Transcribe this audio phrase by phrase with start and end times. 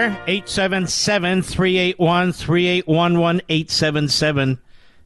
[0.00, 4.58] Number, 877 381 3811 877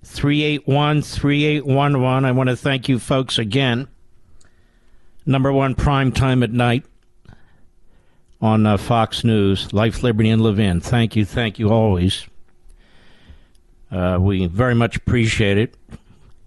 [0.03, 2.25] 381 3811.
[2.25, 3.89] I want to thank you folks again.
[5.27, 6.85] Number one prime time at night
[8.41, 10.81] on uh, Fox News, Life, Liberty, and Levin.
[10.81, 12.27] Thank you, thank you always.
[13.91, 15.75] Uh, we very much appreciate it.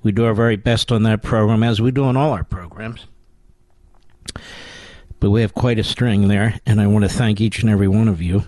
[0.04, 3.08] We do our very best on that program, as we do on all our programs
[5.20, 7.88] but we have quite a string there, and I want to thank each and every
[7.88, 8.44] one of you.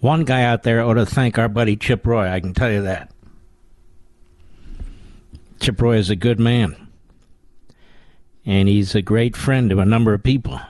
[0.00, 2.82] One guy out there ought to thank our buddy Chip Roy, I can tell you
[2.82, 3.10] that.
[5.60, 6.88] Chip Roy is a good man,
[8.46, 10.60] and he's a great friend to a number of people.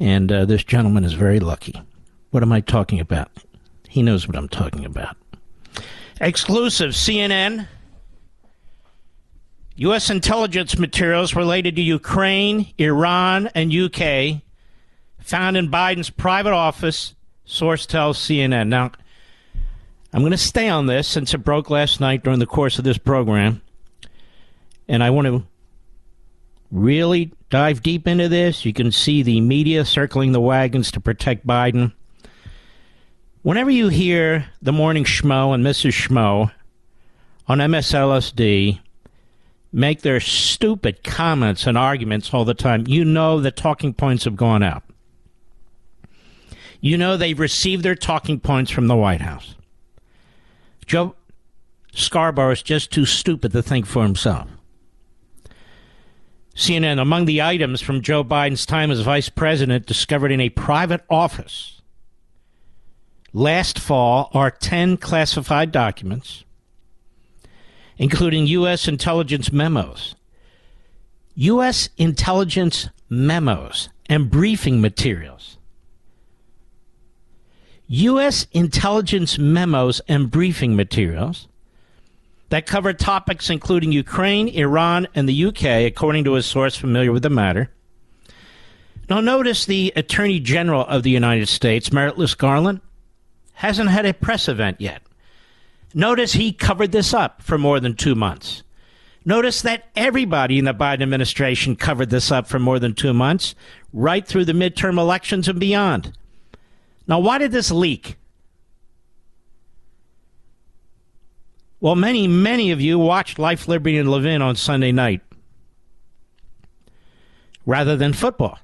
[0.00, 1.80] And uh, this gentleman is very lucky.
[2.30, 3.30] What am I talking about?
[3.88, 5.16] He knows what I'm talking about.
[6.20, 7.68] Exclusive CNN.
[9.82, 10.10] U.S.
[10.10, 14.40] intelligence materials related to Ukraine, Iran, and UK
[15.18, 18.68] found in Biden's private office, source tells CNN.
[18.68, 18.92] Now,
[20.12, 22.84] I'm going to stay on this since it broke last night during the course of
[22.84, 23.60] this program.
[24.86, 25.44] And I want to
[26.70, 28.64] really dive deep into this.
[28.64, 31.92] You can see the media circling the wagons to protect Biden.
[33.42, 35.90] Whenever you hear the morning schmo and Mrs.
[35.90, 36.52] Schmo
[37.48, 38.78] on MSLSD,
[39.72, 44.36] make their stupid comments and arguments all the time, you know the talking points have
[44.36, 44.82] gone out.
[46.80, 49.54] You know they've received their talking points from the White House.
[50.84, 51.14] Joe
[51.94, 54.48] Scarborough is just too stupid to think for himself.
[56.54, 61.02] CNN, among the items from Joe Biden's time as vice president discovered in a private
[61.08, 61.80] office
[63.32, 66.44] last fall are 10 classified documents
[68.02, 68.88] including U.S.
[68.88, 70.16] intelligence memos.
[71.36, 71.88] U.S.
[71.96, 75.56] intelligence memos and briefing materials.
[77.86, 78.48] U.S.
[78.50, 81.46] intelligence memos and briefing materials
[82.48, 87.22] that cover topics including Ukraine, Iran, and the UK, according to a source familiar with
[87.22, 87.70] the matter.
[89.08, 92.80] Now, notice the Attorney General of the United States, Merrick Garland,
[93.52, 95.02] hasn't had a press event yet.
[95.94, 98.62] Notice he covered this up for more than two months.
[99.24, 103.54] Notice that everybody in the Biden administration covered this up for more than two months,
[103.92, 106.16] right through the midterm elections and beyond.
[107.06, 108.16] Now, why did this leak?
[111.80, 115.20] Well, many, many of you watched Life, Liberty, and Levin on Sunday night
[117.66, 118.58] rather than football,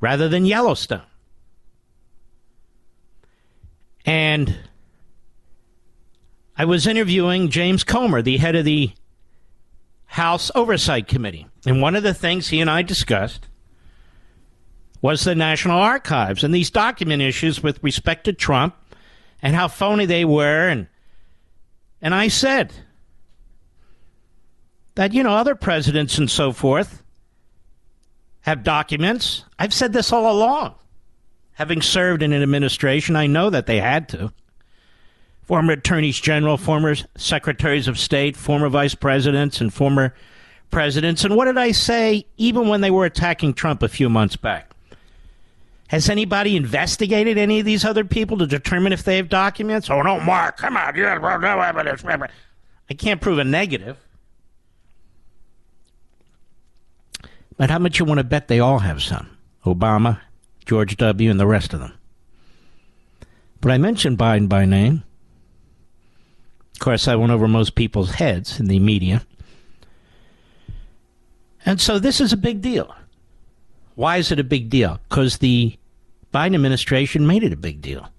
[0.00, 1.02] rather than Yellowstone.
[4.04, 4.56] And
[6.58, 8.90] I was interviewing James Comer, the head of the
[10.06, 11.46] House Oversight Committee.
[11.66, 13.46] And one of the things he and I discussed
[15.02, 18.74] was the National Archives and these document issues with respect to Trump
[19.42, 20.68] and how phony they were.
[20.68, 20.88] And,
[22.00, 22.72] and I said
[24.94, 27.02] that, you know, other presidents and so forth
[28.40, 29.44] have documents.
[29.58, 30.76] I've said this all along.
[31.52, 34.32] Having served in an administration, I know that they had to
[35.46, 40.14] former attorneys general, former secretaries of state, former vice presidents, and former
[40.70, 41.24] presidents.
[41.24, 44.72] And what did I say even when they were attacking Trump a few months back?
[45.88, 49.88] Has anybody investigated any of these other people to determine if they have documents?
[49.88, 50.96] Oh, no, Mark, come on.
[50.96, 52.02] You have no evidence.
[52.90, 53.96] I can't prove a negative.
[57.56, 59.30] But how much you want to bet they all have some?
[59.64, 60.20] Obama,
[60.64, 61.92] George W., and the rest of them.
[63.60, 65.04] But I mentioned Biden by name.
[66.76, 69.22] Of course, I went over most people's heads in the media.
[71.64, 72.94] And so this is a big deal.
[73.94, 75.00] Why is it a big deal?
[75.08, 75.78] Because the
[76.34, 78.10] Biden administration made it a big deal.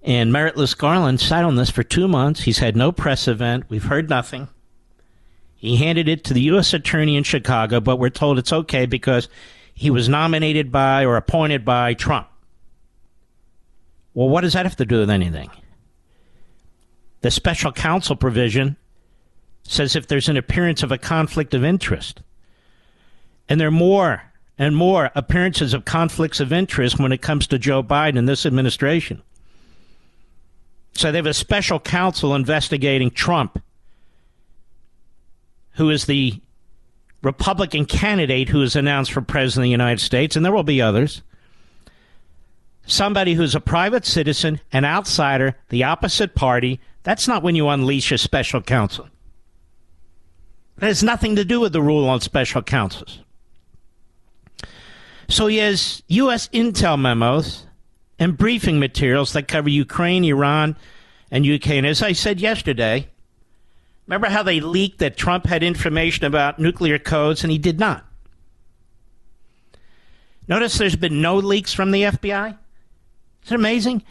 [0.00, 2.42] And Meritless Garland sat on this for two months.
[2.42, 3.64] He's had no press event.
[3.68, 4.46] We've heard nothing.
[5.56, 6.72] He handed it to the U.S.
[6.72, 9.28] Attorney in Chicago, but we're told it's okay because
[9.74, 12.28] he was nominated by or appointed by Trump.
[14.14, 15.50] Well, what does that have to do with anything?
[17.20, 18.76] The special counsel provision
[19.64, 22.22] says if there's an appearance of a conflict of interest,
[23.48, 24.22] and there are more
[24.58, 28.44] and more appearances of conflicts of interest when it comes to Joe Biden and this
[28.46, 29.22] administration.
[30.94, 33.62] So they have a special counsel investigating Trump,
[35.72, 36.40] who is the
[37.22, 40.82] Republican candidate who is announced for president of the United States, and there will be
[40.82, 41.22] others.
[42.86, 46.80] Somebody who's a private citizen, an outsider, the opposite party.
[47.02, 49.08] That's not when you unleash a special counsel.
[50.76, 53.20] It has nothing to do with the rule on special counsels.
[55.28, 56.48] So he has U.S.
[56.48, 57.66] intel memos
[58.18, 60.76] and briefing materials that cover Ukraine, Iran,
[61.30, 61.70] and UK.
[61.70, 63.08] And as I said yesterday,
[64.06, 68.04] remember how they leaked that Trump had information about nuclear codes and he did not?
[70.46, 72.56] Notice there's been no leaks from the FBI?
[73.44, 74.02] Is it amazing?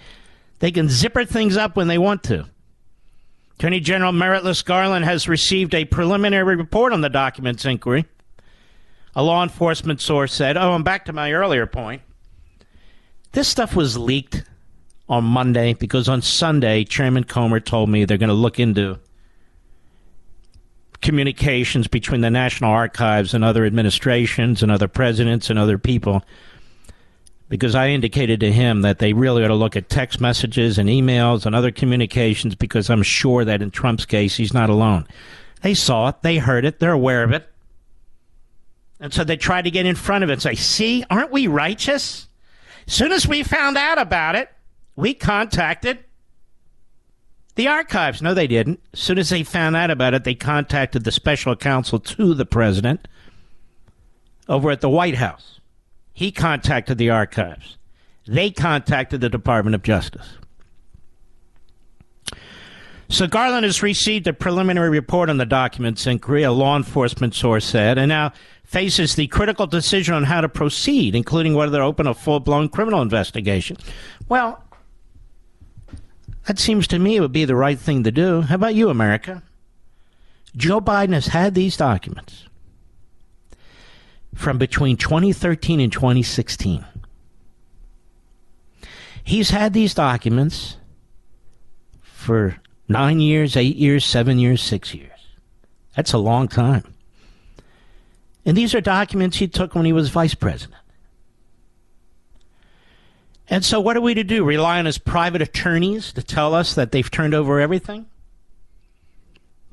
[0.60, 2.46] They can zipper things up when they want to.
[3.58, 8.06] Attorney General Meritless Garland has received a preliminary report on the documents inquiry.
[9.16, 12.04] A law enforcement source said, Oh, I'm back to my earlier point.
[13.32, 14.44] This stuff was leaked
[15.10, 19.00] on Monday because on Sunday, Chairman Comer told me they're going to look into
[21.02, 26.24] communications between the National Archives and other administrations and other presidents and other people
[27.50, 30.90] because I indicated to him that they really ought to look at text messages and
[30.90, 35.08] emails and other communications because I'm sure that in Trump's case, he's not alone.
[35.62, 37.50] They saw it, they heard it, they're aware of it.
[39.00, 41.48] And so they tried to get in front of it and say, see, aren't we
[41.48, 42.28] righteous?
[42.88, 44.50] Soon as we found out about it,
[44.96, 46.00] we contacted
[47.56, 48.22] the archives.
[48.22, 48.80] No, they didn't.
[48.94, 52.46] As soon as they found out about it, they contacted the special counsel to the
[52.46, 53.08] president
[54.48, 55.60] over at the White House.
[56.18, 57.78] He contacted the archives.
[58.26, 60.28] They contacted the Department of Justice.
[63.08, 67.66] So Garland has received a preliminary report on the documents inquiry, a law enforcement source
[67.66, 68.34] said, and now
[68.64, 72.68] faces the critical decision on how to proceed, including whether to open a full blown
[72.68, 73.78] criminal investigation.
[74.28, 74.64] Well,
[76.48, 78.42] that seems to me it would be the right thing to do.
[78.42, 79.44] How about you, America?
[80.56, 82.47] Joe Biden has had these documents
[84.38, 86.86] from between 2013 and 2016.
[89.24, 90.78] He's had these documents
[92.02, 92.58] for
[92.88, 95.12] nine years, eight years, seven years, six years.
[95.96, 96.94] That's a long time.
[98.46, 100.82] And these are documents he took when he was vice president.
[103.50, 104.44] And so, what are we to do?
[104.44, 108.06] Rely on his private attorneys to tell us that they've turned over everything?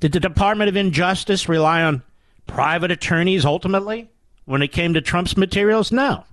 [0.01, 2.03] Did the Department of Injustice rely on
[2.47, 4.11] private attorneys ultimately?
[4.45, 5.91] When it came to Trump's materials?
[5.93, 6.25] No.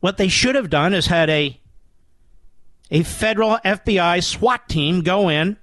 [0.00, 1.58] What they should have done is had a
[2.90, 5.56] a federal FBI SWAT team go in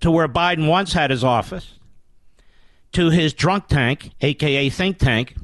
[0.00, 1.78] to where Biden once had his office,
[2.92, 5.34] to his drunk tank, aka think tank,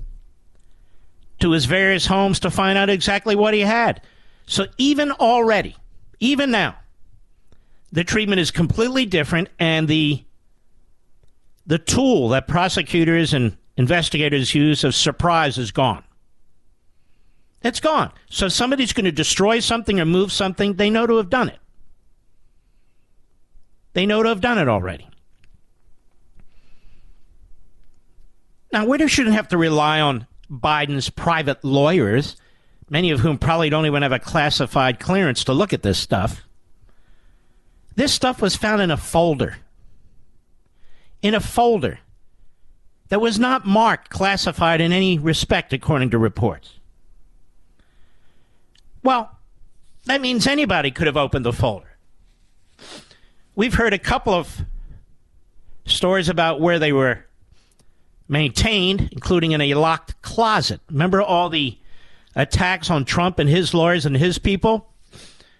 [1.40, 4.02] to his various homes to find out exactly what he had.
[4.46, 5.76] So even already,
[6.20, 6.76] even now,
[7.90, 10.22] the treatment is completely different and the
[11.70, 16.02] the tool that prosecutors and investigators use of surprise is gone.
[17.62, 18.10] It's gone.
[18.28, 21.48] So if somebody's going to destroy something or move something, they know to have done
[21.48, 21.60] it.
[23.92, 25.08] They know to have done it already.
[28.72, 32.34] Now, we shouldn't have to rely on Biden's private lawyers,
[32.88, 36.42] many of whom probably don't even have a classified clearance to look at this stuff.
[37.94, 39.58] This stuff was found in a folder
[41.22, 42.00] in a folder
[43.08, 46.78] that was not marked classified in any respect according to reports.
[49.02, 49.36] Well,
[50.06, 51.96] that means anybody could have opened the folder.
[53.54, 54.62] We've heard a couple of
[55.84, 57.24] stories about where they were
[58.28, 60.80] maintained, including in a locked closet.
[60.88, 61.76] Remember all the
[62.36, 64.88] attacks on Trump and his lawyers and his people?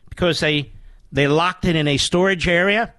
[0.09, 0.73] Because they
[1.13, 2.95] they locked it in a storage area.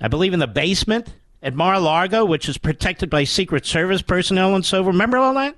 [0.00, 1.14] I believe in the basement
[1.46, 4.82] at Mar-a-Lago, which is protected by Secret Service personnel and so.
[4.82, 5.56] Remember all that?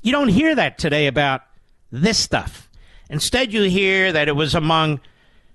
[0.00, 1.42] You don't hear that today about
[1.90, 2.70] this stuff.
[3.10, 5.00] Instead, you hear that it was among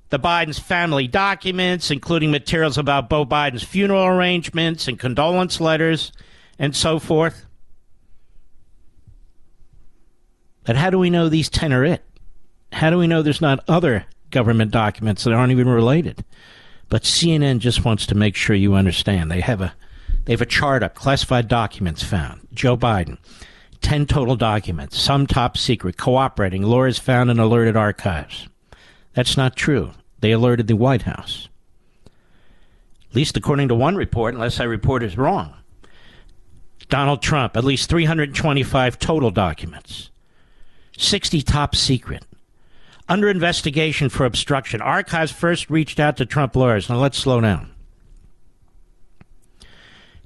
[0.10, 6.12] the Biden's family documents, including materials about Beau Biden's funeral arrangements and condolence letters
[6.60, 7.46] and so forth.
[10.66, 12.04] But how do we know these 10 are it?
[12.74, 16.26] How do we know there's not other government documents that aren't even related?
[16.90, 19.30] But CNN just wants to make sure you understand.
[19.30, 19.74] They have a
[20.26, 22.48] they have a chart up, classified documents found.
[22.54, 23.18] Joe Biden,
[23.82, 28.50] 10 total documents, some top secret, cooperating, lawyers found in alerted archives.
[29.14, 29.92] That's not true.
[30.20, 31.48] They alerted the White House.
[33.10, 35.54] At least according to one report, unless that report is wrong.
[36.90, 40.10] Donald Trump, at least 325 total documents.
[40.98, 42.26] 60 top secret.
[43.10, 44.82] Under investigation for obstruction.
[44.82, 46.90] Archives first reached out to Trump lawyers.
[46.90, 47.72] Now let's slow down.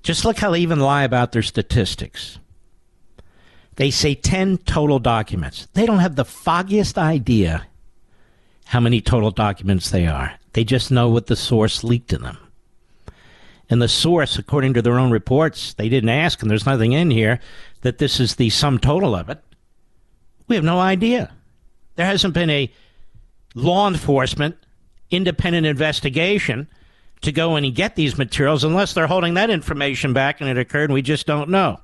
[0.01, 2.39] Just look how they even lie about their statistics.
[3.75, 5.67] They say 10 total documents.
[5.73, 7.67] They don't have the foggiest idea
[8.65, 10.33] how many total documents they are.
[10.53, 12.37] They just know what the source leaked to them.
[13.69, 17.11] And the source, according to their own reports, they didn't ask, and there's nothing in
[17.11, 17.39] here
[17.81, 19.41] that this is the sum total of it.
[20.47, 21.31] We have no idea.
[21.95, 22.71] There hasn't been a
[23.53, 24.57] law enforcement
[25.11, 26.67] independent investigation
[27.21, 30.57] to go in and get these materials unless they're holding that information back and it
[30.57, 31.79] occurred and we just don't know.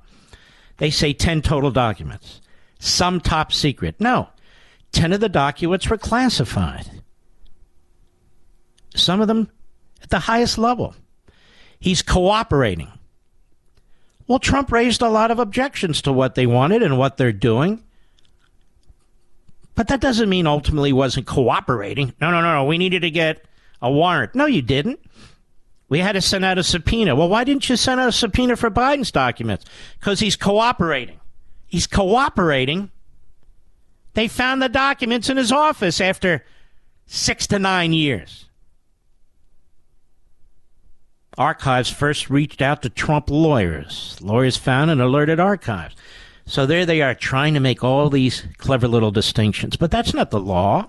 [0.78, 2.40] They say 10 total documents,
[2.78, 4.00] some top secret.
[4.00, 4.28] No,
[4.92, 6.90] 10 of the documents were classified.
[8.94, 9.50] Some of them
[10.02, 10.94] at the highest level.
[11.78, 12.90] He's cooperating.
[14.26, 17.84] Well, Trump raised a lot of objections to what they wanted and what they're doing.
[19.78, 22.12] But that doesn't mean ultimately wasn't cooperating.
[22.20, 22.64] No, no, no, no.
[22.64, 23.44] We needed to get
[23.80, 24.34] a warrant.
[24.34, 24.98] No, you didn't.
[25.88, 27.14] We had to send out a subpoena.
[27.14, 29.64] Well, why didn't you send out a subpoena for Biden's documents?
[30.00, 31.20] Because he's cooperating.
[31.68, 32.90] He's cooperating.
[34.14, 36.44] They found the documents in his office after
[37.06, 38.46] six to nine years.
[41.38, 44.18] Archives first reached out to Trump lawyers.
[44.20, 45.94] Lawyers found and alerted archives.
[46.48, 49.76] So there they are trying to make all these clever little distinctions.
[49.76, 50.88] But that's not the law.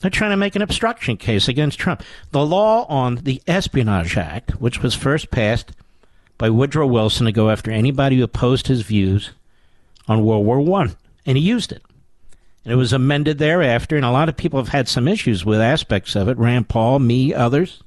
[0.00, 2.02] They're trying to make an obstruction case against Trump.
[2.30, 5.72] The law on the Espionage Act, which was first passed
[6.38, 9.30] by Woodrow Wilson to go after anybody who opposed his views
[10.06, 11.82] on World War One, and he used it.
[12.64, 15.60] And it was amended thereafter, and a lot of people have had some issues with
[15.60, 16.38] aspects of it.
[16.38, 17.82] Rand Paul, me, others.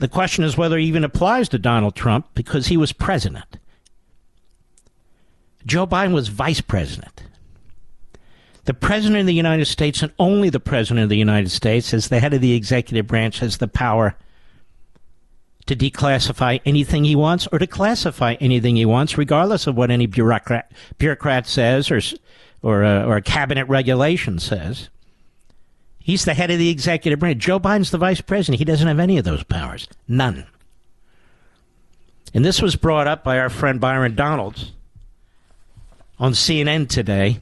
[0.00, 3.58] The question is whether it even applies to Donald Trump because he was president.
[5.66, 7.22] Joe Biden was vice president.
[8.64, 12.08] The president of the United States and only the president of the United States, as
[12.08, 14.16] the head of the executive branch, has the power
[15.66, 20.06] to declassify anything he wants or to classify anything he wants, regardless of what any
[20.06, 22.00] bureaucrat, bureaucrat says or,
[22.62, 24.88] or, a, or a cabinet regulation says.
[26.00, 27.38] He's the head of the executive branch.
[27.38, 28.58] Joe Biden's the vice president.
[28.58, 29.86] He doesn't have any of those powers.
[30.08, 30.46] None.
[32.32, 34.72] And this was brought up by our friend Byron Donalds
[36.18, 37.40] on CNN today.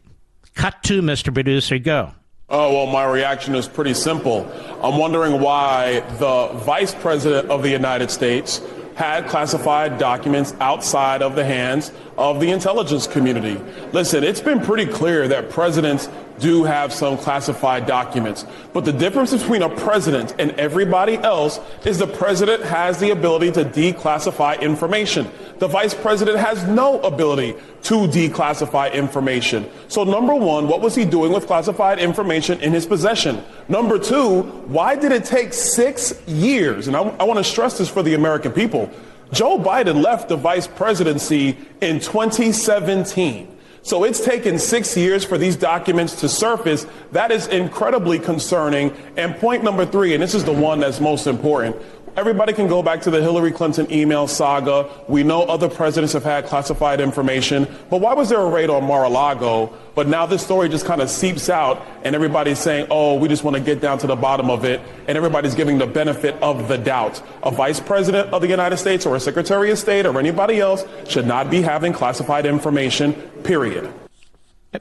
[0.55, 1.33] Cut to Mr.
[1.33, 2.12] Producer, go.
[2.49, 4.50] Oh, well, my reaction is pretty simple.
[4.83, 8.62] I'm wondering why the Vice President of the United States
[8.95, 13.59] had classified documents outside of the hands of the intelligence community.
[13.93, 16.09] Listen, it's been pretty clear that presidents
[16.41, 18.45] do have some classified documents.
[18.73, 23.53] But the difference between a president and everybody else is the president has the ability
[23.53, 25.31] to declassify information.
[25.59, 29.69] The vice president has no ability to declassify information.
[29.89, 33.43] So number one, what was he doing with classified information in his possession?
[33.69, 36.89] Number two, why did it take six years?
[36.89, 38.91] And I, I want to stress this for the American people.
[39.32, 43.56] Joe Biden left the vice presidency in 2017.
[43.82, 46.87] So it's taken six years for these documents to surface.
[47.12, 48.94] That is incredibly concerning.
[49.16, 51.76] And point number three, and this is the one that's most important.
[52.19, 54.91] Everybody can go back to the Hillary Clinton email saga.
[55.07, 57.69] We know other presidents have had classified information.
[57.91, 59.73] But why was there a raid on Mar-a-Lago?
[59.95, 63.45] But now this story just kind of seeps out and everybody's saying, oh, we just
[63.45, 64.81] want to get down to the bottom of it.
[65.07, 67.23] And everybody's giving the benefit of the doubt.
[67.45, 70.85] A vice president of the United States or a secretary of state or anybody else
[71.09, 73.13] should not be having classified information,
[73.45, 73.93] period.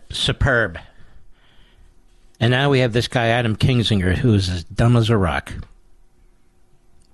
[0.10, 0.80] Superb.
[2.40, 5.54] And now we have this guy, Adam Kinzinger, who is as dumb as a rock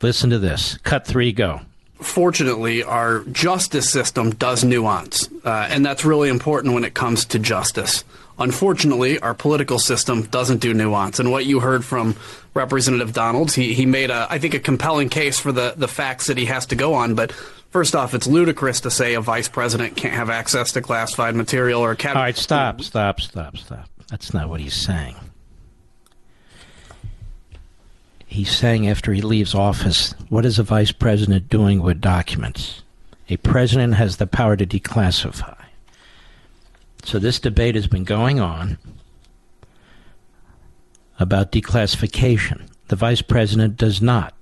[0.03, 0.77] Listen to this.
[0.79, 1.62] Cut three, go.
[2.01, 7.39] Fortunately, our justice system does nuance, uh, and that's really important when it comes to
[7.39, 8.03] justice.
[8.38, 11.19] Unfortunately, our political system doesn't do nuance.
[11.19, 12.17] And what you heard from
[12.53, 16.27] Representative Donalds, he, he made, a, I think, a compelling case for the, the facts
[16.27, 17.15] that he has to go on.
[17.15, 21.36] But first off, it's ludicrous to say a vice president can't have access to classified
[21.36, 22.19] material or a cabinet.
[22.19, 23.88] All right, stop, stop, stop, stop.
[24.10, 25.15] That's not what he's saying.
[28.33, 32.81] He's saying after he leaves office, what is a vice president doing with documents?
[33.29, 35.55] A president has the power to declassify.
[37.03, 38.79] So this debate has been going on
[41.19, 42.65] about declassification.
[42.87, 44.33] The vice president does not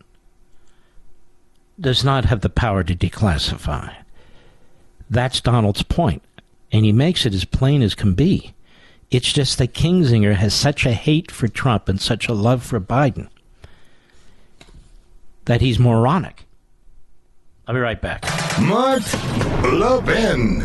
[1.77, 3.93] does not have the power to declassify.
[5.09, 6.23] That's Donald's point,
[6.71, 8.53] and he makes it as plain as can be.
[9.09, 12.79] It's just that Kinzinger has such a hate for Trump and such a love for
[12.79, 13.27] Biden
[15.51, 16.45] that he's moronic.
[17.67, 18.23] I'll be right back.
[18.61, 19.03] Mark
[19.63, 20.61] Levin.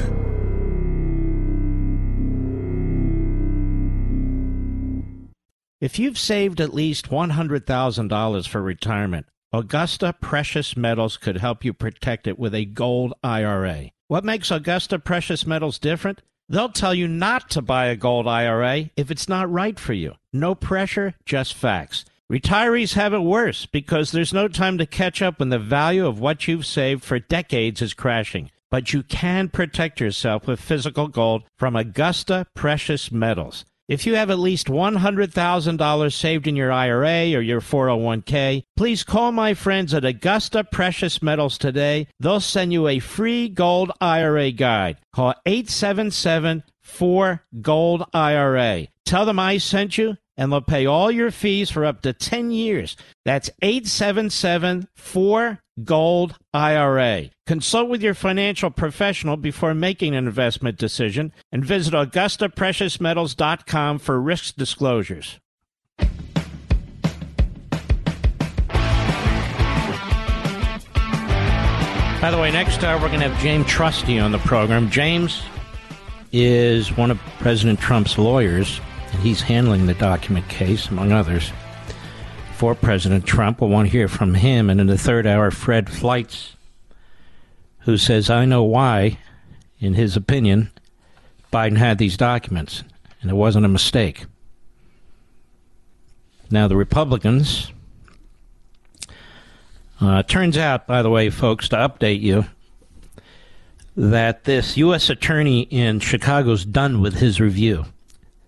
[5.80, 12.28] If you've saved at least $100,000 for retirement, Augusta Precious Metals could help you protect
[12.28, 13.90] it with a gold IRA.
[14.06, 16.22] What makes Augusta Precious Metals different?
[16.48, 20.14] They'll tell you not to buy a gold IRA if it's not right for you.
[20.32, 22.04] No pressure, just facts.
[22.30, 26.18] Retirees have it worse because there's no time to catch up when the value of
[26.18, 28.50] what you've saved for decades is crashing.
[28.68, 33.64] But you can protect yourself with physical gold from Augusta Precious Metals.
[33.86, 39.30] If you have at least $100,000 saved in your IRA or your 401k, please call
[39.30, 42.08] my friends at Augusta Precious Metals today.
[42.18, 44.96] They'll send you a free gold IRA guide.
[45.12, 48.88] Call 877 4 Gold IRA.
[49.04, 52.50] Tell them I sent you and they'll pay all your fees for up to 10
[52.50, 52.96] years.
[53.24, 57.30] That's 877 4 Gold IRA.
[57.46, 64.56] Consult with your financial professional before making an investment decision and visit AugustaPreciousMetals.com for risk
[64.56, 65.38] disclosures.
[72.18, 74.90] By the way, next hour we're going to have James Trusty on the program.
[74.90, 75.42] James
[76.32, 78.80] is one of President Trump's lawyers
[79.12, 81.52] and he's handling the document case, among others,
[82.54, 83.60] for President Trump.
[83.60, 84.70] We'll want to hear from him.
[84.70, 86.56] And in the third hour, Fred Fleitz,
[87.80, 89.18] who says, I know why,
[89.78, 90.70] in his opinion,
[91.52, 92.82] Biden had these documents,
[93.22, 94.26] and it wasn't a mistake.
[96.50, 97.72] Now, the Republicans.
[100.00, 102.44] Uh, turns out, by the way, folks, to update you,
[103.96, 105.08] that this U.S.
[105.08, 107.86] attorney in Chicago's done with his review.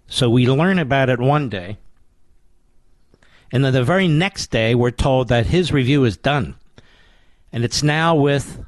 [0.09, 1.77] So we learn about it one day.
[3.53, 6.57] And then the very next day, we're told that his review is done.
[7.53, 8.65] And it's now with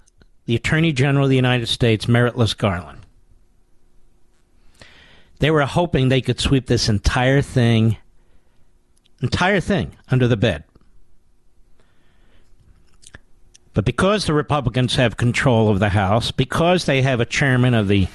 [0.47, 3.01] the Attorney General of the United States, Meritless Garland.
[5.39, 7.97] They were hoping they could sweep this entire thing,
[9.23, 10.65] entire thing, under the bed.
[13.73, 17.89] But because the Republicans have control of the House, because they have a chairman of
[17.89, 18.09] the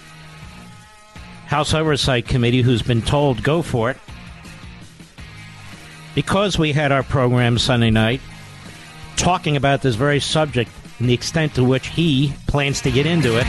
[1.47, 3.97] House Oversight Committee who's been told go for it.
[6.15, 8.21] Because we had our program Sunday night
[9.17, 13.38] talking about this very subject and the extent to which he plans to get into
[13.38, 13.45] it.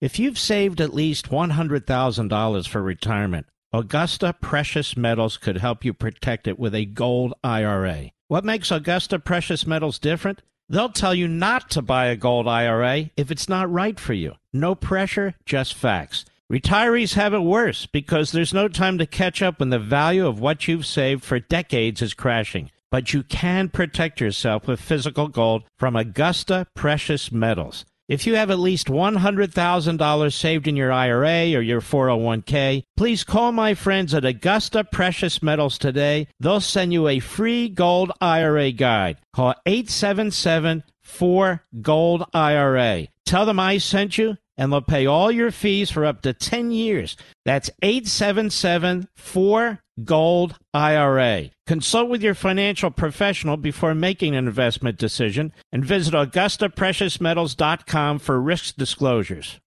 [0.00, 6.46] If you've saved at least $100,000 for retirement, Augusta Precious Metals could help you protect
[6.46, 8.10] it with a gold IRA.
[8.28, 10.42] What makes Augusta Precious Metals different?
[10.68, 14.34] They'll tell you not to buy a gold IRA if it's not right for you.
[14.52, 16.24] No pressure, just facts.
[16.50, 20.40] Retirees have it worse because there's no time to catch up when the value of
[20.40, 22.70] what you've saved for decades is crashing.
[22.90, 27.84] But you can protect yourself with physical gold from Augusta Precious Metals.
[28.06, 33.50] If you have at least $100,000 saved in your IRA or your 401k, please call
[33.50, 36.28] my friends at Augusta Precious Metals today.
[36.38, 39.16] They'll send you a free gold IRA guide.
[39.32, 43.08] Call 877 4 Gold IRA.
[43.24, 46.70] Tell them I sent you and they'll pay all your fees for up to 10
[46.72, 47.16] years.
[47.46, 51.50] That's 877 4 Gold IRA.
[51.66, 58.76] Consult with your financial professional before making an investment decision and visit AugustaPreciousMetals.com for risk
[58.76, 59.60] disclosures.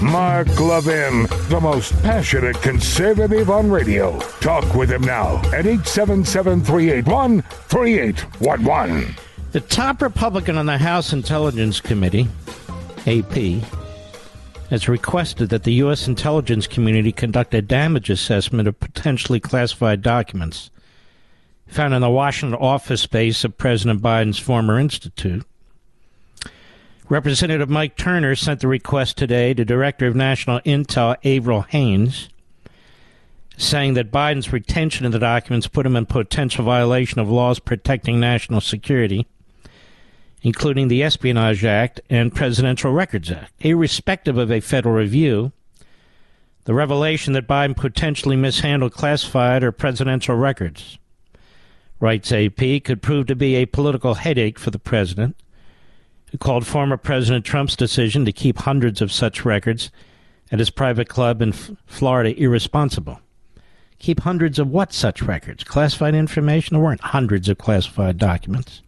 [0.00, 4.18] Mark Levin, the most passionate conservative on radio.
[4.40, 9.14] Talk with him now at 877 381 3811.
[9.52, 12.26] The top Republican on the House Intelligence Committee,
[13.06, 13.62] AP,
[14.72, 16.08] has requested that the U.S.
[16.08, 20.70] intelligence community conduct a damage assessment of potentially classified documents
[21.66, 25.44] found in the Washington office space of President Biden's former institute.
[27.10, 32.30] Representative Mike Turner sent the request today to Director of National Intel Avril Haines,
[33.58, 38.18] saying that Biden's retention of the documents put him in potential violation of laws protecting
[38.18, 39.26] national security,
[40.42, 43.52] including the Espionage Act and Presidential Records Act.
[43.60, 45.52] Irrespective of a federal review,
[46.64, 50.98] the revelation that Biden potentially mishandled classified or presidential records,
[52.00, 55.36] writes AP, could prove to be a political headache for the president
[56.30, 59.90] who called former President Trump's decision to keep hundreds of such records
[60.50, 63.20] at his private club in F- Florida irresponsible.
[63.98, 65.62] Keep hundreds of what such records?
[65.62, 66.74] Classified information?
[66.74, 68.82] There weren't hundreds of classified documents.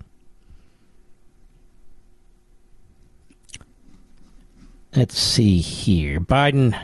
[4.97, 6.21] Let's see here.
[6.21, 6.81] Biden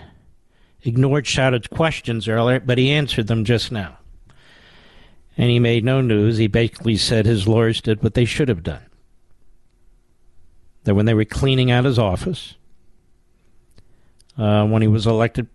[0.82, 3.98] ignored shouted questions earlier, but he answered them just now.
[5.36, 6.38] And he made no news.
[6.38, 8.82] He basically said his lawyers did what they should have done
[10.84, 12.54] that when they were cleaning out his office,
[14.38, 15.46] uh, when he was elected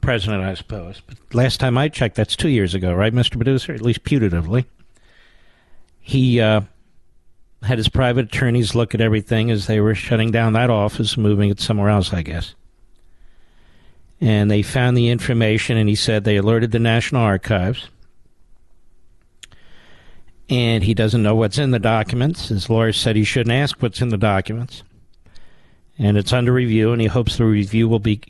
[0.00, 1.00] president, I suppose.
[1.06, 3.32] But last time I checked, that's two years ago, right, Mr.
[3.32, 3.72] Producer?
[3.72, 4.66] At least putatively.
[6.00, 6.62] He uh,
[7.62, 11.50] had his private attorneys look at everything as they were shutting down that office, moving
[11.50, 12.54] it somewhere else, I guess.
[14.20, 17.88] And they found the information, and he said they alerted the National Archives
[20.50, 22.48] and he doesn't know what's in the documents.
[22.48, 24.82] His lawyer said he shouldn't ask what's in the documents.
[25.96, 28.20] And it's under review, and he hopes the review will be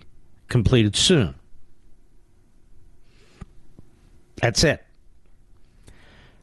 [0.48, 1.34] completed soon.
[4.36, 4.84] That's it.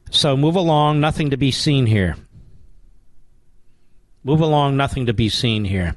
[0.10, 2.16] So move along, nothing to be seen here.
[4.24, 5.96] Move along, nothing to be seen here.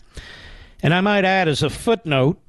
[0.82, 2.40] And I might add, as a footnote,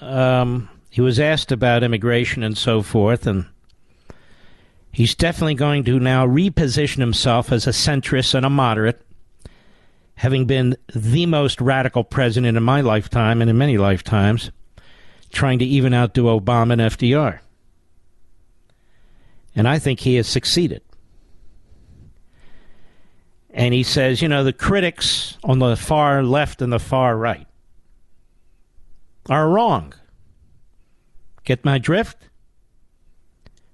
[0.00, 3.46] um, he was asked about immigration and so forth, and
[4.92, 9.00] He's definitely going to now reposition himself as a centrist and a moderate,
[10.16, 14.50] having been the most radical president in my lifetime and in many lifetimes,
[15.32, 17.38] trying to even outdo Obama and FDR.
[19.56, 20.82] And I think he has succeeded.
[23.52, 27.46] And he says, you know, the critics on the far left and the far right
[29.28, 29.92] are wrong.
[31.44, 32.16] Get my drift?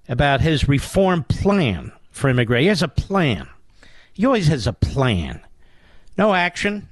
[0.09, 2.63] about his reform plan for immigration.
[2.63, 3.47] He has a plan.
[4.11, 5.39] He always has a plan.
[6.17, 6.89] No action,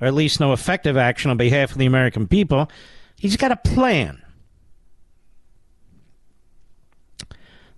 [0.00, 2.68] or at least no effective action on behalf of the American people.
[3.16, 4.22] He's got a plan.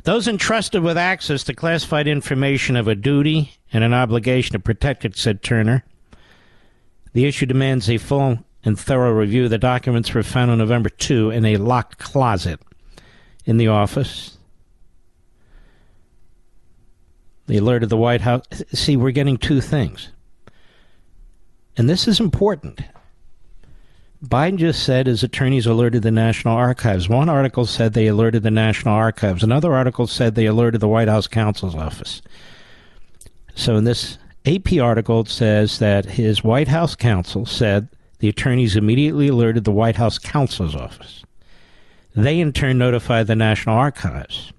[0.05, 5.05] Those entrusted with access to classified information have a duty and an obligation to protect
[5.05, 5.85] it, said Turner.
[7.13, 9.49] The issue demands a full and thorough review.
[9.49, 12.61] The documents were found on November 2 in a locked closet
[13.45, 14.39] in the office.
[17.47, 18.45] They alerted the White House.
[18.73, 20.11] See, we're getting two things.
[21.77, 22.81] And this is important.
[24.25, 27.09] Biden just said his attorneys alerted the National Archives.
[27.09, 29.43] One article said they alerted the National Archives.
[29.43, 32.23] Another article said they alerted the White House counsel's office.
[33.57, 37.89] So in this AP article, it says that his White House counsel said
[38.21, 41.25] the attorneys immediately alerted the White House counsel's office.
[42.15, 44.53] They in turn notified the National Archives.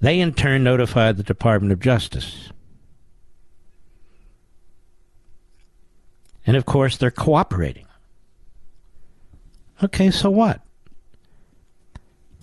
[0.00, 2.50] They in turn notified the Department of Justice.
[6.46, 7.83] And of course, they're cooperating.
[9.82, 10.60] Okay, so what?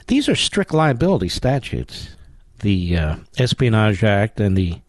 [0.07, 2.15] These are strict liability statutes
[2.61, 4.79] the uh, Espionage Act and the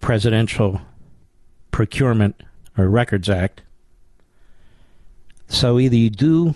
[0.00, 0.80] Presidential
[1.70, 2.42] Procurement
[2.76, 3.62] or Records Act.
[5.48, 6.54] So either you do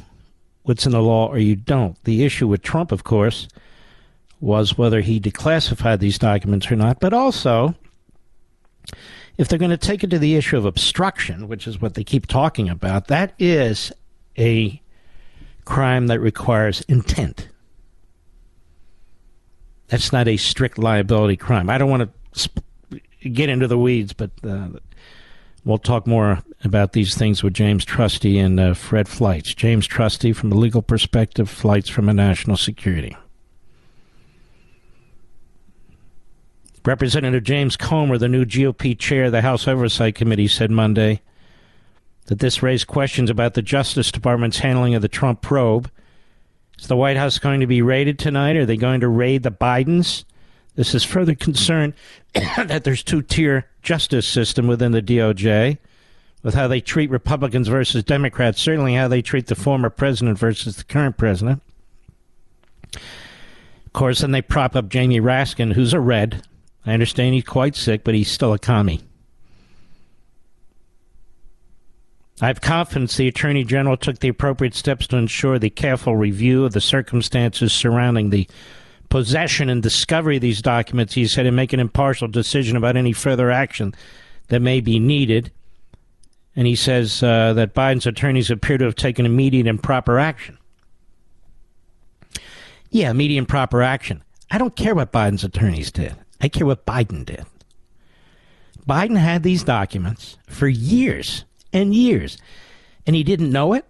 [0.62, 2.02] what's in the law or you don't.
[2.04, 3.48] The issue with Trump, of course,
[4.40, 7.74] was whether he declassified these documents or not, but also
[9.36, 12.04] if they're going to take it to the issue of obstruction, which is what they
[12.04, 13.92] keep talking about, that is
[14.38, 14.80] a
[15.70, 17.48] crime that requires intent.
[19.86, 21.70] That's not a strict liability crime.
[21.70, 22.66] I don't want to sp-
[23.20, 24.68] get into the weeds, but uh,
[25.64, 29.54] we'll talk more about these things with James Trusty and uh, Fred Fleitz.
[29.54, 33.16] James Trusty from a legal perspective, Fleitz from a national security.
[36.84, 41.20] Representative James Comer, the new GOP chair of the House Oversight Committee, said Monday
[42.30, 45.90] that this raised questions about the Justice Department's handling of the Trump probe.
[46.78, 48.54] Is the White House going to be raided tonight?
[48.54, 50.22] Are they going to raid the Bidens?
[50.76, 51.92] This is further concern
[52.34, 55.78] that there's two-tier justice system within the DOJ
[56.44, 60.76] with how they treat Republicans versus Democrats, certainly how they treat the former president versus
[60.76, 61.60] the current president.
[62.94, 66.46] Of course, then they prop up Jamie Raskin, who's a red.
[66.86, 69.00] I understand he's quite sick, but he's still a commie.
[72.42, 76.64] I have confidence the Attorney General took the appropriate steps to ensure the careful review
[76.64, 78.48] of the circumstances surrounding the
[79.10, 83.12] possession and discovery of these documents, he said, and make an impartial decision about any
[83.12, 83.94] further action
[84.48, 85.52] that may be needed.
[86.56, 90.56] And he says uh, that Biden's attorneys appear to have taken immediate and proper action.
[92.90, 94.22] Yeah, immediate and proper action.
[94.50, 96.16] I don't care what Biden's attorneys did.
[96.40, 97.44] I care what Biden did.
[98.88, 102.38] Biden had these documents for years and years,
[103.06, 103.84] and he didn't know it?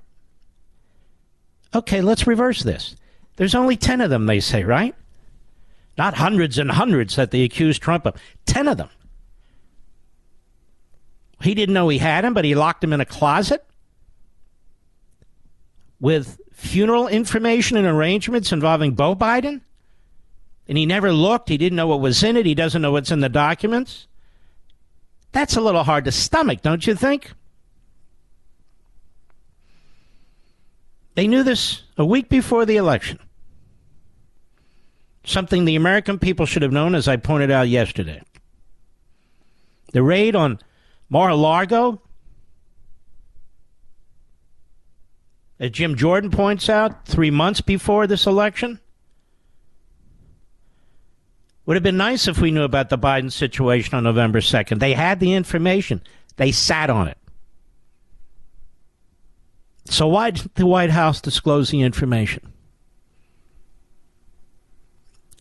[1.75, 2.97] Okay, let's reverse this.
[3.37, 4.95] There's only 10 of them, they say, right?
[5.97, 8.17] Not hundreds and hundreds that they accuse Trump of.
[8.47, 8.91] 10 of them.
[11.43, 13.65] He didn't know he had them, but he locked them in a closet
[16.01, 19.61] with funeral information and arrangements involving Beau Biden?
[20.69, 21.49] And he never looked.
[21.49, 22.47] He didn't know what was in it.
[22.47, 24.07] He doesn't know what's in the documents.
[25.33, 27.33] That's a little hard to stomach, don't you think?
[31.21, 33.19] They knew this a week before the election.
[35.23, 38.23] Something the American people should have known, as I pointed out yesterday.
[39.93, 40.61] The raid on
[41.11, 42.01] Mar a Lago,
[45.59, 48.81] as Jim Jordan points out, three months before this election.
[51.67, 54.79] Would have been nice if we knew about the Biden situation on November 2nd.
[54.79, 56.01] They had the information,
[56.37, 57.19] they sat on it.
[59.91, 62.53] So, why did the White House disclose the information?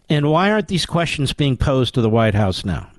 [0.10, 2.90] And why aren't these questions being posed to the White House now?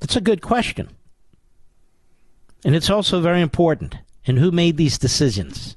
[0.00, 0.88] That's a good question.
[2.64, 3.94] And it's also very important.
[4.26, 5.76] And who made these decisions?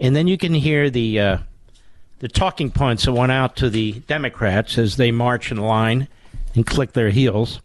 [0.00, 1.38] And then you can hear the uh,
[2.18, 6.08] the talking points that went out to the Democrats as they march in line
[6.56, 7.60] and click their heels.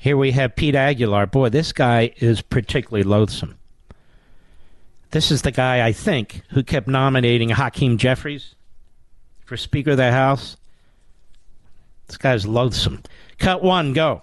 [0.00, 1.26] Here we have Pete Aguilar.
[1.26, 3.58] Boy, this guy is particularly loathsome.
[5.10, 8.54] This is the guy, I think, who kept nominating Hakeem Jeffries
[9.44, 10.56] for Speaker of the House.
[12.06, 13.02] This guy's loathsome.
[13.38, 14.22] Cut one, go.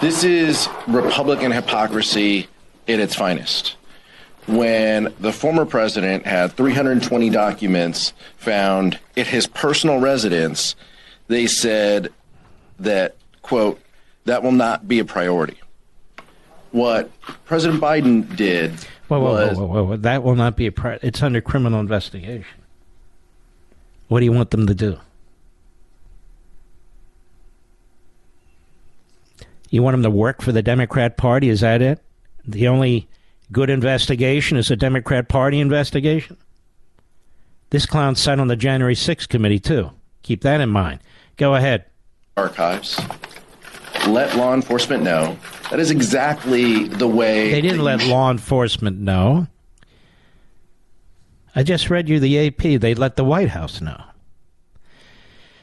[0.00, 2.46] This is Republican hypocrisy
[2.86, 3.74] at its finest.
[4.46, 10.76] When the former president had 320 documents found at his personal residence,
[11.26, 12.12] they said
[12.78, 13.80] that, quote,
[14.24, 15.58] that will not be a priority.
[16.72, 17.10] What
[17.44, 18.72] President Biden did
[19.08, 19.58] whoa, whoa, was.
[19.58, 21.06] Whoa, whoa, whoa, That will not be a priority.
[21.06, 22.60] It's under criminal investigation.
[24.08, 24.98] What do you want them to do?
[29.70, 31.48] You want them to work for the Democrat Party?
[31.48, 32.00] Is that it?
[32.46, 33.08] The only
[33.50, 36.36] good investigation is a Democrat Party investigation?
[37.70, 39.90] This clown sat on the January 6th committee, too.
[40.22, 41.00] Keep that in mind.
[41.36, 41.86] Go ahead.
[42.36, 43.00] Archives.
[44.06, 45.38] Let law enforcement know.
[45.70, 47.50] That is exactly the way.
[47.50, 49.48] They didn't let law enforcement know.
[51.56, 52.80] I just read you the AP.
[52.80, 54.02] They let the White House know.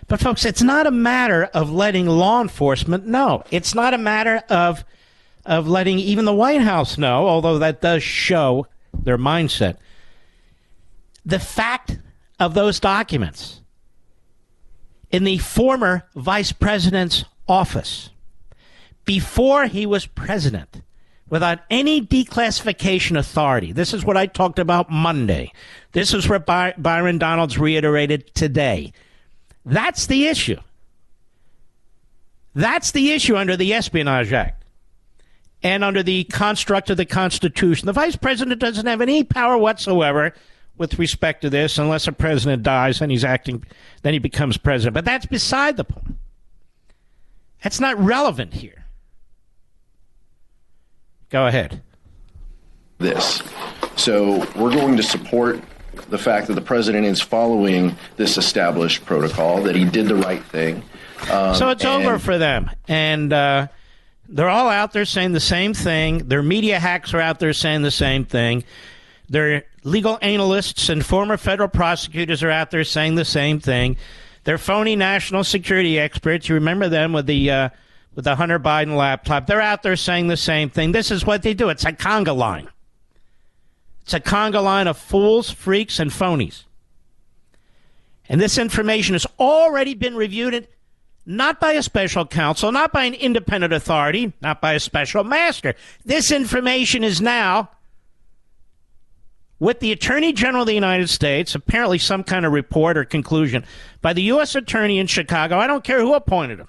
[0.08, 3.44] But, folks, it's not a matter of letting law enforcement know.
[3.52, 4.84] It's not a matter of,
[5.46, 9.78] of letting even the White House know, although that does show their mindset.
[11.26, 12.00] The fact
[12.40, 13.62] of those documents
[15.12, 18.10] in the former vice president's office,
[19.06, 20.82] before he was president,
[21.30, 23.72] without any declassification authority.
[23.72, 25.52] This is what I talked about Monday.
[25.94, 28.92] This is what By- Byron Donalds reiterated today.
[29.66, 30.60] That's the issue.
[32.54, 34.66] That's the issue under the Espionage Act
[35.64, 37.86] and under the construct of the Constitution.
[37.86, 40.34] The vice president doesn't have any power whatsoever
[40.78, 43.64] with respect to this unless a president dies and he's acting,
[44.02, 44.96] then he becomes president.
[44.96, 46.18] But that's beside the point.
[47.64, 48.81] That's not relevant here.
[51.32, 51.82] Go ahead.
[53.00, 53.42] This.
[53.96, 55.62] So we're going to support
[56.10, 60.44] the fact that the president is following this established protocol, that he did the right
[60.44, 60.84] thing.
[61.32, 62.70] Um, so it's and- over for them.
[62.88, 63.68] And uh,
[64.28, 66.20] they're all out there saying the same thing.
[66.28, 68.64] Their media hacks are out there saying the same thing.
[69.30, 73.98] Their legal analysts and former federal prosecutors are out there saying the same thing.
[74.44, 76.50] They're phony national security experts.
[76.50, 77.70] You remember them with the uh,
[78.16, 79.48] with the Hunter Biden laptop.
[79.48, 80.92] They're out there saying the same thing.
[80.92, 81.70] This is what they do.
[81.70, 82.70] It's a conga line.
[84.04, 86.64] It's a conga line of fools, freaks, and phonies.
[88.28, 90.68] And this information has already been reviewed,
[91.26, 95.76] not by a special counsel, not by an independent authority, not by a special master.
[96.06, 97.70] This information is now
[99.60, 103.64] with the Attorney General of the United States, apparently some kind of report or conclusion
[104.02, 104.56] by the U.S.
[104.56, 105.60] Attorney in Chicago.
[105.60, 106.68] I don't care who appointed him.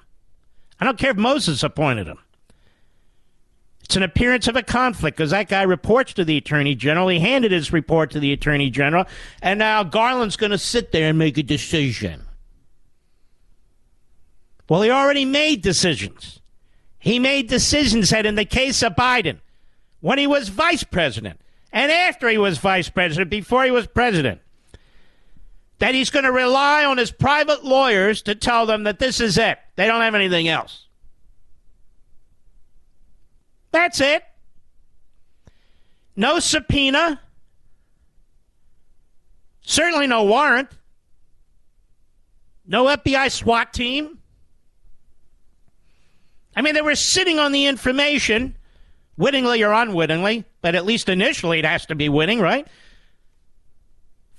[0.83, 2.19] I don't care if Moses appointed him.
[3.85, 7.07] It's an appearance of a conflict because that guy reports to the Attorney General.
[7.07, 9.05] He handed his report to the Attorney General,
[9.41, 12.23] and now Garland's going to sit there and make a decision.
[14.69, 16.41] Well, he already made decisions.
[16.99, 19.39] He made decisions that in the case of Biden,
[20.01, 21.41] when he was vice president,
[21.73, 24.41] and after he was vice president, before he was president,
[25.83, 29.37] that he's going to rely on his private lawyers to tell them that this is
[29.37, 29.59] it.
[29.75, 30.87] They don't have anything else.
[33.73, 34.23] That's it.
[36.15, 37.21] No subpoena.
[39.63, 40.69] Certainly no warrant.
[42.65, 44.19] No FBI SWAT team.
[46.55, 48.57] I mean, they were sitting on the information,
[49.17, 52.69] wittingly or unwittingly, but at least initially it has to be winning, right?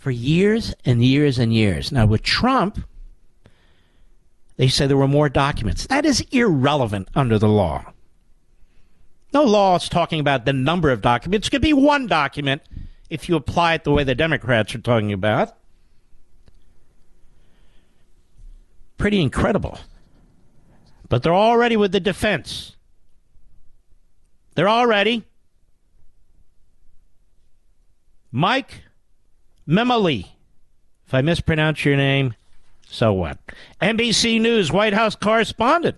[0.04, 1.90] For years and years and years.
[1.90, 2.86] Now, with Trump,
[4.58, 5.88] they say there were more documents.
[5.88, 7.94] That is irrelevant under the law.
[9.34, 11.48] No law is talking about the number of documents.
[11.48, 12.64] It could be one document
[13.10, 15.56] if you apply it the way the Democrats are talking about.
[18.98, 19.80] Pretty incredible.
[21.08, 22.76] But they're already with the defense.
[24.56, 25.24] They're already.
[28.34, 28.83] Mike
[29.68, 30.28] Memoli.
[31.06, 32.34] If I mispronounce your name,
[32.88, 33.38] so what?
[33.82, 35.98] NBC News White House correspondent.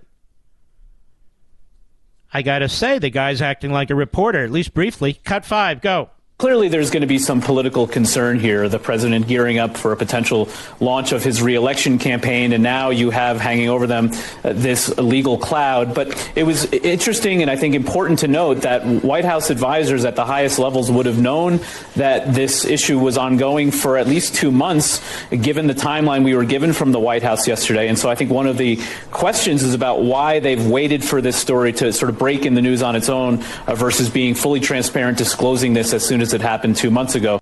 [2.33, 5.13] I got to say, the guy's acting like a reporter, at least briefly.
[5.13, 6.09] Cut five, go.
[6.37, 8.67] Clearly, there's going to be some political concern here.
[8.67, 10.49] The president gearing up for a potential
[10.81, 14.11] launch of his reelection campaign, and now you have hanging over them
[14.43, 15.95] uh, this legal cloud.
[15.95, 20.17] But it was interesting and I think important to note that White House advisors at
[20.17, 21.61] the highest levels would have known
[21.95, 26.43] that this issue was ongoing for at least two months, given the timeline we were
[26.43, 27.87] given from the White House yesterday.
[27.87, 28.77] And so I think one of the
[29.09, 32.61] questions is about why they've waited for this story to sort of break in the
[32.61, 36.33] news on its own uh, versus being fully transparent, disclosing this as soon as as
[36.33, 37.39] it happened two months ago.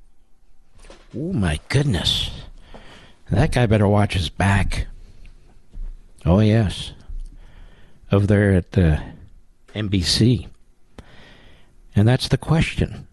[1.15, 2.29] Oh, my goodness.
[3.31, 4.87] That guy better watch his back.
[6.25, 6.91] Oh, yes.
[8.11, 9.01] Over there at the
[9.73, 10.47] NBC.
[11.95, 13.07] And that's the question.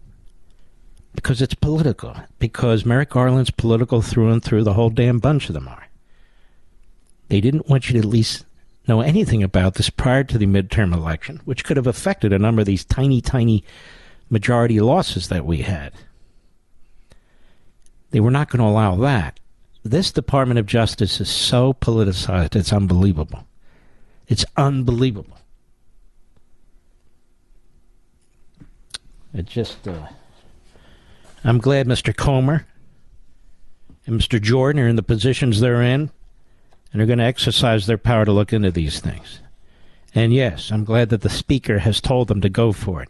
[1.15, 2.17] Because it's political.
[2.37, 4.65] Because Merrick Garland's political through and through.
[4.65, 5.87] The whole damn bunch of them are.
[7.29, 8.43] They didn't want you to at least
[8.89, 12.59] know anything about this prior to the midterm election, which could have affected a number
[12.59, 13.63] of these tiny, tiny
[14.31, 15.91] majority losses that we had.
[18.11, 19.39] They were not going to allow that.
[19.83, 23.45] This Department of Justice is so politicized, it's unbelievable.
[24.27, 25.37] It's unbelievable.
[29.33, 30.07] It just, uh,
[31.43, 32.15] I'm glad Mr.
[32.15, 32.65] Comer
[34.05, 34.41] and Mr.
[34.41, 36.11] Jordan are in the positions they're in
[36.91, 39.39] and are going to exercise their power to look into these things.
[40.13, 43.09] And yes, I'm glad that the Speaker has told them to go for it.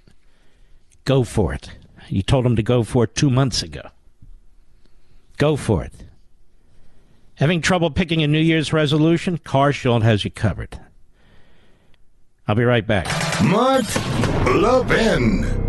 [1.06, 1.72] Go for it.
[2.10, 3.90] You told him to go for it two months ago.
[5.38, 5.94] Go for it.
[7.36, 9.38] Having trouble picking a New Year's resolution?
[9.40, 10.80] Car Shield has you covered.
[12.48, 13.08] I'll be right back.
[13.44, 13.86] Mark
[14.46, 15.62] Levin.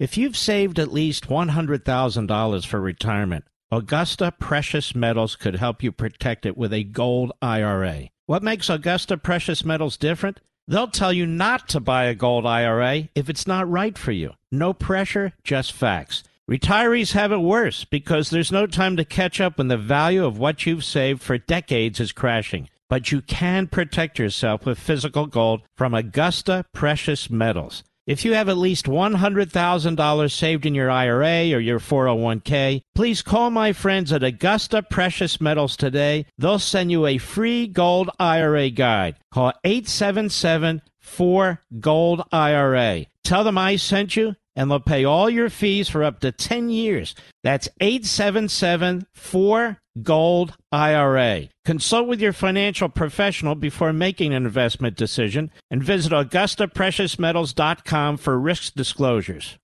[0.00, 6.44] If you've saved at least $100,000 for retirement, Augusta Precious Metals could help you protect
[6.44, 8.08] it with a gold IRA.
[8.32, 10.40] What makes Augusta Precious Metals different?
[10.66, 14.30] They'll tell you not to buy a gold IRA if it's not right for you.
[14.50, 16.24] No pressure, just facts.
[16.50, 20.38] Retirees have it worse because there's no time to catch up when the value of
[20.38, 22.70] what you've saved for decades is crashing.
[22.88, 27.84] But you can protect yourself with physical gold from Augusta Precious Metals.
[28.04, 33.50] If you have at least $100,000 saved in your IRA or your 401k, please call
[33.50, 36.26] my friends at Augusta Precious Metals today.
[36.36, 39.14] They'll send you a free gold IRA guide.
[39.30, 43.06] Call 877 4 Gold IRA.
[43.22, 46.68] Tell them I sent you and they'll pay all your fees for up to 10
[46.68, 47.14] years.
[47.42, 51.48] That's 877 4 Gold IRA.
[51.64, 58.74] Consult with your financial professional before making an investment decision and visit AugustaPreciousMetals.com for risk
[58.74, 59.58] disclosures.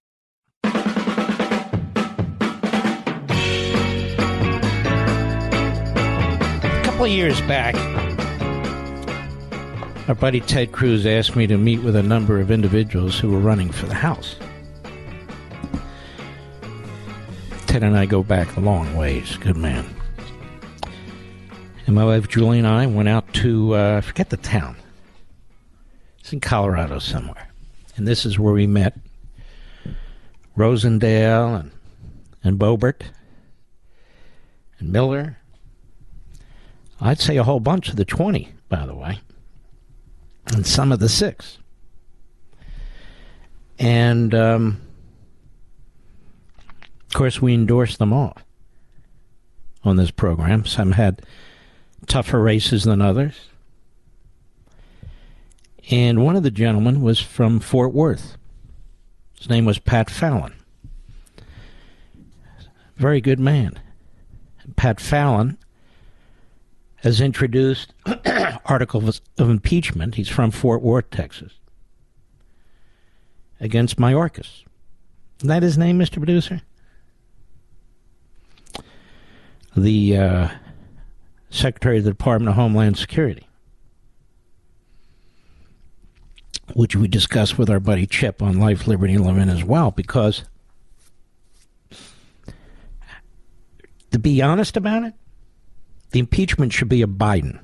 [0.65, 0.71] A
[6.85, 7.75] couple of years back,
[10.09, 13.39] our buddy Ted Cruz asked me to meet with a number of individuals who were
[13.39, 14.37] running for the House.
[17.69, 19.37] Ted and I go back a long ways.
[19.37, 19.85] Good man.
[21.87, 24.75] And my wife Julie and I went out to, uh, forget the town.
[26.19, 27.51] It's in Colorado somewhere.
[27.97, 28.99] and this is where we met
[30.57, 31.71] Rosendale and,
[32.43, 33.03] and Boebert
[34.79, 35.37] and Miller.
[37.03, 39.21] I'd say a whole bunch of the 20, by the way,
[40.55, 41.59] and some of the six.
[43.79, 44.81] And, um,
[47.09, 48.37] of course, we endorsed them all
[49.83, 50.67] on this program.
[50.67, 51.23] Some had
[52.07, 53.49] tougher races than others.
[55.91, 58.37] And one of the gentlemen was from Fort Worth.
[59.39, 60.53] His name was Pat Fallon.
[62.97, 63.79] Very good man.
[64.77, 65.57] Pat Fallon
[66.97, 67.95] has introduced
[68.67, 70.17] articles of impeachment.
[70.17, 71.53] He's from Fort Worth, Texas,
[73.61, 74.65] against Mayorkas.
[75.39, 76.17] Isn't that his name, Mr.
[76.17, 76.61] Producer?
[79.79, 80.49] The uh,
[81.51, 83.49] Secretary of the Department of Homeland Security.
[86.75, 90.45] which we discussed with our buddy Chip on Life, Liberty, and Levin as well, because
[94.11, 95.15] to be honest about it,
[96.11, 97.61] the impeachment should be a Biden.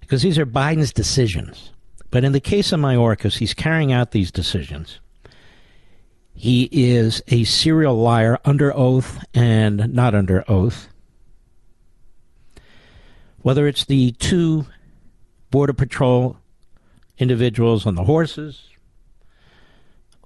[0.00, 1.72] Because these are Biden's decisions.
[2.10, 5.00] But in the case of Mayorkas, he's carrying out these decisions.
[6.42, 10.88] He is a serial liar under oath and not under oath.
[13.42, 14.66] Whether it's the two
[15.52, 16.36] Border Patrol
[17.16, 18.64] individuals on the horses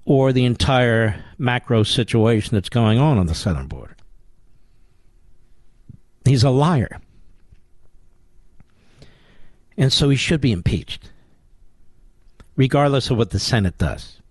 [0.06, 3.94] or the entire macro situation that's going on on the southern border.
[6.24, 6.98] He's a liar.
[9.76, 11.10] And so he should be impeached,
[12.56, 14.22] regardless of what the Senate does.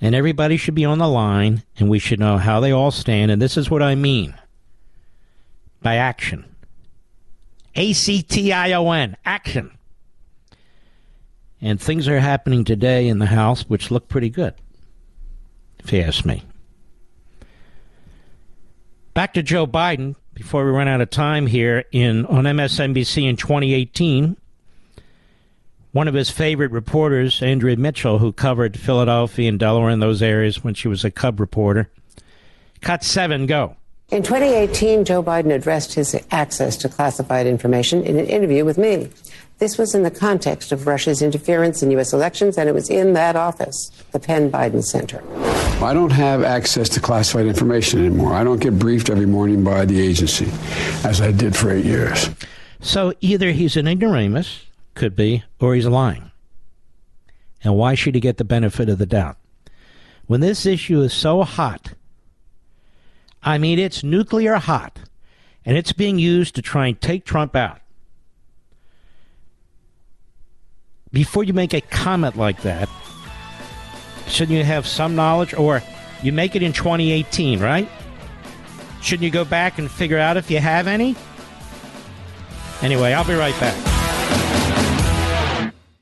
[0.00, 3.30] And everybody should be on the line, and we should know how they all stand.
[3.30, 4.34] And this is what I mean
[5.82, 6.44] by action.
[7.74, 9.76] A C T I O N, action.
[11.60, 14.54] And things are happening today in the House which look pretty good,
[15.78, 16.42] if you ask me.
[19.12, 23.36] Back to Joe Biden before we run out of time here in on MSNBC in
[23.36, 24.36] 2018.
[25.92, 30.62] One of his favorite reporters, Andrea Mitchell, who covered Philadelphia and Delaware and those areas
[30.62, 31.90] when she was a Cub reporter,
[32.80, 33.74] cut seven go.
[34.10, 39.08] In 2018, Joe Biden addressed his access to classified information in an interview with me.
[39.58, 42.12] This was in the context of Russia's interference in U.S.
[42.12, 45.22] elections, and it was in that office, the Penn Biden Center.
[45.84, 48.32] I don't have access to classified information anymore.
[48.32, 50.48] I don't get briefed every morning by the agency,
[51.04, 52.30] as I did for eight years.
[52.80, 54.64] So either he's an ignoramus,
[55.00, 56.30] could be, or he's lying.
[57.64, 59.38] And why should he get the benefit of the doubt?
[60.26, 61.94] When this issue is so hot,
[63.42, 64.98] I mean, it's nuclear hot,
[65.64, 67.80] and it's being used to try and take Trump out.
[71.10, 72.86] Before you make a comment like that,
[74.28, 75.54] shouldn't you have some knowledge?
[75.54, 75.82] Or
[76.22, 77.88] you make it in 2018, right?
[79.00, 81.16] Shouldn't you go back and figure out if you have any?
[82.82, 83.99] Anyway, I'll be right back.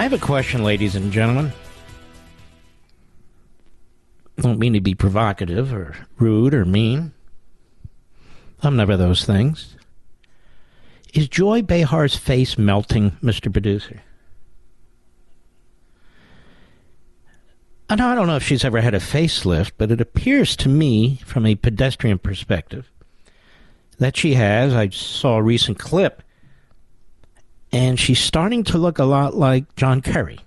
[0.00, 1.52] I have a question, ladies and gentlemen.
[4.38, 7.12] I don't mean to be provocative or rude or mean.
[8.62, 9.76] I'm never those things.
[11.12, 13.52] Is Joy Behar's face melting, Mr.
[13.52, 14.00] Producer?
[17.90, 21.44] I don't know if she's ever had a facelift, but it appears to me, from
[21.44, 22.90] a pedestrian perspective,
[23.98, 24.72] that she has.
[24.72, 26.22] I saw a recent clip,
[27.72, 30.40] and she's starting to look a lot like John Kerry.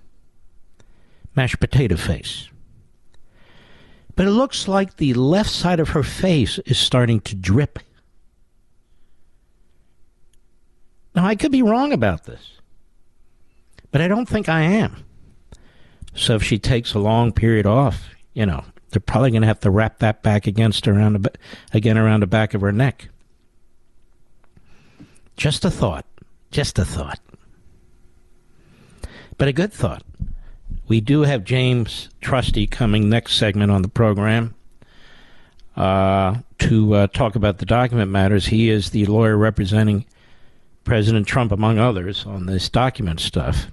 [1.34, 2.48] Mashed potato face.
[4.16, 7.78] But it looks like the left side of her face is starting to drip.
[11.14, 12.58] Now, I could be wrong about this,
[13.90, 15.04] but I don't think I am.
[16.14, 19.60] So if she takes a long period off, you know, they're probably going to have
[19.60, 21.28] to wrap that back against around
[21.72, 23.08] again around the back of her neck.
[25.36, 26.06] Just a thought.
[26.54, 27.18] Just a thought.
[29.38, 30.04] But a good thought.
[30.86, 34.54] We do have James Trusty coming next segment on the program
[35.76, 38.46] uh, to uh, talk about the document matters.
[38.46, 40.04] He is the lawyer representing
[40.84, 43.66] President Trump, among others, on this document stuff.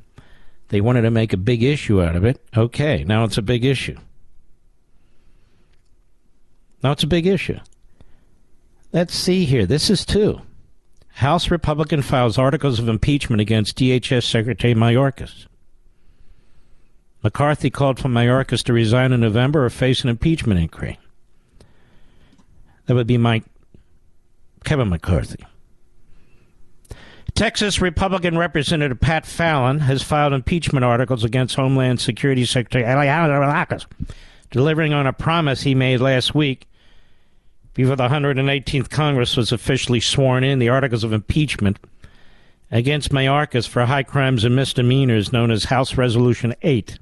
[0.70, 2.44] They wanted to make a big issue out of it.
[2.58, 3.98] Okay, now it's a big issue.
[6.82, 7.60] Now it's a big issue.
[8.92, 9.68] Let's see here.
[9.68, 10.42] This is two.
[11.22, 15.46] House Republican files articles of impeachment against DHS Secretary Mayorkas.
[17.24, 20.98] McCarthy called for Mayorkas to resign in November or face an impeachment inquiry.
[22.88, 23.44] That would be Mike
[24.64, 25.46] Kevin McCarthy.
[27.36, 33.86] Texas Republican Representative Pat Fallon has filed impeachment articles against Homeland Security Secretary Alejandro Mayorkas,
[34.50, 36.68] delivering on a promise he made last week
[37.74, 40.60] before the 118th Congress was officially sworn in.
[40.60, 41.80] The articles of impeachment
[42.70, 47.00] against Mayorkas for high crimes and misdemeanors, known as House Resolution 8,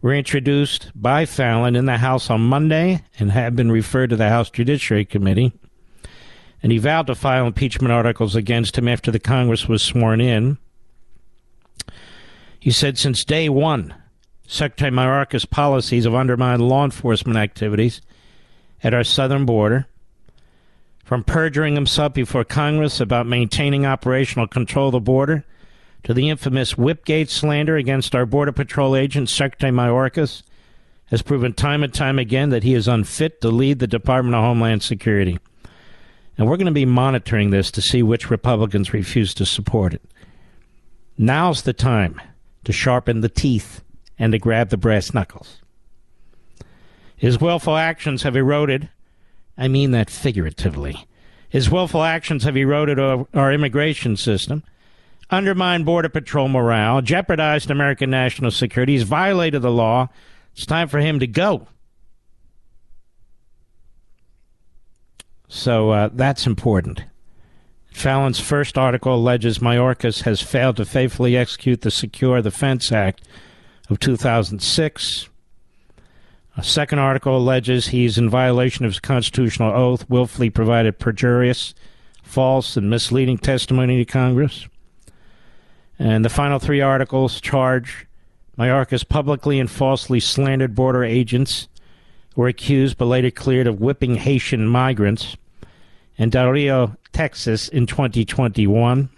[0.00, 4.28] were introduced by Fallon in the House on Monday and have been referred to the
[4.28, 5.52] House Judiciary Committee.
[6.62, 10.58] And he vowed to file impeachment articles against him after the Congress was sworn in.
[12.58, 13.94] He said since day one,
[14.46, 18.00] Secretary Mayorkas' policies have undermined law enforcement activities
[18.82, 19.86] at our southern border,
[21.04, 25.44] from perjuring himself before Congress about maintaining operational control of the border
[26.04, 30.42] to the infamous Whipgate slander against our Border Patrol agent, Secretary Mayorkas,
[31.06, 34.42] has proven time and time again that he is unfit to lead the Department of
[34.42, 35.38] Homeland Security.
[36.36, 40.02] And we're going to be monitoring this to see which Republicans refuse to support it.
[41.16, 42.20] Now's the time
[42.64, 43.82] to sharpen the teeth
[44.18, 45.62] and to grab the brass knuckles.
[47.18, 48.88] His willful actions have eroded,
[49.58, 51.06] I mean that figuratively.
[51.48, 54.62] His willful actions have eroded our, our immigration system
[55.30, 58.92] undermined Border Patrol morale, jeopardized American national security.
[58.92, 60.08] He's violated the law.
[60.54, 61.68] It's time for him to go.
[65.48, 67.04] So uh, that's important.
[67.90, 73.22] Fallon's first article alleges Mayorkas has failed to faithfully execute the Secure Fence Act
[73.88, 75.28] of 2006.
[76.58, 81.72] A second article alleges he's in violation of his constitutional oath, willfully provided perjurious,
[82.24, 84.66] false, and misleading testimony to Congress.
[86.00, 88.08] And the final three articles charge
[88.58, 91.68] Mayorkas publicly and falsely slandered border agents
[92.34, 95.36] were accused but later cleared of whipping Haitian migrants
[96.16, 99.08] in Del Rio, Texas in 2021.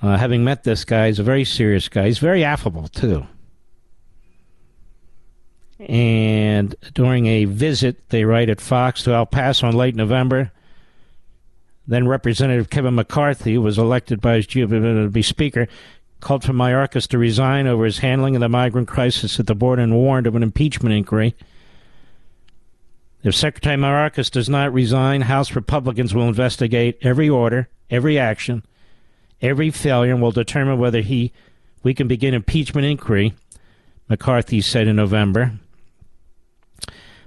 [0.00, 2.06] Uh, having met this guy, he's a very serious guy.
[2.06, 3.26] He's very affable, too.
[5.88, 10.50] And during a visit, they write at Fox to El Paso in late November,
[11.86, 15.68] then Representative Kevin McCarthy was elected by his to be Speaker,
[16.20, 19.82] called for Mayorkas to resign over his handling of the migrant crisis at the border
[19.82, 21.34] and warned of an impeachment inquiry.
[23.22, 28.64] If Secretary Mayorkas does not resign, House Republicans will investigate every order, every action,
[29.42, 31.32] every failure, and will determine whether he
[31.82, 33.34] we can begin impeachment inquiry.
[34.08, 35.58] McCarthy said in November.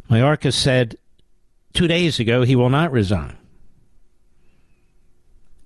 [0.10, 0.98] Mayorkas said
[1.74, 3.38] two days ago he will not resign.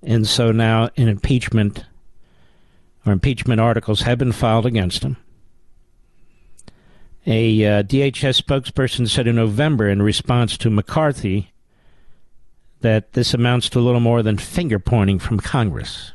[0.02, 1.84] And so now an impeachment
[3.06, 5.16] or impeachment articles have been filed against him.
[7.26, 11.52] A uh, DHS spokesperson said in November in response to McCarthy
[12.80, 16.12] that this amounts to a little more than finger pointing from Congress.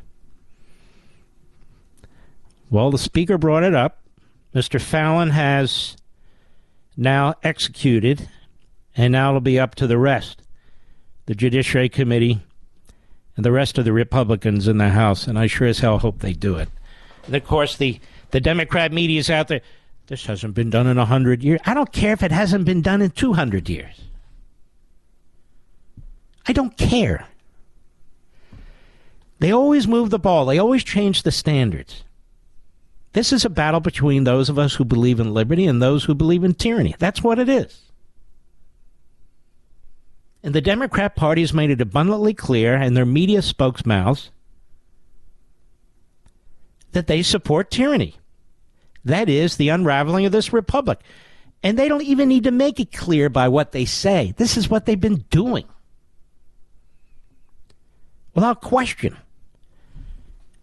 [2.70, 4.02] Well, the Speaker brought it up.
[4.54, 4.80] Mr.
[4.80, 5.96] Fallon has
[6.98, 8.28] now executed,
[8.96, 10.42] and now it'll be up to the rest.
[11.26, 12.40] The Judiciary Committee
[13.36, 16.18] and the rest of the Republicans in the House, and I sure as hell hope
[16.18, 16.68] they do it.
[17.26, 18.00] And of course, the,
[18.32, 19.60] the Democrat media is out there.
[20.08, 21.60] This hasn't been done in a hundred years.
[21.66, 24.00] I don't care if it hasn't been done in two hundred years.
[26.46, 27.28] I don't care.
[29.38, 30.46] They always move the ball.
[30.46, 32.02] They always change the standards.
[33.18, 36.14] This is a battle between those of us who believe in liberty and those who
[36.14, 36.94] believe in tyranny.
[37.00, 37.90] That's what it is.
[40.44, 44.30] And the Democrat Party has made it abundantly clear in their media spokesmouths
[46.92, 48.14] that they support tyranny.
[49.04, 51.00] That is the unraveling of this republic.
[51.64, 54.32] And they don't even need to make it clear by what they say.
[54.36, 55.64] This is what they've been doing.
[58.36, 59.16] Without question.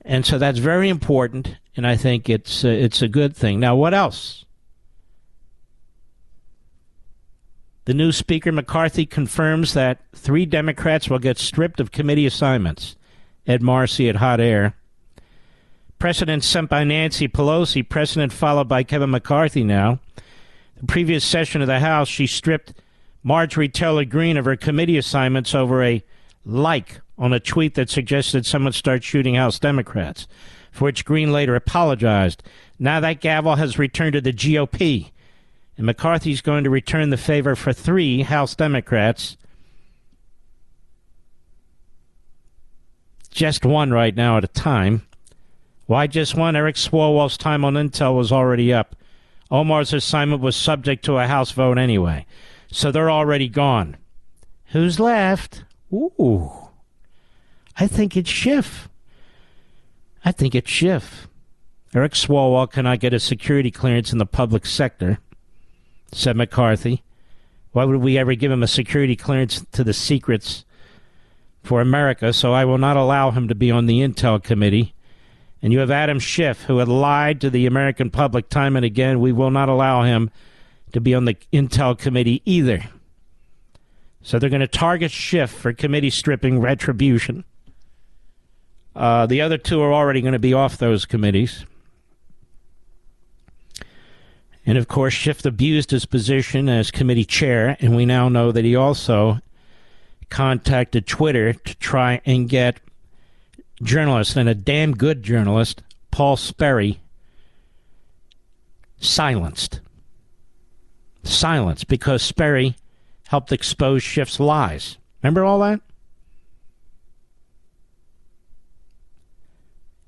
[0.06, 3.60] And so that's very important, and I think it's uh, it's a good thing.
[3.60, 4.46] Now, what else?
[7.86, 12.96] The new Speaker McCarthy confirms that three Democrats will get stripped of committee assignments.
[13.46, 14.76] Ed Morrissey at Hot Air.
[16.00, 20.00] Precedent sent by Nancy Pelosi, precedent followed by Kevin McCarthy now.
[20.78, 22.74] The previous session of the House, she stripped
[23.24, 26.04] Marjorie Taylor Greene of her committee assignments over a
[26.44, 30.28] like on a tweet that suggested someone start shooting House Democrats,
[30.76, 32.44] for which Greene later apologized.
[32.78, 35.12] Now that gavel has returned to the GOP
[35.78, 39.38] and McCarthy's going to return the favor for three House Democrats.
[43.32, 45.06] Just one right now at a time.
[45.86, 46.56] Why just one?
[46.56, 48.96] Eric Swalwell's time on Intel was already up.
[49.52, 52.26] Omar's assignment was subject to a House vote anyway.
[52.72, 53.96] So they're already gone.
[54.68, 55.64] Who's left?
[55.94, 56.52] Ooh.
[57.78, 58.90] I think it's Schiff.
[60.26, 61.28] I think it's Schiff.
[61.94, 65.20] Eric Swalwell cannot get a security clearance in the public sector
[66.12, 67.04] said McCarthy.
[67.72, 70.66] Why would we ever give him a security clearance to the secrets
[71.62, 72.32] for America?
[72.34, 74.94] So I will not allow him to be on the Intel Committee.
[75.62, 79.20] And you have Adam Schiff, who had lied to the American public time and again.
[79.20, 80.32] We will not allow him
[80.94, 82.86] to be on the Intel Committee either.
[84.22, 87.44] So they're going to target Schiff for committee stripping retribution.
[88.96, 91.66] Uh, the other two are already going to be off those committees.
[94.66, 98.66] And of course, Schiff abused his position as committee chair, and we now know that
[98.66, 99.39] he also
[100.30, 102.80] contacted Twitter to try and get
[103.84, 107.00] journalist and a damn good journalist, Paul Sperry,
[108.98, 109.82] silenced.
[111.24, 112.76] Silenced because Sperry
[113.28, 114.98] helped expose Schiff's lies.
[115.22, 115.82] Remember all that?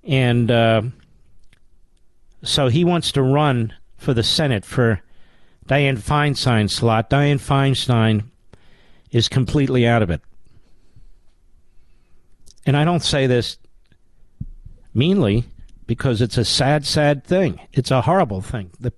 [0.08, 0.82] And uh,
[2.42, 5.02] so he wants to run for the Senate for
[5.68, 7.10] Dianne Feinstein's slot.
[7.10, 8.24] Dianne Feinstein
[9.12, 10.22] is completely out of it.
[12.66, 13.58] And I don't say this
[14.94, 15.46] meanly
[15.86, 17.60] because it's a sad, sad thing.
[17.74, 18.94] It's a horrible thing that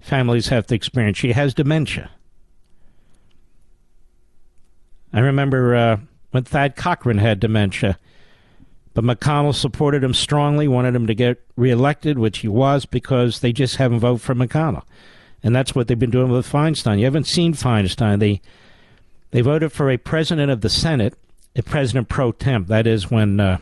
[0.00, 1.18] families have to experience.
[1.18, 2.10] She has dementia.
[5.12, 5.96] I remember uh,
[6.32, 7.98] when Thad Cochran had dementia
[8.94, 13.52] but McConnell supported him strongly, wanted him to get reelected, which he was, because they
[13.52, 14.84] just haven't voted for McConnell.
[15.42, 16.98] And that's what they've been doing with Feinstein.
[16.98, 18.20] You haven't seen Feinstein.
[18.20, 18.40] They
[19.32, 21.14] they voted for a president of the Senate,
[21.56, 22.66] a president pro tem.
[22.66, 23.58] That is when uh,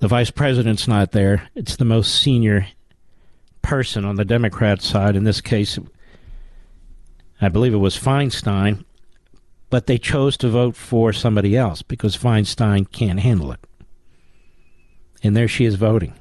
[0.00, 1.48] the vice president's not there.
[1.54, 2.66] It's the most senior
[3.62, 5.14] person on the Democrat side.
[5.14, 5.78] In this case,
[7.40, 8.84] I believe it was Feinstein
[9.70, 13.60] but they chose to vote for somebody else because Feinstein can't handle it.
[15.22, 16.14] And there she is voting,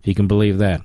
[0.00, 0.82] if you can believe that.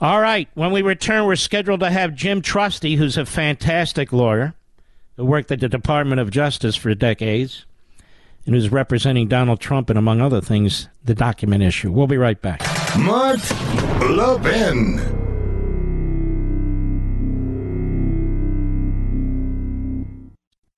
[0.00, 4.54] All right, when we return, we're scheduled to have Jim Trusty, who's a fantastic lawyer
[5.16, 7.64] who worked at the Department of Justice for decades
[8.44, 11.92] and who's representing Donald Trump and, among other things, the document issue.
[11.92, 12.60] We'll be right back.
[12.98, 13.38] Mark
[14.10, 15.23] Levin.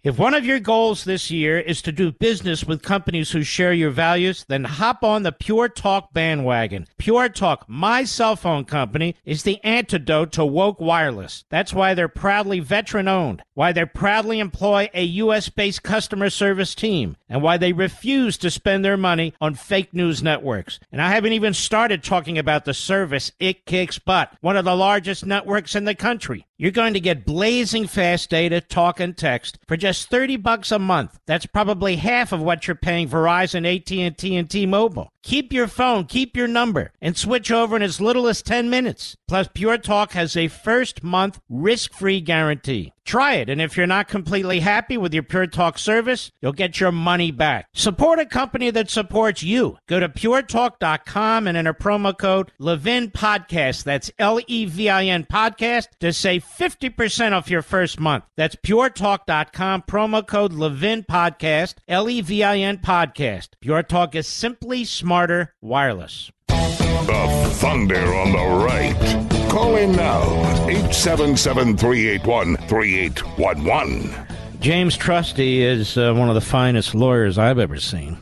[0.06, 3.72] If one of your goals this year is to do business with companies who share
[3.72, 6.86] your values, then hop on the Pure Talk bandwagon.
[6.96, 11.44] Pure Talk, my cell phone company, is the antidote to woke wireless.
[11.50, 15.48] That's why they're proudly veteran owned, why they proudly employ a U.S.
[15.48, 20.22] based customer service team, and why they refuse to spend their money on fake news
[20.22, 20.78] networks.
[20.92, 24.76] And I haven't even started talking about the service it kicks butt, one of the
[24.76, 26.46] largest networks in the country.
[26.58, 30.78] You're going to get blazing fast data, talk, and text for just 30 bucks a
[30.78, 31.18] month.
[31.26, 35.12] That's probably half of what you're paying Verizon, AT&T, and T-Mobile.
[35.26, 39.16] Keep your phone, keep your number, and switch over in as little as 10 minutes.
[39.26, 42.92] Plus, Pure Talk has a first month risk free guarantee.
[43.04, 46.80] Try it, and if you're not completely happy with your Pure Talk service, you'll get
[46.80, 47.68] your money back.
[47.72, 49.78] Support a company that supports you.
[49.86, 53.84] Go to puretalk.com and enter promo code Levin Podcast.
[53.84, 58.24] That's L E V I N Podcast to save 50% off your first month.
[58.36, 63.50] That's puretalk.com, promo code Levin Podcast, L E V I N Podcast.
[63.60, 66.30] Pure Talk is simply smart smarter wireless.
[66.48, 69.50] The Thunder on the right.
[69.50, 70.24] Call in now,
[70.68, 74.14] 877 381 3811.
[74.60, 78.18] James Trusty is uh, one of the finest lawyers I've ever seen.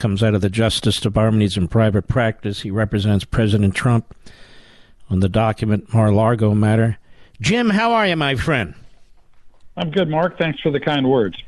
[0.00, 1.42] Comes out of the Justice Department.
[1.42, 2.62] He's in private practice.
[2.62, 4.12] He represents President Trump
[5.08, 6.98] on the document Mar-a-Lago matter.
[7.40, 8.74] Jim, how are you, my friend?
[9.76, 10.36] I'm good, Mark.
[10.36, 11.40] Thanks for the kind words.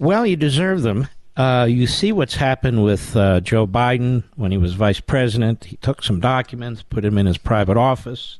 [0.00, 1.06] Well, you deserve them.
[1.36, 5.64] Uh, you see what's happened with uh, Joe Biden when he was vice president.
[5.64, 8.38] He took some documents, put them in his private office.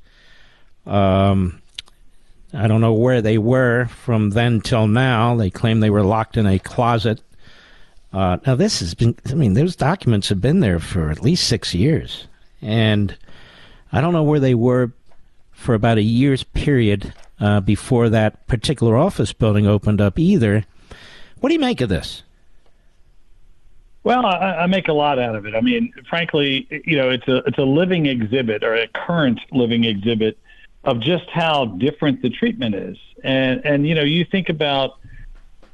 [0.86, 1.62] Um,
[2.52, 5.34] I don't know where they were from then till now.
[5.36, 7.22] They claim they were locked in a closet.
[8.12, 11.48] Uh, now, this has been, I mean, those documents have been there for at least
[11.48, 12.26] six years.
[12.60, 13.16] And
[13.90, 14.92] I don't know where they were
[15.52, 20.66] for about a year's period uh, before that particular office building opened up either.
[21.40, 22.22] What do you make of this?
[24.04, 25.54] Well, I, I make a lot out of it.
[25.54, 29.84] I mean, frankly, you know, it's a it's a living exhibit or a current living
[29.84, 30.38] exhibit
[30.84, 32.98] of just how different the treatment is.
[33.22, 34.98] And and you know, you think about,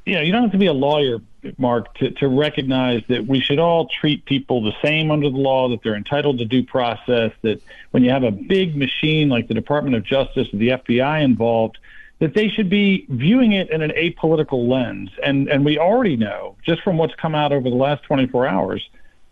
[0.05, 1.19] you know, you don't have to be a lawyer,
[1.57, 5.69] Mark, to, to recognize that we should all treat people the same under the law,
[5.69, 9.55] that they're entitled to due process, that when you have a big machine like the
[9.55, 11.79] Department of Justice or the FBI involved,
[12.19, 15.09] that they should be viewing it in an apolitical lens.
[15.23, 18.87] And and we already know, just from what's come out over the last 24 hours,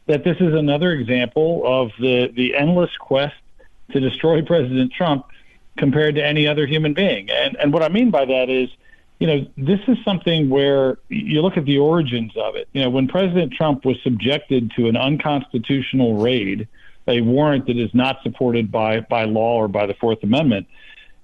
[0.08, 3.36] that this is another example of the the endless quest
[3.92, 5.26] to destroy President Trump
[5.78, 7.30] compared to any other human being.
[7.30, 8.70] And and what I mean by that is,
[9.20, 12.70] you know, this is something where you look at the origins of it.
[12.72, 16.70] You know, when President Trump was subjected to an unconstitutional raid,
[17.06, 20.68] a warrant that is not supported by by law or by the Fourth Amendment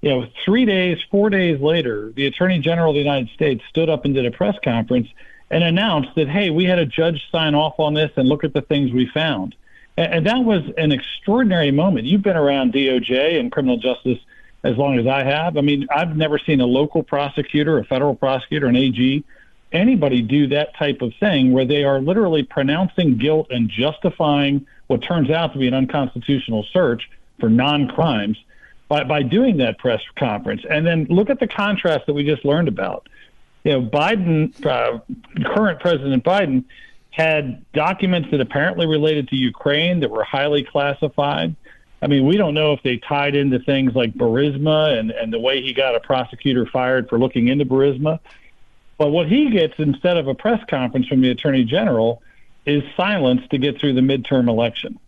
[0.04, 3.90] you know, three days, four days later, the Attorney General of the United States stood
[3.90, 5.08] up and did a press conference
[5.50, 8.54] and announced that, hey, we had a judge sign off on this and look at
[8.54, 9.56] the things we found.
[9.96, 12.06] And, and that was an extraordinary moment.
[12.06, 14.20] You've been around DOJ and criminal justice
[14.66, 15.56] as long as I have.
[15.56, 19.24] I mean, I've never seen a local prosecutor, a federal prosecutor, an AG,
[19.72, 25.02] anybody do that type of thing where they are literally pronouncing guilt and justifying what
[25.02, 28.38] turns out to be an unconstitutional search for non crimes
[28.88, 30.64] by, by doing that press conference.
[30.70, 33.08] And then look at the contrast that we just learned about.
[33.64, 35.00] You know, Biden, uh,
[35.46, 36.66] current President Biden,
[37.12, 41.56] had documents that apparently related to Ukraine that were highly classified.
[42.02, 45.40] I mean, we don't know if they tied into things like Burisma and, and the
[45.40, 48.20] way he got a prosecutor fired for looking into Burisma.
[48.98, 52.22] But what he gets instead of a press conference from the Attorney General
[52.66, 55.00] is silence to get through the midterm election.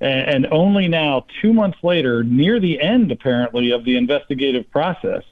[0.00, 5.22] And, and only now, two months later, near the end apparently of the investigative process,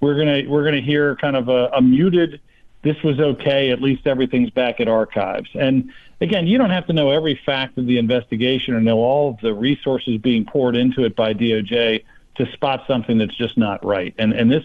[0.00, 2.40] we're gonna we're gonna hear kind of a, a muted.
[2.82, 3.70] This was okay.
[3.70, 5.50] At least everything's back at archives.
[5.54, 9.30] And again, you don't have to know every fact of the investigation or know all
[9.30, 12.04] of the resources being poured into it by DOJ
[12.36, 14.14] to spot something that's just not right.
[14.18, 14.64] And and this,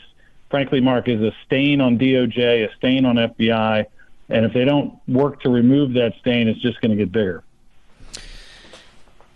[0.49, 3.85] frankly, Mark, is a stain on DOJ, a stain on FBI.
[4.29, 7.43] And if they don't work to remove that stain, it's just going to get bigger.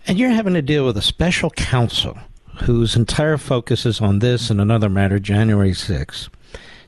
[0.06, 2.18] And you're having to deal with a special counsel
[2.62, 6.28] whose entire focus is on this and another matter, January 6th.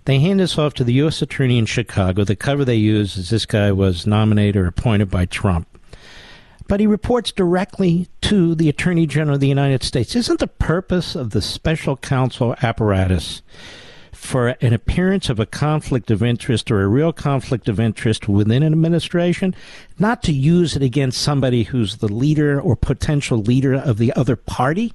[0.04, 1.22] They hand this off to the U.S.
[1.22, 2.24] Attorney in Chicago.
[2.24, 5.68] The cover they use is this guy was nominated or appointed by Trump.
[6.66, 10.16] But he reports directly to the Attorney General of the United States.
[10.16, 13.42] Isn't the purpose of the special counsel apparatus
[14.22, 18.62] for an appearance of a conflict of interest or a real conflict of interest within
[18.62, 19.52] an administration,
[19.98, 24.36] not to use it against somebody who's the leader or potential leader of the other
[24.36, 24.94] party?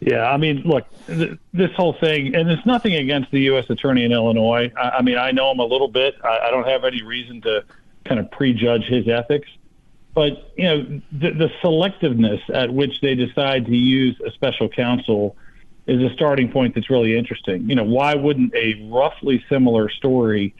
[0.00, 3.68] Yeah, I mean, look, th- this whole thing, and it's nothing against the U.S.
[3.68, 4.72] Attorney in Illinois.
[4.74, 6.14] I, I mean, I know him a little bit.
[6.24, 7.62] I, I don't have any reason to
[8.06, 9.50] kind of prejudge his ethics.
[10.14, 15.36] But, you know, the selectiveness at which they decide to use a special counsel–
[15.90, 17.68] is a starting point that's really interesting.
[17.68, 20.54] You know, why wouldn't a roughly similar story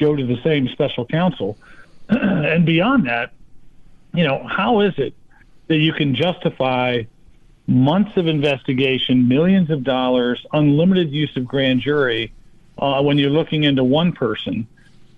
[0.00, 1.56] go to the same special counsel?
[2.08, 3.32] and beyond that,
[4.12, 5.14] you know, how is it
[5.68, 7.04] that you can justify
[7.68, 12.32] months of investigation, millions of dollars, unlimited use of grand jury
[12.76, 14.66] uh, when you're looking into one person,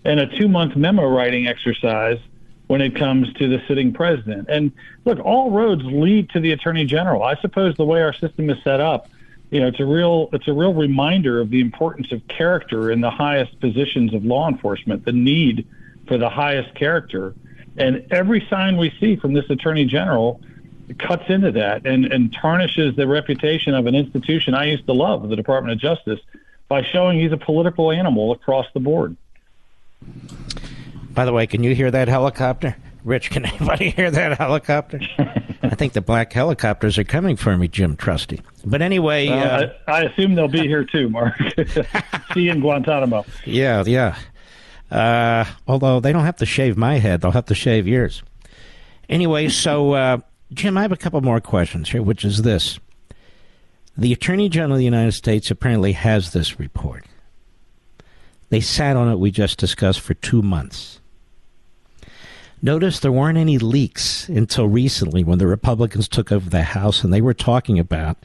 [0.05, 2.19] and a two month memo writing exercise
[2.67, 4.49] when it comes to the sitting president?
[4.51, 4.71] And
[5.07, 7.23] look, all roads lead to the attorney general.
[7.23, 9.09] I suppose the way our system is set up,
[9.51, 13.01] you know, it's a real it's a real reminder of the importance of character in
[13.01, 15.67] the highest positions of law enforcement, the need
[16.09, 17.35] for the highest character.
[17.77, 20.41] And every sign we see from this attorney general
[20.99, 25.29] cuts into that and, and tarnishes the reputation of an institution I used to love,
[25.29, 26.21] the Department of Justice,
[26.69, 29.17] by showing he's a political animal across the board.
[31.11, 32.77] By the way, can you hear that helicopter?
[33.07, 35.01] Rich, can anybody hear that helicopter?
[35.63, 38.43] I think the black helicopters are coming for me, Jim Trusty.
[38.65, 41.35] But anyway, uh, uh, I, I, assume they'll be here too, Mark.
[42.35, 43.25] See you in Guantanamo.
[43.45, 44.19] Yeah, yeah.
[44.91, 48.25] Uh, although they don't have to shave my head, they'll have to shave yours.
[49.09, 50.19] Anyway, so uh,
[50.53, 52.81] Jim, I have a couple more questions here, which is this:
[53.97, 57.05] the Attorney General of the United States apparently has this report.
[58.49, 59.21] They sat on it.
[59.21, 61.01] We just discussed for two months.
[62.63, 67.13] Notice there weren't any leaks until recently when the Republicans took over the House and
[67.13, 68.17] they were talking about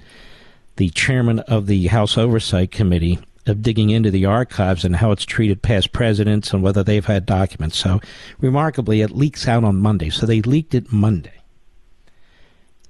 [0.77, 5.25] the chairman of the House Oversight Committee, of digging into the archives and how it's
[5.25, 7.77] treated past presidents and whether they've had documents.
[7.77, 7.99] So,
[8.39, 10.09] remarkably, it leaks out on Monday.
[10.09, 11.41] So they leaked it Monday.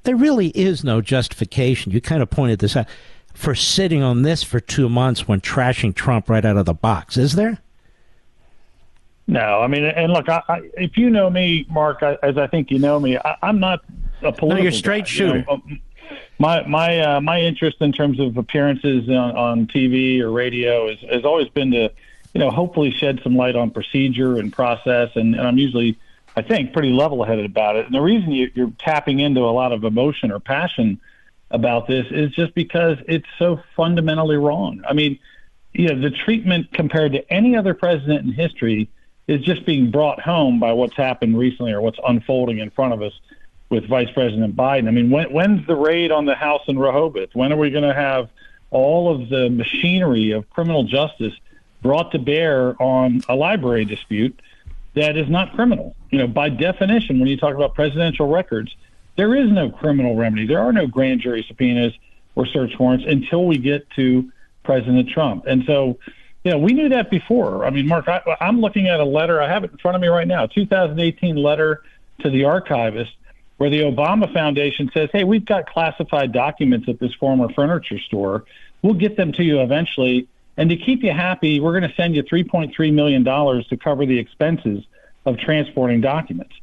[0.04, 1.92] There really is no justification.
[1.92, 2.88] You kind of pointed this out
[3.34, 7.18] for sitting on this for two months when trashing Trump right out of the box,
[7.18, 7.60] is there?
[9.28, 12.48] No, I mean, and look, I, I, if you know me, Mark, I, as I
[12.48, 13.80] think you know me, I, am not
[14.22, 14.50] a political.
[14.50, 15.38] No, you're straight guy, shooter.
[15.38, 15.62] You know?
[16.40, 21.00] my my uh, my interest in terms of appearances on, on TV or radio is,
[21.10, 21.92] has always been to,
[22.34, 25.98] you know, hopefully shed some light on procedure and process, and, and I'm usually,
[26.36, 27.86] I think, pretty level-headed about it.
[27.86, 31.00] And the reason you, you're tapping into a lot of emotion or passion
[31.52, 34.82] about this is just because it's so fundamentally wrong.
[34.88, 35.20] I mean,
[35.74, 38.90] you know, the treatment compared to any other president in history
[39.32, 43.02] is just being brought home by what's happened recently or what's unfolding in front of
[43.02, 43.14] us
[43.70, 44.90] with Vice President Biden.
[44.90, 47.30] I mean, when, when's the raid on the House in Rehoboth?
[47.34, 48.30] When are we going to have
[48.72, 51.34] all of the machinery of criminal justice
[51.82, 54.38] brought to bear on a library dispute
[54.96, 55.96] that is not criminal?
[56.10, 58.76] You know, by definition, when you talk about presidential records,
[59.16, 60.46] there is no criminal remedy.
[60.46, 61.94] There are no grand jury subpoenas
[62.36, 64.30] or search warrants until we get to
[64.66, 65.46] President Trump.
[65.48, 65.98] And so,
[66.46, 67.66] know, we knew that before.
[67.66, 69.40] I mean, Mark, I, I'm looking at a letter.
[69.42, 71.84] I have it in front of me right now, 2018 letter
[72.22, 73.12] to the archivist,
[73.58, 78.46] where the Obama Foundation says, "Hey, we've got classified documents at this former furniture store.
[78.82, 80.28] We'll get them to you eventually,
[80.58, 84.06] and to keep you happy, we're going to send you 3.3 million dollars to cover
[84.06, 84.84] the expenses
[85.26, 86.56] of transporting documents."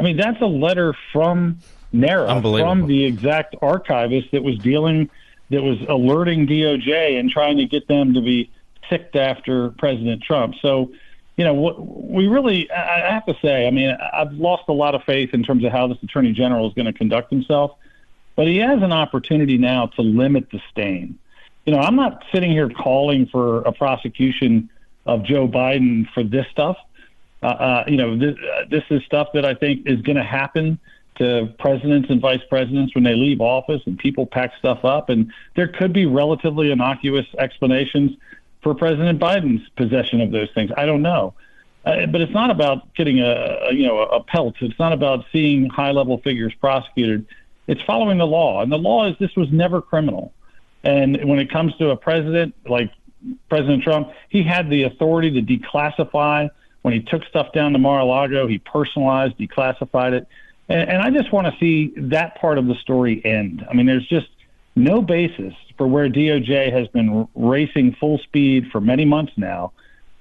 [0.00, 1.58] I mean, that's a letter from
[1.92, 5.10] NARA from the exact archivist that was dealing,
[5.50, 8.50] that was alerting DOJ and trying to get them to be
[8.90, 10.56] ticked after President Trump.
[10.60, 10.92] So,
[11.36, 15.02] you know, we really, I have to say, I mean, I've lost a lot of
[15.04, 17.76] faith in terms of how this attorney general is going to conduct himself,
[18.36, 21.18] but he has an opportunity now to limit the stain.
[21.64, 24.68] You know, I'm not sitting here calling for a prosecution
[25.06, 26.76] of Joe Biden for this stuff.
[27.42, 30.24] Uh, uh, you know, this, uh, this is stuff that I think is going to
[30.24, 30.78] happen
[31.16, 35.08] to presidents and vice presidents when they leave office and people pack stuff up.
[35.08, 38.12] And there could be relatively innocuous explanations
[38.62, 40.70] for President Biden's possession of those things.
[40.76, 41.34] I don't know.
[41.84, 44.54] Uh, but it's not about getting a, a you know a pelt.
[44.60, 47.26] It's not about seeing high level figures prosecuted.
[47.66, 50.32] It's following the law, and the law is this was never criminal.
[50.82, 52.90] And when it comes to a president like
[53.48, 56.50] President Trump, he had the authority to declassify.
[56.82, 60.26] When he took stuff down to Mar-a-Lago, he personalized, declassified it.
[60.70, 63.66] And, and I just want to see that part of the story end.
[63.68, 64.28] I mean, there's just
[64.76, 69.72] no basis for where DOJ has been racing full speed for many months now.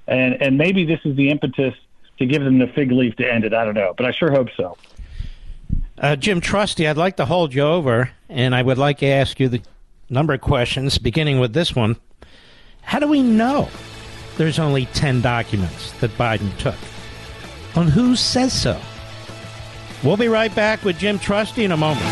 [0.07, 1.73] And, and maybe this is the impetus
[2.17, 3.53] to give them the fig leaf to end it.
[3.53, 4.77] I don't know, but I sure hope so.
[5.97, 9.39] Uh, Jim Trusty, I'd like to hold you over, and I would like to ask
[9.39, 9.61] you the
[10.09, 11.97] number of questions, beginning with this one.
[12.81, 13.69] How do we know
[14.37, 16.75] there's only 10 documents that Biden took?
[17.75, 18.79] On who says so?
[20.03, 22.05] We'll be right back with Jim Trusty in a moment.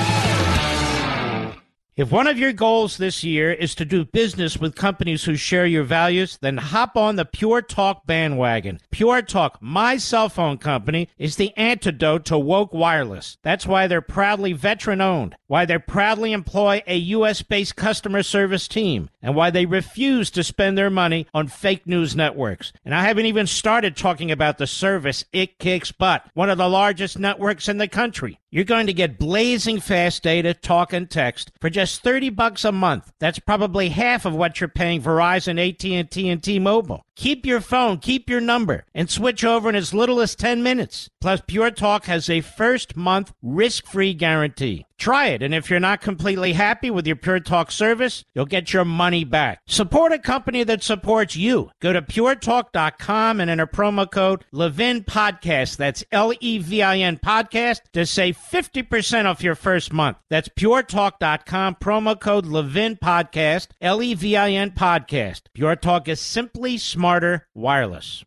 [1.98, 5.66] If one of your goals this year is to do business with companies who share
[5.66, 8.80] your values, then hop on the Pure Talk bandwagon.
[8.92, 13.40] Pure Talk, my cell phone company, is the antidote to woke wireless.
[13.42, 17.42] That's why they're proudly veteran owned, why they proudly employ a U.S.
[17.42, 22.16] based customer service team, and why they refuse to spend their money on fake news
[22.16, 22.74] networks.
[22.86, 26.70] And I haven't even started talking about the service it kicks butt, one of the
[26.70, 28.38] largest networks in the country.
[28.50, 32.72] You're going to get blazing fast data, talk, and text for just 30 bucks a
[32.72, 33.14] month.
[33.20, 37.07] That's probably half of what you're paying Verizon, AT&T, and T-Mobile.
[37.18, 41.10] Keep your phone, keep your number, and switch over in as little as 10 minutes.
[41.20, 44.86] Plus, Pure Talk has a first month risk-free guarantee.
[45.00, 48.74] Try it, and if you're not completely happy with your Pure Talk service, you'll get
[48.74, 49.62] your money back.
[49.68, 51.70] Support a company that supports you.
[51.80, 55.78] Go to puretalk.com and enter promo code Levin Podcast.
[55.78, 60.18] That's L E V I N Podcast to save 50% off your first month.
[60.30, 65.42] That's puretalk.com, promo code Levin Podcast, L E V I N Podcast.
[65.54, 68.26] Pure Talk is simply smarter wireless.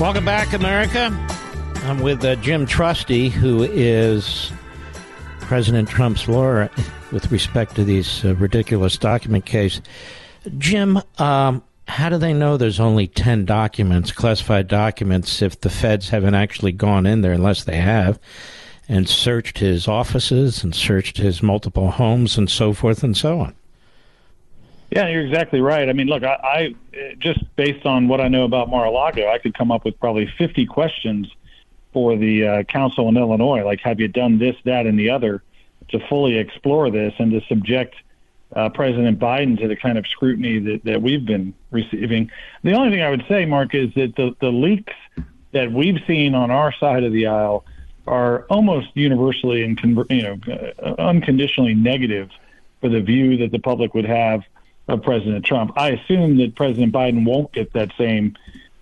[0.00, 1.16] Welcome back, America.
[1.84, 4.50] I'm with uh, Jim Trusty, who is
[5.38, 6.68] President Trump's lawyer
[7.12, 9.80] with respect to these uh, ridiculous document case.
[10.58, 16.08] Jim, um, how do they know there's only 10 documents, classified documents, if the feds
[16.08, 18.18] haven't actually gone in there, unless they have,
[18.88, 23.54] and searched his offices and searched his multiple homes and so forth and so on?
[24.90, 25.88] Yeah, you're exactly right.
[25.88, 26.74] I mean, look, I, I
[27.18, 30.66] just based on what I know about Mar-a-Lago, I could come up with probably 50
[30.66, 31.28] questions
[31.92, 33.64] for the uh, counsel in Illinois.
[33.64, 35.42] Like, have you done this, that, and the other
[35.88, 37.96] to fully explore this and to subject
[38.54, 42.30] uh, President Biden to the kind of scrutiny that, that we've been receiving?
[42.62, 44.94] The only thing I would say, Mark, is that the, the leaks
[45.52, 47.64] that we've seen on our side of the aisle
[48.06, 49.78] are almost universally and
[50.10, 52.30] you know uh, unconditionally negative
[52.80, 54.42] for the view that the public would have
[54.88, 55.72] of President Trump.
[55.76, 58.36] I assume that President Biden won't get that same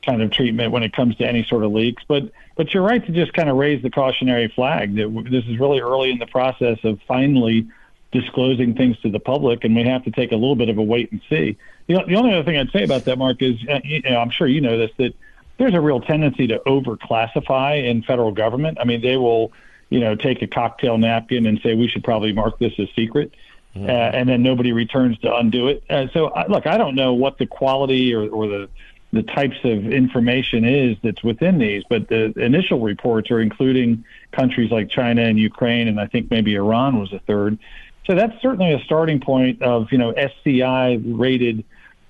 [0.05, 2.03] kind of treatment when it comes to any sort of leaks.
[2.07, 5.59] But but you're right to just kind of raise the cautionary flag that this is
[5.59, 7.67] really early in the process of finally
[8.13, 10.83] disclosing things to the public, and we have to take a little bit of a
[10.83, 11.57] wait and see.
[11.89, 14.47] The only other thing I'd say about that, Mark, is uh, you know, I'm sure
[14.47, 15.15] you know this that
[15.59, 18.79] there's a real tendency to overclassify in federal government.
[18.81, 19.53] I mean, they will
[19.91, 23.33] you know take a cocktail napkin and say we should probably mark this as secret.
[23.77, 23.89] Mm-hmm.
[23.89, 25.83] Uh, and then nobody returns to undo it.
[25.91, 28.69] Uh, so, uh, look, I don't know what the quality or, or the
[29.13, 34.73] the types of information is that's within these, but the initial reports are including countries
[34.73, 37.59] like China and Ukraine, and I think maybe Iran was a third.
[38.07, 41.65] So that's certainly a starting point of you know SCI rated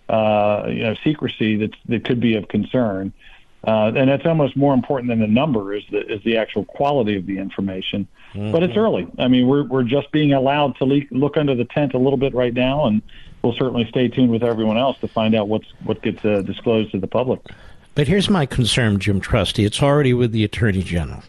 [0.09, 3.13] uh, you know secrecy that's that could be of concern.
[3.67, 7.17] Uh, and that's almost more important than the number is the is the actual quality
[7.17, 8.07] of the information.
[8.35, 8.53] Mm-hmm.
[8.53, 9.07] But it's early.
[9.19, 12.19] I mean, we're we're just being allowed to le- look under the tent a little
[12.19, 13.01] bit right now, and
[13.43, 16.93] we'll certainly stay tuned with everyone else to find out what's what gets uh, disclosed
[16.93, 17.41] to the public.
[17.95, 19.65] But here's my concern, Jim Trusty.
[19.65, 21.23] It's already with the Attorney General.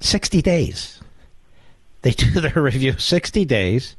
[0.00, 1.00] Sixty days.
[2.02, 2.94] They do their review.
[2.98, 3.94] Sixty days.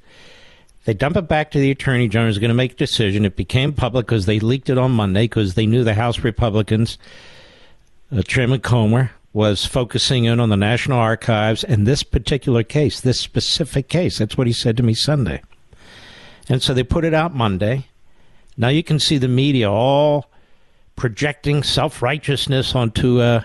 [0.87, 3.25] They dump it back to the attorney general who's going to make a decision.
[3.25, 6.97] It became public because they leaked it on Monday because they knew the House Republicans,
[8.09, 13.19] uh, Chairman Comer, was focusing in on the National Archives and this particular case, this
[13.19, 14.19] specific case.
[14.19, 15.41] That's what he said to me Sunday.
[16.47, 17.87] And so they put it out Monday.
[18.55, 20.31] Now you can see the media all
[20.95, 23.41] projecting self righteousness onto, uh,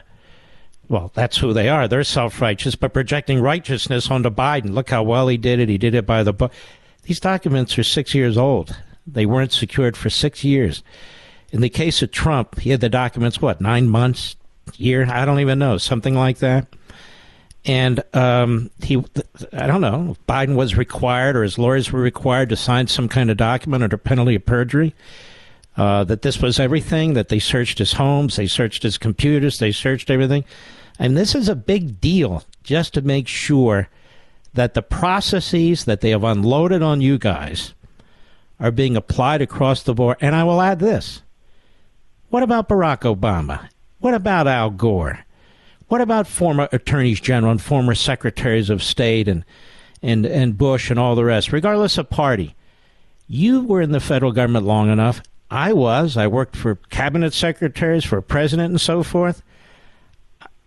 [0.89, 1.89] well, that's who they are.
[1.89, 4.75] They're self righteous, but projecting righteousness onto Biden.
[4.75, 5.69] Look how well he did it.
[5.69, 6.53] He did it by the book.
[7.03, 8.77] These documents are six years old.
[9.07, 10.83] They weren't secured for six years.
[11.51, 14.37] In the case of Trump, he had the documents, what, nine months,
[14.77, 15.07] year?
[15.11, 16.67] I don't even know, something like that.
[17.65, 19.05] And um, he,
[19.53, 23.31] I don't know, Biden was required or his lawyers were required to sign some kind
[23.31, 24.95] of document under penalty of perjury.
[25.77, 29.73] Uh, that this was everything, that they searched his homes, they searched his computers, they
[29.73, 30.45] searched everything.
[30.99, 33.89] And this is a big deal just to make sure
[34.55, 37.75] that the processes that they have unloaded on you guys
[38.61, 40.17] are being applied across the board.
[40.21, 41.23] And I will add this
[42.29, 43.69] what about Barack Obama?
[43.99, 45.21] What about Al Gore?
[45.89, 49.45] What about former attorneys general and former secretaries of state and,
[50.01, 52.55] and, and Bush and all the rest, regardless of party?
[53.29, 55.23] You were in the federal government long enough.
[55.51, 56.17] I was.
[56.17, 59.43] I worked for cabinet secretaries, for president, and so forth.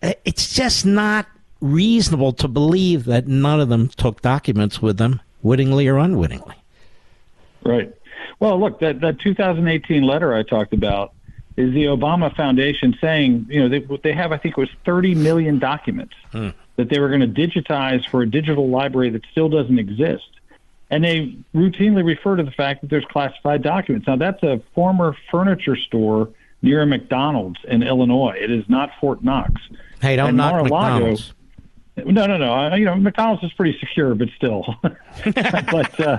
[0.04, 1.26] Uh, it's just not
[1.62, 6.56] reasonable to believe that none of them took documents with them, wittingly or unwittingly.
[7.64, 7.94] Right.
[8.40, 11.14] Well, look, that, that 2018 letter I talked about
[11.58, 15.16] is the Obama Foundation saying, you know, they, they have, I think it was 30
[15.16, 16.50] million documents hmm.
[16.76, 20.30] that they were going to digitize for a digital library that still doesn't exist.
[20.90, 24.08] And they routinely refer to the fact that there's classified documents.
[24.08, 26.30] Now, that's a former furniture store
[26.62, 28.38] near a McDonald's in Illinois.
[28.40, 29.54] It is not Fort Knox.
[30.02, 31.34] Hey, don't and knock McDonald's.
[31.98, 32.54] No, no, no.
[32.54, 34.66] I, you know, McDonald's is pretty secure, but still.
[34.82, 36.18] but uh,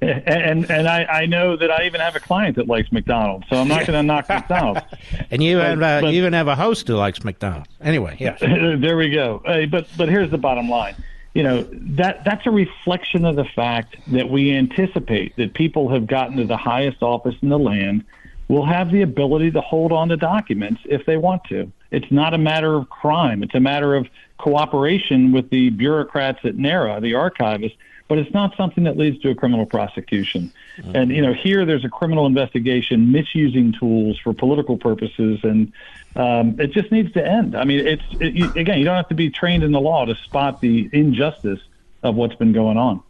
[0.00, 3.56] and and I, I know that I even have a client that likes McDonald's, so
[3.56, 4.82] I'm not going to knock McDonald's.
[5.30, 7.68] and you, but, have, uh, but, you even have a host who likes McDonald's.
[7.80, 8.36] Anyway, yeah.
[8.76, 9.42] there we go.
[9.44, 10.94] Uh, but but here's the bottom line.
[11.34, 16.06] You know that that's a reflection of the fact that we anticipate that people have
[16.06, 18.04] gotten to the highest office in the land
[18.48, 21.70] will have the ability to hold on to documents if they want to.
[21.90, 23.42] It's not a matter of crime.
[23.42, 24.06] It's a matter of
[24.38, 27.76] cooperation with the bureaucrats at NARA, the archivists,
[28.08, 30.50] but it's not something that leads to a criminal prosecution.
[30.78, 30.96] Mm-hmm.
[30.96, 35.72] And you know, here there's a criminal investigation misusing tools for political purposes, and
[36.16, 37.54] um, it just needs to end.
[37.54, 40.06] I mean, it's it, you, again, you don't have to be trained in the law
[40.06, 41.60] to spot the injustice
[42.02, 43.02] of what's been going on.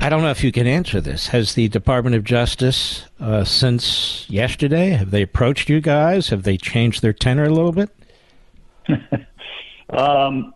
[0.00, 1.28] I don't know if you can answer this.
[1.28, 6.28] Has the Department of Justice, uh, since yesterday, have they approached you guys?
[6.28, 7.88] Have they changed their tenor a little bit?
[9.90, 10.54] um,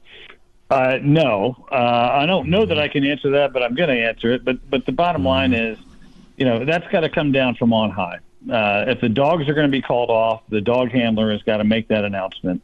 [0.70, 4.06] uh, no, uh, I don't know that I can answer that, but I'm going to
[4.06, 4.44] answer it.
[4.44, 5.78] But but the bottom line is,
[6.36, 8.18] you know, that's got to come down from on high.
[8.50, 11.58] Uh, if the dogs are going to be called off, the dog handler has got
[11.58, 12.62] to make that announcement.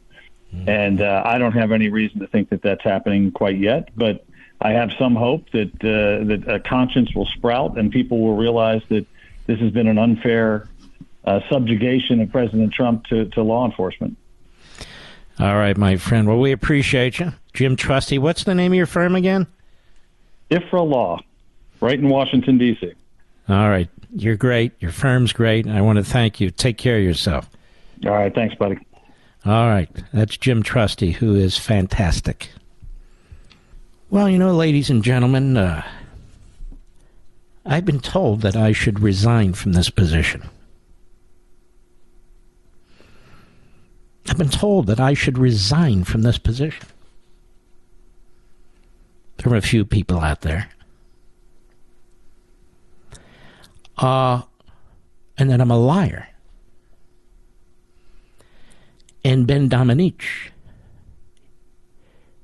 [0.53, 0.69] Mm-hmm.
[0.69, 4.25] And uh, I don't have any reason to think that that's happening quite yet, but
[4.61, 8.81] I have some hope that uh, that a conscience will sprout and people will realize
[8.89, 9.05] that
[9.45, 10.67] this has been an unfair
[11.25, 14.17] uh, subjugation of President Trump to, to law enforcement.
[15.39, 16.27] All right, my friend.
[16.27, 17.33] Well, we appreciate you.
[17.53, 19.47] Jim Trusty, what's the name of your firm again?
[20.49, 21.19] Ifrah Law,
[21.79, 22.93] right in Washington, D.C.
[23.49, 23.89] All right.
[24.15, 24.73] You're great.
[24.79, 25.67] Your firm's great.
[25.67, 26.49] I want to thank you.
[26.49, 27.49] Take care of yourself.
[28.05, 28.33] All right.
[28.33, 28.77] Thanks, buddy.
[29.45, 29.89] All right.
[30.11, 32.49] That's Jim Trusty, who is fantastic.
[34.09, 35.85] Well, you know, ladies and gentlemen, uh,
[37.65, 40.49] I've been told that I should resign from this position.
[44.29, 46.85] I've been told that I should resign from this position.
[49.37, 50.69] There are a few people out there.
[53.97, 54.41] Uh,
[55.37, 56.27] and that I'm a liar.
[59.23, 60.23] And Ben Domenech,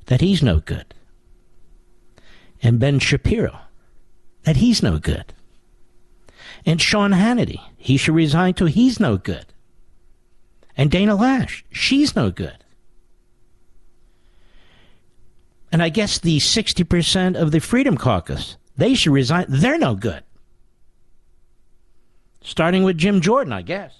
[0.07, 0.93] that he's no good.
[2.61, 3.59] And Ben Shapiro,
[4.43, 5.33] that he's no good.
[6.65, 9.52] And Sean Hannity, he should resign too, he's no good.
[10.75, 12.57] And Dana Loesch, she's no good.
[15.71, 19.45] And I guess the 60% of the Freedom Caucus, they should resign.
[19.49, 20.23] They're no good.
[22.41, 23.93] Starting with Jim Jordan, I guess.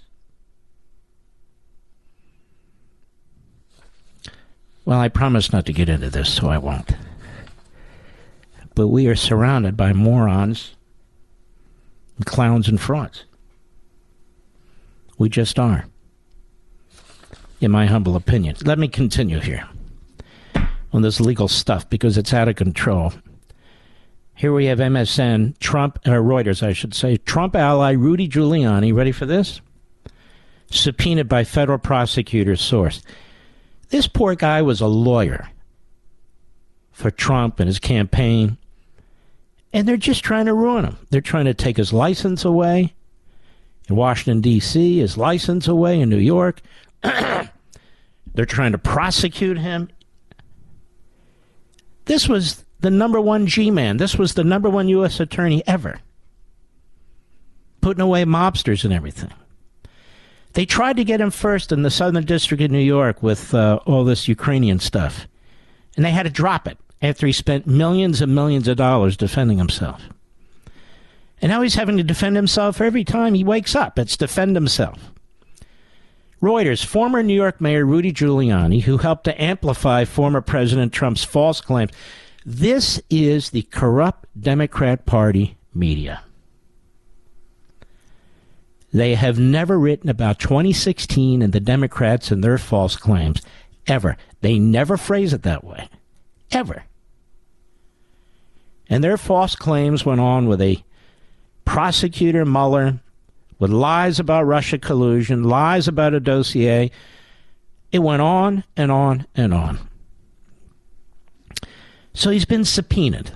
[4.86, 6.96] Well, I promise not to get into this, so I won't.
[8.76, 10.76] But we are surrounded by morons,
[12.26, 13.24] clowns, and frauds.
[15.18, 15.86] We just are
[17.64, 18.56] in my humble opinion.
[18.64, 19.68] Let me continue here
[20.92, 23.14] on this legal stuff because it's out of control.
[24.36, 27.18] Here we have MSN, Trump, or Reuters, I should say.
[27.18, 29.62] Trump ally Rudy Giuliani, ready for this?
[30.70, 33.02] Subpoenaed by federal prosecutors, source.
[33.90, 35.50] This poor guy was a lawyer
[36.92, 38.58] for Trump and his campaign,
[39.72, 40.98] and they're just trying to ruin him.
[41.10, 42.94] They're trying to take his license away
[43.88, 46.62] in Washington, D.C., his license away in New York.
[48.34, 49.90] They're trying to prosecute him.
[52.06, 53.98] This was the number one G man.
[53.98, 55.20] This was the number one U.S.
[55.20, 56.00] attorney ever.
[57.82, 59.32] Putting away mobsters and everything.
[60.54, 63.80] They tried to get him first in the Southern District of New York with uh,
[63.86, 65.28] all this Ukrainian stuff.
[65.96, 69.58] And they had to drop it after he spent millions and millions of dollars defending
[69.58, 70.04] himself.
[71.42, 74.00] And now he's having to defend himself every time he wakes up.
[74.00, 75.13] It's defend himself.
[76.44, 81.62] Reuters, former New York Mayor Rudy Giuliani, who helped to amplify former President Trump's false
[81.62, 81.92] claims.
[82.46, 86.22] This is the corrupt Democrat Party media.
[88.92, 93.42] They have never written about 2016 and the Democrats and their false claims,
[93.88, 94.18] ever.
[94.42, 95.88] They never phrase it that way.
[96.52, 96.84] Ever.
[98.90, 100.84] And their false claims went on with a
[101.64, 103.00] prosecutor Mueller
[103.64, 106.92] with lies about Russia collusion, lies about a dossier.
[107.94, 109.80] It went on and on and on.
[112.14, 113.32] So he's been subpoenaed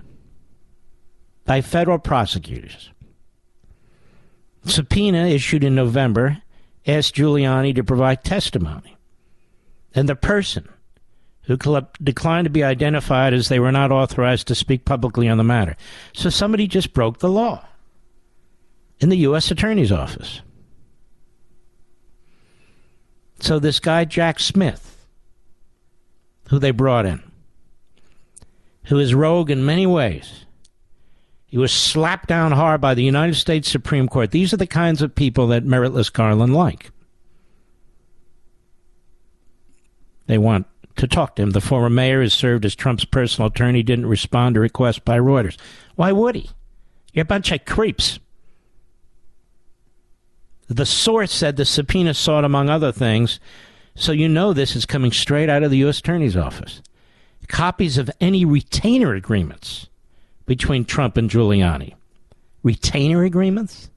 [1.45, 2.91] by federal prosecutors.
[4.65, 6.43] Subpoena issued in November
[6.85, 8.97] asked Giuliani to provide testimony.
[9.95, 10.67] And the person
[11.43, 11.55] who
[12.03, 15.77] declined to be identified as they were not authorized to speak publicly on the matter.
[16.11, 17.65] So somebody just broke the law
[18.99, 19.51] in the U.S.
[19.51, 20.41] Attorney's Office.
[23.39, 25.05] So this guy, Jack Smith,
[26.49, 27.21] who they brought in,
[28.85, 30.45] who is rogue in many ways,
[31.45, 34.31] he was slapped down hard by the United States Supreme Court.
[34.31, 36.91] These are the kinds of people that meritless Garland like.
[40.25, 40.67] They want
[40.97, 41.51] to talk to him.
[41.51, 45.57] The former mayor has served as Trump's personal attorney, didn't respond to requests by Reuters.
[45.95, 46.49] Why would he?
[47.13, 48.19] You're a bunch of creeps.
[50.67, 53.39] The source said the subpoena sought, among other things,
[53.95, 55.99] so you know this is coming straight out of the U.S.
[55.99, 56.81] Attorney's Office.
[57.47, 59.87] Copies of any retainer agreements
[60.45, 61.93] between Trump and Giuliani.
[62.63, 63.89] Retainer agreements?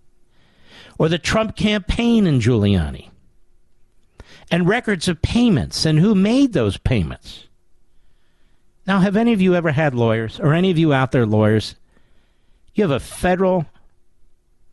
[0.98, 3.10] Or the Trump campaign and Giuliani.
[4.50, 7.48] And records of payments and who made those payments.
[8.86, 11.74] Now, have any of you ever had lawyers, or any of you out there lawyers?
[12.74, 13.66] You have a federal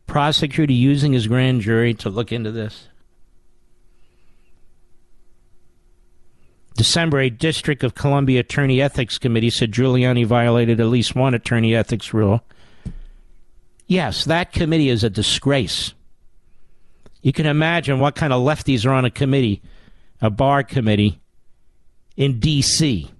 [0.08, 2.88] prosecutor using his grand jury to look into this?
[6.74, 11.74] December, a District of Columbia Attorney Ethics Committee said Giuliani violated at least one attorney
[11.74, 12.42] ethics rule.
[13.86, 15.92] Yes, that committee is a disgrace.
[17.20, 19.60] You can imagine what kind of lefties are on a committee,
[20.20, 21.20] a bar committee
[22.16, 23.10] in D.C.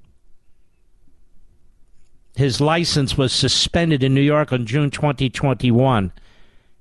[2.36, 6.12] His license was suspended in New York on June 2021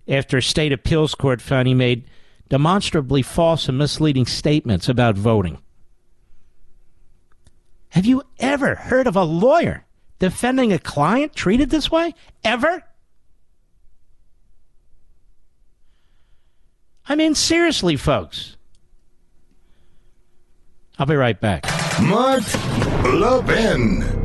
[0.07, 2.05] after a state appeals court found he made
[2.49, 5.57] demonstrably false and misleading statements about voting.
[7.89, 9.85] Have you ever heard of a lawyer
[10.19, 12.13] defending a client treated this way?
[12.43, 12.83] Ever?
[17.09, 18.57] I mean, seriously, folks.
[20.99, 21.65] I'll be right back.
[22.01, 22.43] Mark
[23.03, 24.16] Levin.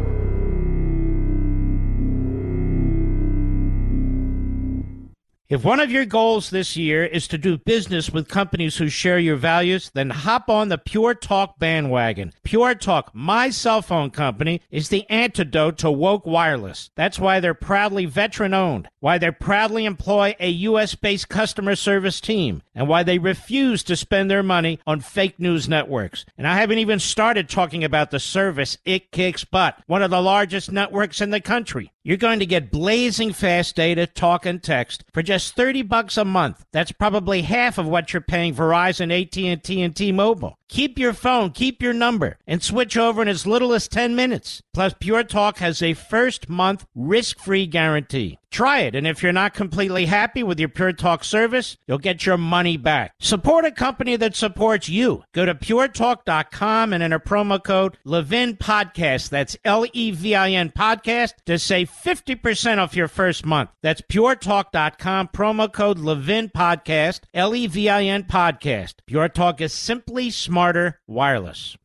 [5.53, 9.19] If one of your goals this year is to do business with companies who share
[9.19, 12.33] your values, then hop on the Pure Talk bandwagon.
[12.43, 16.91] Pure Talk, my cell phone company, is the antidote to woke wireless.
[16.97, 20.95] That's why they're proudly veteran owned, why they proudly employ a U.S.
[20.95, 25.69] based customer service team, and why they refuse to spend their money on fake news
[25.69, 26.25] networks.
[26.39, 30.23] And I haven't even started talking about the service it kicks butt, one of the
[30.23, 31.93] largest networks in the country.
[32.05, 36.25] You're going to get blazing fast data, talk, and text for just 30 bucks a
[36.25, 36.65] month.
[36.73, 40.59] That's probably half of what you're paying Verizon, AT&T, and T-Mobile.
[40.73, 44.63] Keep your phone, keep your number, and switch over in as little as 10 minutes.
[44.73, 48.39] Plus, Pure Talk has a first month risk free guarantee.
[48.51, 52.27] Try it, and if you're not completely happy with your Pure Talk service, you'll get
[52.27, 53.15] your money back.
[53.19, 55.25] Support a company that supports you.
[55.33, 59.31] Go to puretalk.com and enter promo code Levin Podcast.
[59.31, 63.71] That's L E V I N Podcast to save 50% off your first month.
[63.83, 68.97] That's puretalk.com, promo code Levin Podcast, L E V I N Podcast.
[69.07, 71.77] Pure Talk is simply smart smarter wireless.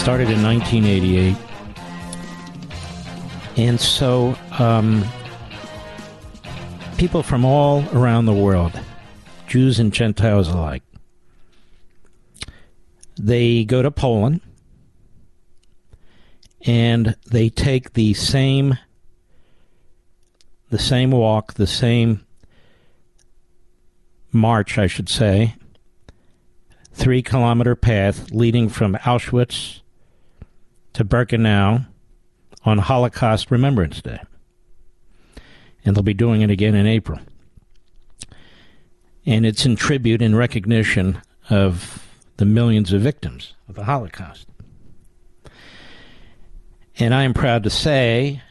[0.00, 1.36] Started in 1988.
[3.58, 5.04] And so um,
[6.96, 8.80] people from all around the world,
[9.46, 10.82] Jews and Gentiles alike,
[13.20, 14.40] they go to Poland
[16.64, 18.78] and they take the same
[20.70, 22.24] the same walk, the same
[24.32, 25.54] march, I should say,
[26.92, 29.80] three kilometer path leading from Auschwitz
[30.92, 31.86] to Birkenau
[32.64, 34.20] on Holocaust Remembrance Day.
[35.84, 37.18] And they'll be doing it again in April.
[39.26, 42.06] And it's in tribute and recognition of
[42.36, 44.46] the millions of victims of the Holocaust.
[46.98, 48.42] And I am proud to say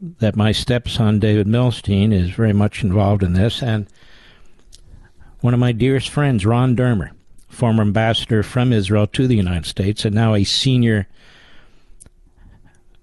[0.00, 3.62] that my stepson, David Milstein, is very much involved in this.
[3.62, 3.88] And
[5.40, 7.10] one of my dearest friends, Ron Dermer,
[7.48, 11.06] former ambassador from Israel to the United States, and now a senior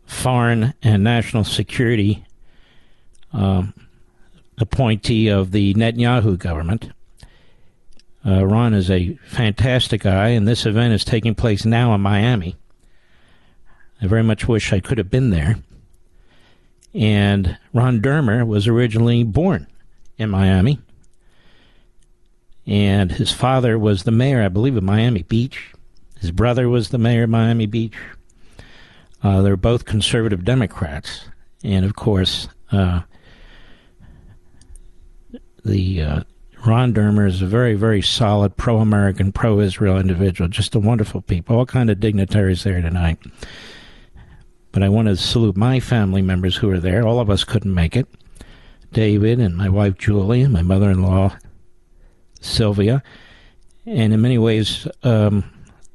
[0.05, 2.25] foreign and national security
[3.33, 3.73] um,
[4.57, 6.91] appointee of the Netanyahu government.
[8.25, 12.55] Uh, Ron is a fantastic guy, and this event is taking place now in Miami.
[14.01, 15.57] I very much wish I could have been there.
[16.93, 19.67] And Ron Dermer was originally born
[20.17, 20.79] in Miami
[22.67, 25.71] and his father was the mayor, I believe, of Miami Beach.
[26.19, 27.95] His brother was the mayor of Miami Beach.
[29.21, 31.25] Uh, they're both conservative Democrats,
[31.63, 33.01] and of course, uh,
[35.63, 36.23] the uh,
[36.65, 40.47] Ron Dermer is a very, very solid pro-American, pro-Israel individual.
[40.47, 41.57] Just a wonderful people.
[41.57, 43.19] All kind of dignitaries there tonight.
[44.71, 47.07] But I want to salute my family members who are there.
[47.07, 48.07] All of us couldn't make it.
[48.91, 51.37] David and my wife Julie and my mother-in-law
[52.45, 53.03] Sylvia.
[53.85, 55.43] And in many ways, um,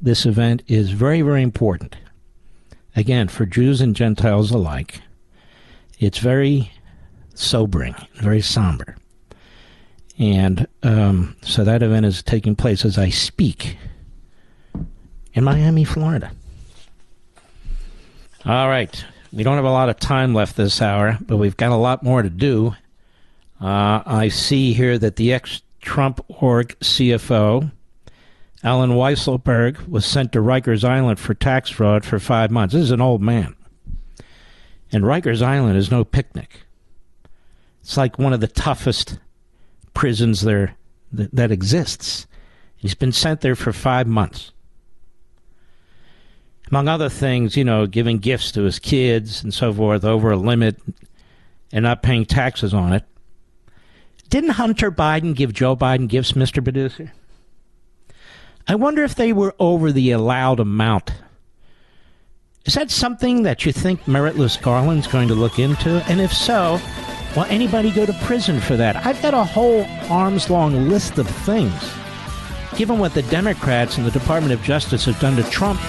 [0.01, 1.97] this event is very, very important.
[2.97, 5.01] Again, for Jews and Gentiles alike,
[5.98, 6.72] it's very
[7.35, 8.97] sobering, very somber.
[10.18, 13.77] And um, so that event is taking place as I speak
[15.32, 16.32] in Miami, Florida.
[18.44, 19.05] All right.
[19.32, 22.02] We don't have a lot of time left this hour, but we've got a lot
[22.02, 22.74] more to do.
[23.60, 27.70] Uh, I see here that the ex Trump org CFO,
[28.62, 32.74] Allen Weisselberg, was sent to Rikers Island for tax fraud for five months.
[32.74, 33.57] This is an old man.
[34.93, 36.62] And Rikers Island is no picnic.
[37.81, 39.19] It's like one of the toughest
[39.94, 40.77] prisons there
[41.12, 42.27] that, that exists.
[42.77, 44.52] He's been sent there for five months.
[46.70, 50.36] Among other things, you know, giving gifts to his kids and so forth over a
[50.36, 50.78] limit
[51.73, 53.05] and not paying taxes on it.
[54.31, 56.62] Didn't Hunter Biden give Joe Biden gifts, Mr.
[56.62, 57.12] Producer?
[58.69, 61.11] I wonder if they were over the allowed amount.
[62.65, 66.05] Is that something that you think Meritless Garland's going to look into?
[66.09, 66.81] And if so,
[67.35, 68.94] will anybody go to prison for that?
[69.05, 71.93] I've got a whole arm's long list of things.
[72.77, 75.81] Given what the Democrats and the Department of Justice have done to Trump.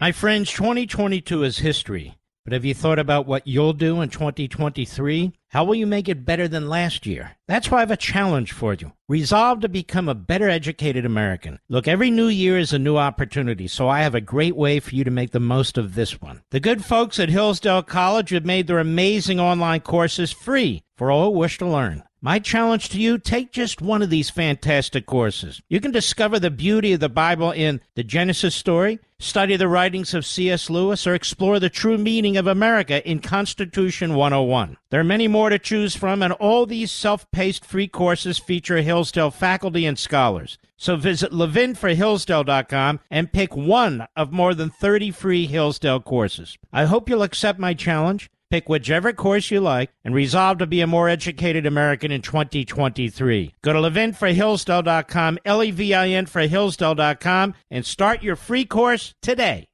[0.00, 2.14] My friends, 2022 is history.
[2.44, 5.32] But have you thought about what you'll do in 2023?
[5.50, 7.36] How will you make it better than last year?
[7.46, 8.92] That's why I have a challenge for you.
[9.08, 11.60] Resolve to become a better educated American.
[11.68, 14.92] Look, every new year is a new opportunity, so I have a great way for
[14.92, 16.42] you to make the most of this one.
[16.50, 21.32] The good folks at Hillsdale College have made their amazing online courses free for all
[21.32, 22.02] who wish to learn.
[22.24, 25.60] My challenge to you take just one of these fantastic courses.
[25.68, 30.14] You can discover the beauty of the Bible in the Genesis story, study the writings
[30.14, 30.68] of C.S.
[30.68, 34.76] Lewis, or explore the true meaning of America in Constitution 101.
[34.90, 38.82] There are many more to choose from, and all these self paced free courses feature
[38.82, 40.58] Hillsdale faculty and scholars.
[40.76, 46.58] So visit levinforhillsdale.com and pick one of more than 30 free Hillsdale courses.
[46.72, 48.28] I hope you'll accept my challenge.
[48.52, 53.54] Pick whichever course you like and resolve to be a more educated American in 2023.
[53.62, 59.68] Go to levinforhillsdale.com, L-E-V-I-N for Hillsdale.com, and start your free course today.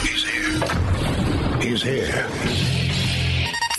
[0.00, 1.60] He's here.
[1.60, 2.67] He's here.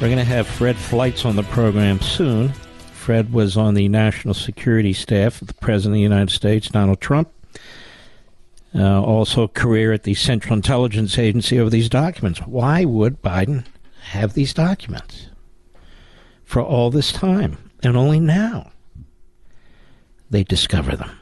[0.00, 2.52] We're going to have Fred Fleitz on the program soon.
[2.92, 7.00] Fred was on the national security staff of the President of the United States, Donald
[7.00, 7.30] Trump.
[8.74, 12.40] Uh, also, career at the Central Intelligence Agency over these documents.
[12.40, 13.64] Why would Biden
[14.10, 15.28] have these documents
[16.44, 18.72] for all this time and only now?
[20.34, 21.16] they discover them.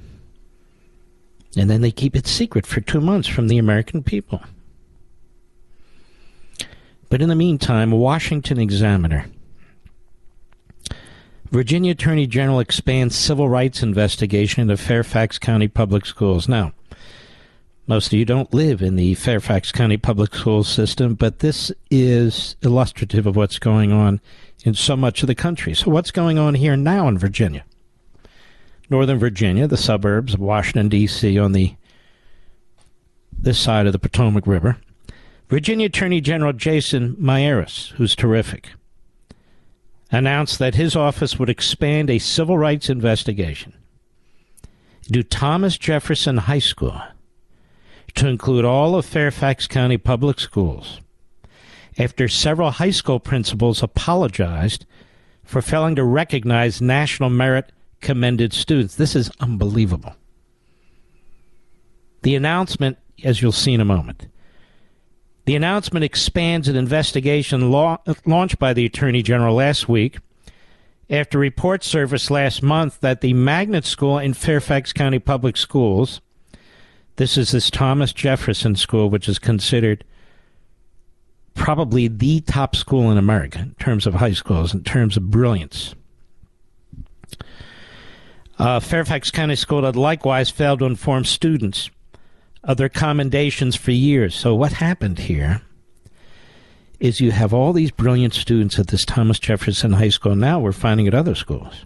[1.57, 4.41] And then they keep it secret for two months from the American people.
[7.13, 9.27] But in the meantime, Washington Examiner.
[11.51, 16.49] Virginia Attorney General expands civil rights investigation into Fairfax County Public Schools.
[16.49, 16.73] Now,
[17.87, 22.57] most of you don't live in the Fairfax County Public School system, but this is
[22.63, 24.19] illustrative of what's going on
[24.65, 25.75] in so much of the country.
[25.75, 27.67] So, what's going on here now in Virginia?
[28.89, 31.75] Northern Virginia, the suburbs of Washington, D.C., on the
[33.39, 34.79] this side of the Potomac River.
[35.53, 38.71] Virginia Attorney General Jason Miyares, who's terrific,
[40.11, 43.75] announced that his office would expand a civil rights investigation
[45.13, 46.99] to Thomas Jefferson High School
[48.15, 51.03] to include all of Fairfax County public schools
[51.99, 54.87] after several high school principals apologized
[55.45, 57.71] for failing to recognize national merit
[58.01, 58.95] commended students.
[58.95, 60.17] This is unbelievable.
[62.23, 64.29] The announcement, as you'll see in a moment,
[65.45, 70.19] the announcement expands an investigation law, launched by the Attorney General last week
[71.13, 76.23] after reports surfaced last month that the magnet school in Fairfax County Public Schools,
[77.17, 80.05] this is this Thomas Jefferson School, which is considered
[81.55, 85.95] probably the top school in America in terms of high schools, in terms of brilliance.
[88.59, 91.91] Uh, Fairfax County School had likewise failed to inform students
[92.65, 94.35] of their commendations for years.
[94.35, 95.63] So, what happened here
[97.01, 100.73] is you have all these brilliant students at this Thomas Jefferson High School, now we're
[100.73, 101.85] finding at other schools,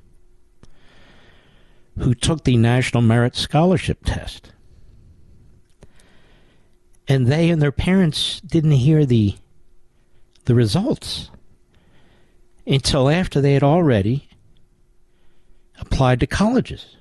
[1.98, 4.52] who took the National Merit Scholarship Test.
[7.08, 9.36] And they and their parents didn't hear the
[10.44, 11.30] the results
[12.66, 14.28] until after they had already
[15.78, 16.95] applied to colleges.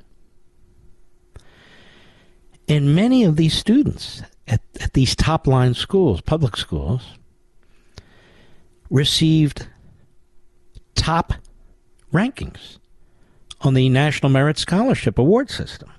[2.68, 7.04] And many of these students at, at these top line schools, public schools,
[8.90, 9.68] received
[10.96, 11.34] top
[12.14, 12.78] rankings
[13.62, 15.92] on the National Merit Scholarship Award system.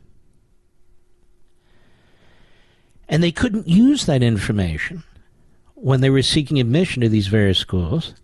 [3.08, 5.04] And they couldn't use that information
[5.74, 8.14] when they were seeking admission to these various schools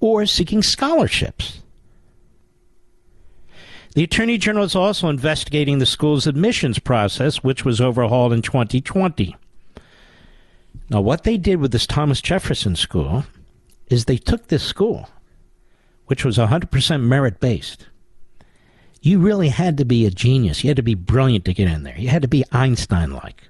[0.00, 1.60] or seeking scholarships.
[3.96, 9.34] The Attorney General is also investigating the school's admissions process, which was overhauled in 2020.
[10.90, 13.24] Now, what they did with this Thomas Jefferson School
[13.86, 15.08] is they took this school,
[16.08, 17.86] which was 100% merit based.
[19.00, 20.62] You really had to be a genius.
[20.62, 21.96] You had to be brilliant to get in there.
[21.96, 23.44] You had to be Einstein like.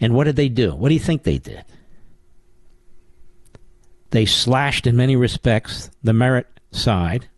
[0.00, 0.74] And what did they do?
[0.74, 1.66] What do you think they did?
[4.12, 7.28] They slashed, in many respects, the merit side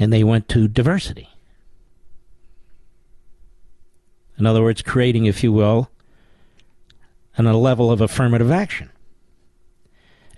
[0.00, 1.28] and they went to diversity.
[4.38, 5.90] In other words, creating, if you will,
[7.36, 8.90] an, a level of affirmative action.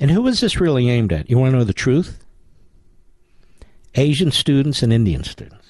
[0.01, 1.31] And who was this really aimed at?
[1.31, 2.19] You want to know the truth?
[3.95, 5.69] Asian students and Indian students.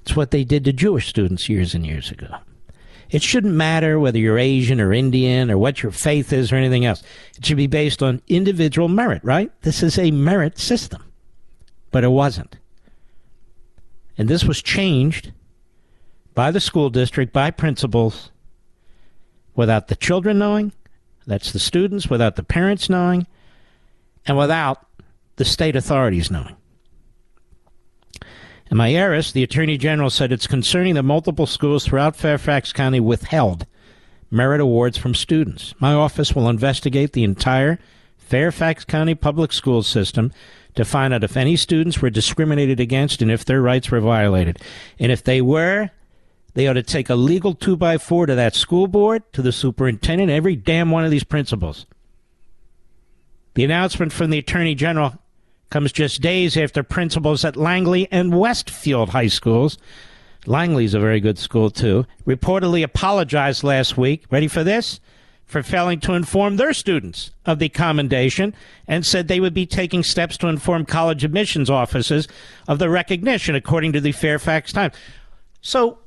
[0.00, 2.34] It's what they did to Jewish students years and years ago.
[3.10, 6.86] It shouldn't matter whether you're Asian or Indian or what your faith is or anything
[6.86, 7.02] else.
[7.36, 9.52] It should be based on individual merit, right?
[9.60, 11.09] This is a merit system.
[11.90, 12.56] But it wasn't.
[14.16, 15.32] And this was changed
[16.34, 18.30] by the school district, by principals,
[19.54, 20.72] without the children knowing,
[21.26, 23.26] that's the students, without the parents knowing,
[24.26, 24.86] and without
[25.36, 26.56] the state authorities knowing.
[28.70, 33.66] In Miyares, the Attorney General said it's concerning that multiple schools throughout Fairfax County withheld
[34.30, 35.74] merit awards from students.
[35.80, 37.80] My office will investigate the entire
[38.30, 40.32] Fairfax County public school system
[40.76, 44.58] to find out if any students were discriminated against and if their rights were violated.
[44.98, 45.90] And if they were,
[46.54, 49.50] they ought to take a legal two by four to that school board, to the
[49.50, 51.86] superintendent, every damn one of these principals.
[53.54, 55.18] The announcement from the Attorney General
[55.68, 59.76] comes just days after principals at Langley and Westfield high schools,
[60.46, 64.24] Langley's a very good school too, reportedly apologized last week.
[64.30, 65.00] Ready for this?
[65.50, 68.54] For failing to inform their students of the commendation
[68.86, 72.28] and said they would be taking steps to inform college admissions offices
[72.68, 74.94] of the recognition, according to the Fairfax Times.
[75.60, 75.98] So,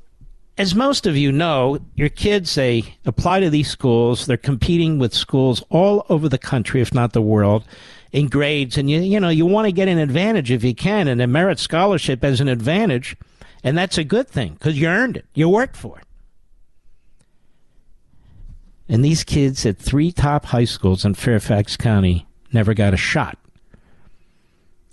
[0.56, 4.24] as most of you know, your kids, they apply to these schools.
[4.24, 7.64] They're competing with schools all over the country, if not the world
[8.12, 11.06] in grades, and you you know you want to get an advantage if you can,
[11.06, 13.14] and a merit scholarship as an advantage,
[13.62, 16.06] and that's a good thing because you earned it, you worked for it.
[18.88, 23.38] And these kids at three top high schools in Fairfax County never got a shot.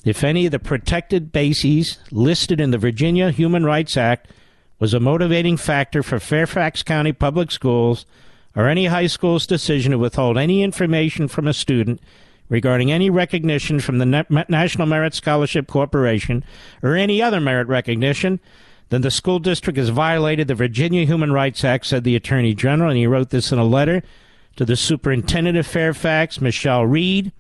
[0.03, 4.31] If any of the protected bases listed in the Virginia Human Rights Act
[4.80, 8.05] was a motivating factor for Fairfax County Public Schools
[8.55, 12.01] or any high school's decision to withhold any information from a student
[12.49, 16.43] regarding any recognition from the National Merit Scholarship Corporation
[16.81, 18.39] or any other merit recognition,
[18.91, 22.91] then the school district has violated the Virginia Human Rights Act, said the Attorney General,
[22.91, 24.03] and he wrote this in a letter
[24.57, 27.31] to the Superintendent of Fairfax, Michelle Reid.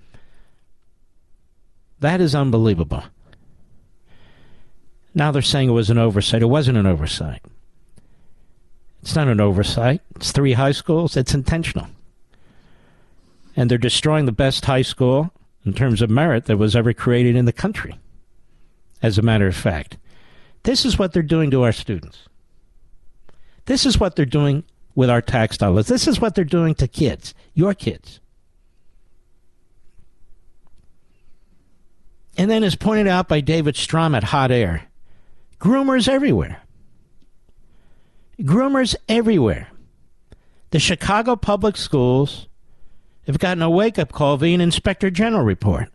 [1.99, 3.03] That is unbelievable.
[5.13, 6.41] Now they're saying it was an oversight.
[6.41, 7.43] It wasn't an oversight.
[9.03, 10.01] It's not an oversight.
[10.15, 11.15] It's three high schools.
[11.15, 11.87] It's intentional
[13.55, 15.31] and they're destroying the best high school
[15.65, 17.99] in terms of merit that was ever created in the country.
[19.01, 19.97] As a matter of fact,
[20.63, 22.27] this is what they're doing to our students.
[23.65, 24.63] This is what they're doing
[24.95, 25.87] with our tax dollars.
[25.87, 28.19] This is what they're doing to kids, your kids.
[32.37, 34.87] And then, as pointed out by David Strom at Hot Air,
[35.59, 36.61] groomers everywhere.
[38.39, 39.67] Groomers everywhere.
[40.71, 42.47] The Chicago Public Schools
[43.27, 45.89] have gotten a wake up call via an inspector general report.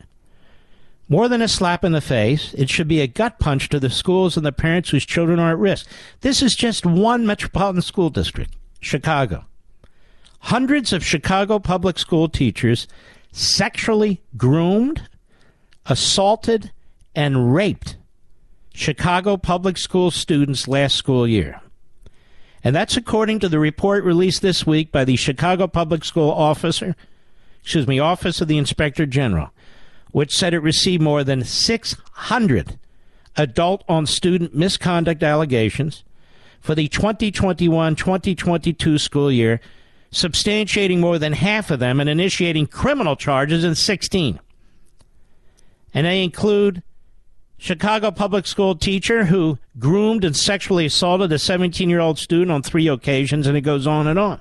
[1.09, 3.91] More than a slap in the face, it should be a gut punch to the
[3.91, 5.87] schools and the parents whose children are at risk.
[6.21, 9.45] This is just one metropolitan school district, Chicago.
[10.41, 12.89] Hundreds of Chicago public school teachers
[13.31, 15.09] sexually groomed,
[15.87, 16.73] assaulted,
[17.15, 17.97] and raped
[18.75, 21.61] Chicago public school students last school year.
[22.65, 26.97] And that's according to the report released this week by the Chicago Public School Officer
[27.67, 29.51] excuse me, Office of the Inspector General,
[30.17, 32.79] which said it received more than 600
[33.37, 36.05] adult on student misconduct allegations
[36.59, 39.61] for the 2021 2022 school year,
[40.11, 44.41] substantiating more than half of them and initiating criminal charges in 16.
[45.93, 46.83] And they include
[47.59, 52.63] Chicago public school teacher who groomed and sexually assaulted a 17 year old student on
[52.63, 54.41] three occasions, and it goes on and on.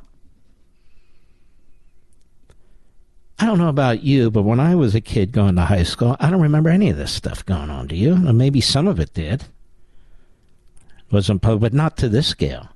[3.37, 6.15] I don't know about you, but when I was a kid going to high school,
[6.19, 7.87] I don't remember any of this stuff going on.
[7.87, 8.15] Do you?
[8.15, 9.43] Maybe some of it did.
[9.43, 12.69] It wasn't but not to this scale.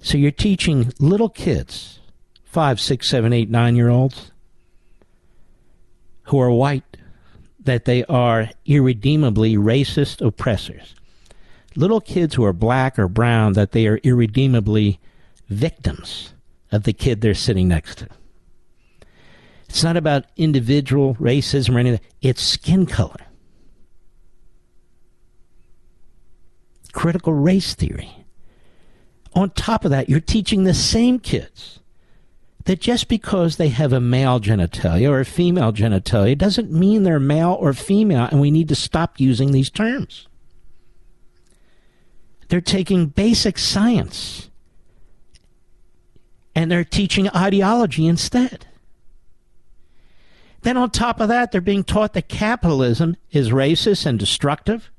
[0.00, 2.00] So you're teaching little kids,
[2.44, 4.30] five, six, seven, eight, nine year olds,
[6.24, 6.98] who are white,
[7.58, 10.94] that they are irredeemably racist oppressors.
[11.74, 15.00] Little kids who are black or brown, that they are irredeemably
[15.48, 16.34] victims
[16.70, 18.08] of the kid they're sitting next to.
[19.74, 23.26] It's not about individual racism or anything, it's skin color.
[26.92, 28.24] Critical race theory.
[29.34, 31.80] On top of that, you're teaching the same kids
[32.66, 37.18] that just because they have a male genitalia or a female genitalia doesn't mean they're
[37.18, 40.28] male or female, and we need to stop using these terms.
[42.46, 44.50] They're taking basic science
[46.54, 48.66] and they're teaching ideology instead.
[50.64, 54.90] Then, on top of that, they're being taught that capitalism is racist and destructive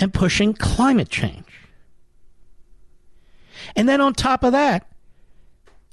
[0.00, 1.46] and pushing climate change.
[3.76, 4.90] And then, on top of that,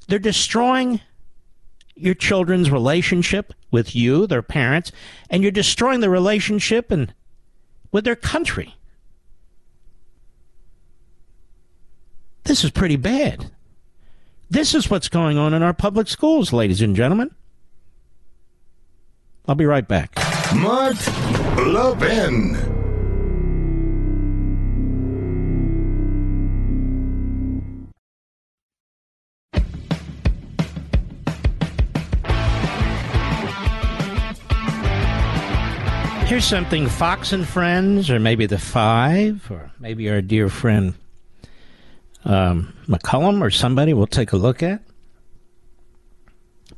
[0.07, 1.01] they're destroying
[1.93, 4.91] your children's relationship with you, their parents,
[5.29, 7.13] and you're destroying the relationship and
[7.91, 8.73] with their country.
[12.45, 13.51] This is pretty bad.
[14.49, 17.35] This is what's going on in our public schools, ladies and gentlemen.
[19.47, 20.13] I'll be right back.
[20.55, 20.95] Mark
[21.57, 22.55] Levin.
[36.27, 40.93] Here's something Fox and Friends, or maybe the Five, or maybe our dear friend
[42.25, 44.81] um, MacCallum or somebody will take a look at.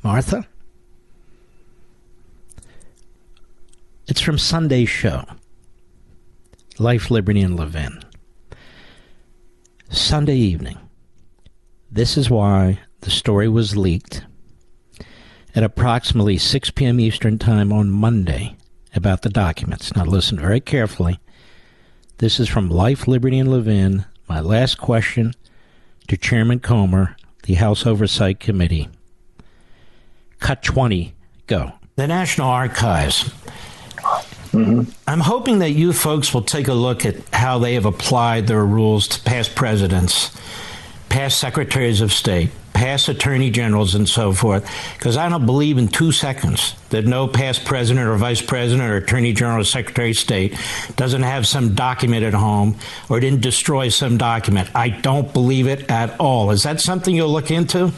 [0.04, 0.48] Martha?
[4.10, 5.24] It's from Sunday's show
[6.80, 8.04] Life, Liberty, and Levin.
[9.92, 10.80] Sunday evening.
[11.92, 14.26] This is why the story was leaked
[15.54, 17.00] at approximately 6 p.m.
[17.00, 18.58] Eastern Time on Monday
[18.96, 19.96] about the documents.
[19.96, 21.20] Now, listen very carefully.
[22.18, 24.06] This is from Life, Liberty, and Levin.
[24.28, 25.36] My last question
[26.08, 28.90] to Chairman Comer, the House Oversight Committee.
[30.40, 31.14] Cut 20.
[31.46, 31.74] Go.
[31.96, 33.30] The National Archives.
[34.52, 34.92] Mm-hmm.
[35.08, 38.66] I'm hoping that you folks will take a look at how they have applied their
[38.66, 40.36] rules to past presidents,
[41.10, 44.68] past secretaries of state, past attorney generals and so forth,
[44.98, 48.96] because I don't believe in two seconds that no past president or vice president or
[48.96, 50.58] attorney general or secretary of state
[50.96, 52.78] doesn't have some document at home
[53.10, 54.70] or didn't destroy some document.
[54.74, 56.52] I don't believe it at all.
[56.52, 57.92] Is that something you'll look into?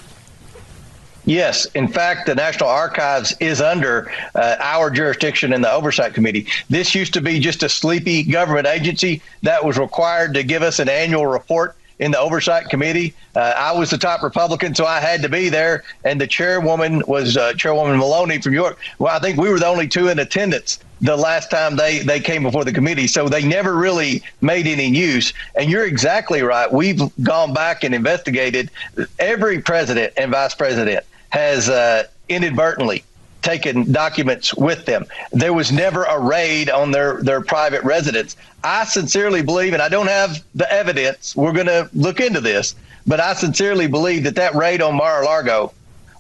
[1.26, 1.65] Yes.
[1.76, 6.48] In fact, the National Archives is under uh, our jurisdiction in the Oversight Committee.
[6.69, 10.80] This used to be just a sleepy government agency that was required to give us
[10.80, 13.14] an annual report in the oversight committee.
[13.35, 15.84] Uh, I was the top Republican, so I had to be there.
[16.03, 18.80] And the chairwoman was uh, Chairwoman Maloney from York.
[18.98, 22.19] Well, I think we were the only two in attendance the last time they, they
[22.19, 23.06] came before the committee.
[23.06, 25.31] So they never really made any use.
[25.56, 26.72] And you're exactly right.
[26.72, 28.72] We've gone back and investigated.
[29.19, 33.03] Every president and vice president has uh, inadvertently
[33.41, 35.06] taken documents with them.
[35.32, 38.36] There was never a raid on their, their private residence.
[38.64, 42.76] I sincerely believe, and I don't have the evidence, we're going to look into this,
[43.08, 45.74] but I sincerely believe that that raid on Mar-a-Lago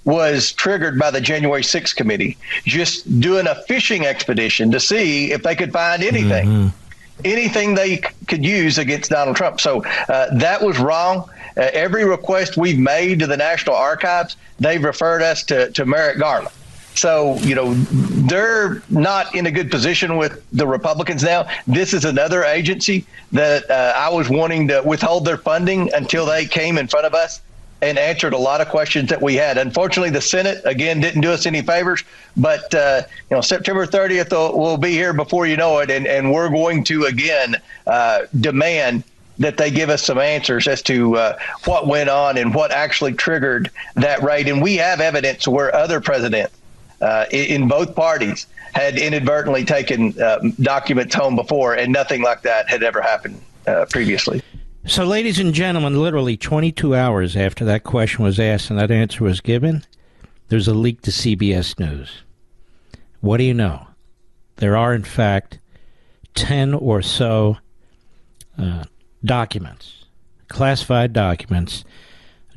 [0.03, 5.43] was triggered by the January 6th committee, just doing a fishing expedition to see if
[5.43, 6.47] they could find anything.
[6.47, 6.80] Mm-hmm.
[7.23, 9.59] Anything they could use against Donald Trump.
[9.59, 11.29] So uh, that was wrong.
[11.57, 16.19] Uh, every request we've made to the National Archives, they've referred us to, to Merrick
[16.19, 16.55] Garland.
[16.95, 21.47] So, you know, they're not in a good position with the Republicans now.
[21.65, 26.45] This is another agency that uh, I was wanting to withhold their funding until they
[26.45, 27.41] came in front of us
[27.81, 29.57] and answered a lot of questions that we had.
[29.57, 32.03] Unfortunately, the Senate, again, didn't do us any favors.
[32.37, 35.89] But, uh, you know, September 30th will, will be here before you know it.
[35.89, 37.55] And, and we're going to, again,
[37.87, 39.03] uh, demand
[39.39, 43.13] that they give us some answers as to uh, what went on and what actually
[43.13, 44.47] triggered that raid.
[44.47, 46.53] And we have evidence where other presidents
[47.01, 52.69] uh, in both parties had inadvertently taken uh, documents home before, and nothing like that
[52.69, 54.43] had ever happened uh, previously.
[54.87, 59.23] So, ladies and gentlemen, literally 22 hours after that question was asked and that answer
[59.23, 59.83] was given,
[60.47, 62.23] there's a leak to CBS News.
[63.19, 63.87] What do you know?
[64.55, 65.59] There are, in fact,
[66.33, 67.57] 10 or so
[68.57, 68.85] uh,
[69.23, 70.05] documents,
[70.47, 71.85] classified documents.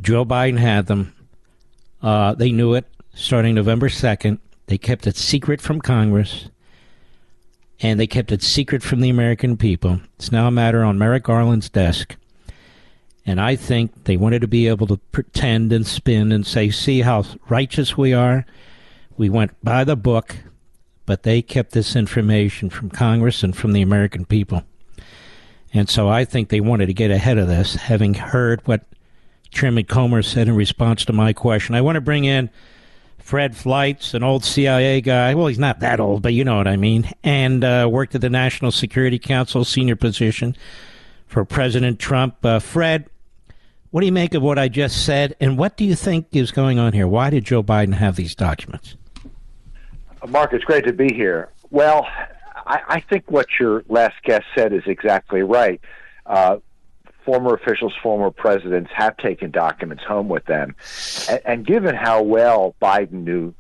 [0.00, 1.14] Joe Biden had them.
[2.02, 4.38] Uh, they knew it starting November 2nd.
[4.66, 6.48] They kept it secret from Congress
[7.80, 10.00] and they kept it secret from the American people.
[10.16, 12.16] It's now a matter on Merrick Garland's desk.
[13.26, 17.00] And I think they wanted to be able to pretend and spin and say, see
[17.00, 18.44] how righteous we are.
[19.16, 20.36] We went by the book,
[21.06, 24.62] but they kept this information from Congress and from the American people.
[25.72, 28.84] And so I think they wanted to get ahead of this, having heard what
[29.50, 31.74] Chairman Comer said in response to my question.
[31.74, 32.50] I want to bring in
[33.24, 35.34] Fred Fleitz, an old CIA guy.
[35.34, 37.10] Well, he's not that old, but you know what I mean.
[37.22, 40.54] And uh, worked at the National Security Council, senior position
[41.26, 42.44] for President Trump.
[42.44, 43.08] Uh, Fred,
[43.90, 45.34] what do you make of what I just said?
[45.40, 47.08] And what do you think is going on here?
[47.08, 48.94] Why did Joe Biden have these documents?
[50.28, 51.50] Mark, it's great to be here.
[51.70, 52.06] Well,
[52.66, 55.80] I, I think what your last guest said is exactly right.
[56.26, 56.58] Uh,
[57.24, 60.74] former officials, former presidents have taken documents home with them.
[61.28, 63.54] And, and given how well Biden knew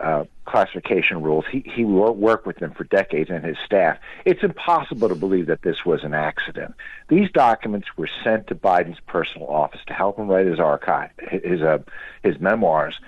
[0.00, 1.44] uh, classification rules.
[1.50, 3.98] He he worked with them for decades and his staff.
[4.24, 6.74] It's impossible to believe that this was an accident.
[7.08, 11.62] These documents were sent to Biden's personal office to help him write his archive, his
[11.62, 11.78] uh,
[12.22, 12.98] his memoirs.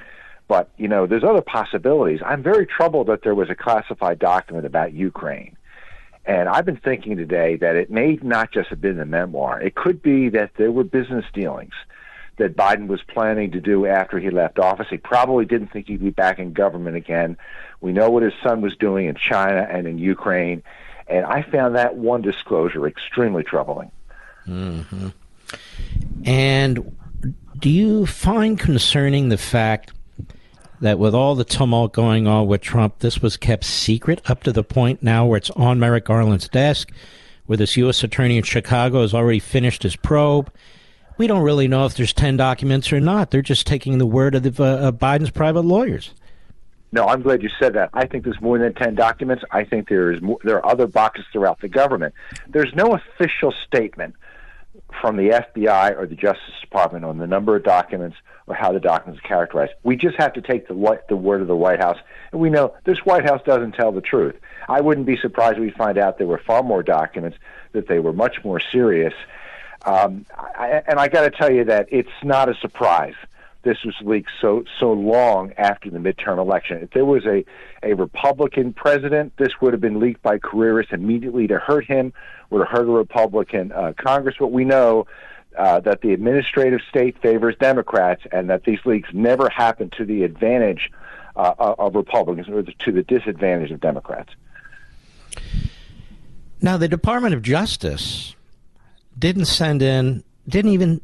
[0.49, 2.21] But you know, there's other possibilities.
[2.25, 5.56] I'm very troubled that there was a classified document about Ukraine.
[6.27, 9.61] And I've been thinking today that it may not just have been a memoir.
[9.61, 11.75] It could be that there were business dealings
[12.39, 14.89] that Biden was planning to do after he left office.
[14.91, 17.37] He probably didn't think he'd be back in government again.
[17.81, 20.63] We know what his son was doing in China and in Ukraine.
[21.07, 23.91] And I found that one disclosure extremely troubling.
[24.47, 25.09] Mm-hmm.
[26.25, 26.97] And
[27.59, 29.93] do you find concerning the fact
[30.81, 34.53] that with all the tumult going on with Trump, this was kept secret up to
[34.53, 36.93] the point now where it's on Merrick Garland's desk,
[37.47, 38.03] where this U.S.
[38.03, 40.53] attorney in Chicago has already finished his probe.
[41.19, 43.31] We don't really know if there's 10 documents or not.
[43.31, 46.13] They're just taking the word of, the, uh, of Biden's private lawyers.
[46.93, 47.91] No, I'm glad you said that.
[47.95, 49.45] I think there's more than 10 documents.
[49.51, 52.15] I think there is more, there are other boxes throughout the government.
[52.49, 54.15] There's no official statement
[55.01, 58.17] from the FBI or the Justice Department on the number of documents
[58.47, 59.73] or how the documents are characterized.
[59.83, 61.99] We just have to take the what, the word of the White House,
[62.33, 64.37] and we know this White House doesn't tell the truth.
[64.69, 67.39] I wouldn't be surprised if we find out there were far more documents,
[67.73, 69.15] that they were much more serious.
[69.85, 73.15] Um, I, and I got to tell you that it's not a surprise.
[73.63, 76.83] This was leaked so so long after the midterm election.
[76.83, 77.45] If there was a
[77.83, 82.13] a Republican president, this would have been leaked by careerists immediately to hurt him,
[82.51, 84.37] would have hurt a Republican uh, Congress.
[84.39, 85.09] But we know
[85.57, 90.23] uh, that the administrative state favors Democrats and that these leaks never happen to the
[90.23, 90.91] advantage
[91.37, 94.31] uh, of Republicans or to the disadvantage of Democrats.
[96.61, 98.35] Now, the Department of Justice
[99.19, 101.01] didn't send in, didn't even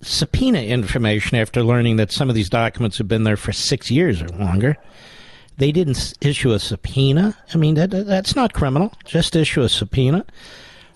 [0.00, 4.22] subpoena information after learning that some of these documents have been there for six years
[4.22, 4.76] or longer.
[5.56, 7.36] They didn't issue a subpoena.
[7.52, 8.92] I mean, that, that's not criminal.
[9.04, 10.24] Just issue a subpoena.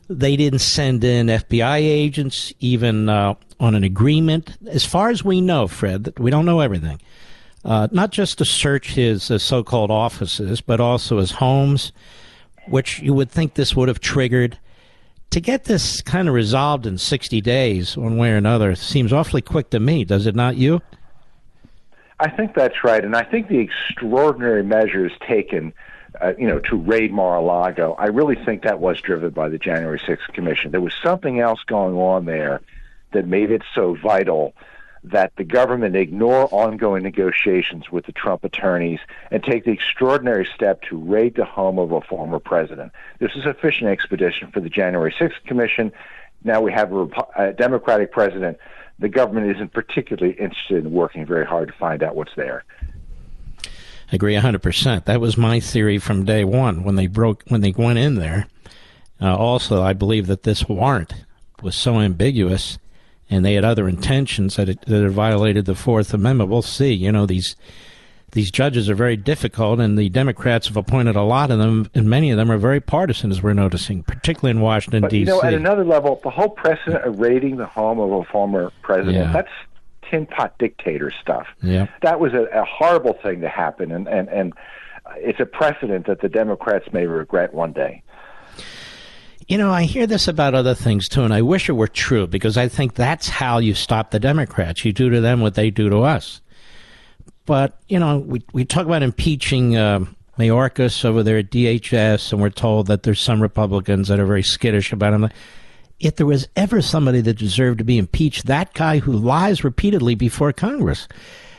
[0.09, 4.57] They didn't send in FBI agents, even uh, on an agreement.
[4.69, 7.01] As far as we know, Fred, we don't know everything.
[7.65, 11.93] Uh, not just to search his uh, so called offices, but also his homes,
[12.69, 14.59] which you would think this would have triggered.
[15.31, 19.43] To get this kind of resolved in 60 days, one way or another, seems awfully
[19.43, 20.81] quick to me, does it not you?
[22.21, 23.05] I think that's right.
[23.05, 25.75] And I think the extraordinary measures taken
[26.21, 27.95] uh, you know, to raid Mar-a-Lago.
[27.99, 30.71] I really think that was driven by the January 6th Commission.
[30.71, 32.61] There was something else going on there
[33.13, 34.55] that made it so vital
[35.05, 38.99] that the government ignore ongoing negotiations with the Trump attorneys
[39.31, 42.93] and take the extraordinary step to raid the home of a former president.
[43.19, 45.93] This is a fishing expedition for the January 6th Commission.
[46.45, 48.59] Now we have a, a Democratic president.
[48.99, 52.65] The government isn't particularly interested in working very hard to find out what's there.
[54.11, 55.05] I agree 100%.
[55.05, 58.47] That was my theory from day one when they broke, when they went in there.
[59.21, 61.13] Uh, also, I believe that this warrant
[61.63, 62.79] was so ambiguous
[63.31, 66.51] and they had other intentions that it, that it violated the Fourth Amendment.
[66.51, 66.93] We'll see.
[66.93, 67.57] You know, these
[68.33, 72.11] these judges are very difficult, and the Democrats have appointed a lot of them, and
[72.11, 75.19] many of them are very partisan, as we're noticing, particularly in Washington, D.C.
[75.19, 78.71] You know, at another level, the whole precedent of raiding the home of a former
[78.83, 79.33] president, yeah.
[79.33, 79.49] that's
[80.11, 81.47] tin pot dictator stuff.
[81.63, 81.87] Yeah.
[82.03, 84.53] That was a, a horrible thing to happen, and, and, and
[85.17, 88.03] it's a precedent that the Democrats may regret one day.
[89.47, 92.27] You know, I hear this about other things too, and I wish it were true
[92.27, 94.85] because I think that's how you stop the Democrats.
[94.85, 96.43] You do to them what they do to us.
[97.47, 100.01] But, you know, we, we talk about impeaching uh,
[100.39, 104.43] Mayorkas over there at DHS, and we're told that there's some Republicans that are very
[104.43, 105.31] skittish about him
[106.01, 110.15] if there was ever somebody that deserved to be impeached, that guy who lies repeatedly
[110.15, 111.09] before Congress.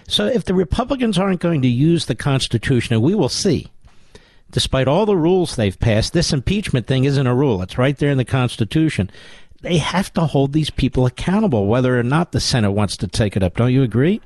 [0.07, 3.67] So if the Republicans aren't going to use the Constitution, and we will see,
[4.51, 7.61] despite all the rules they've passed, this impeachment thing isn't a rule.
[7.61, 9.11] It's right there in the Constitution.
[9.61, 13.35] They have to hold these people accountable, whether or not the Senate wants to take
[13.35, 13.57] it up.
[13.57, 14.21] Don't you agree?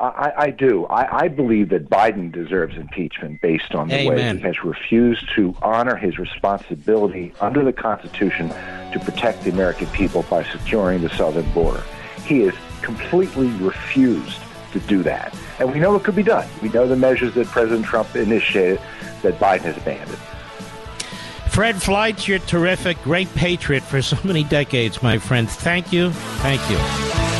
[0.00, 0.86] I, I do.
[0.86, 4.36] I, I believe that Biden deserves impeachment based on the Amen.
[4.36, 9.86] way he has refused to honor his responsibility under the Constitution to protect the American
[9.88, 11.82] people by securing the southern border.
[12.24, 14.40] He has completely refused
[14.72, 15.36] to do that.
[15.58, 16.48] And we know it could be done.
[16.62, 18.80] We know the measures that President Trump initiated
[19.22, 20.18] that Biden has abandoned.
[21.50, 23.02] Fred Fleitz, you're terrific.
[23.02, 25.50] Great patriot for so many decades, my friend.
[25.50, 26.10] Thank you.
[26.10, 27.39] Thank you.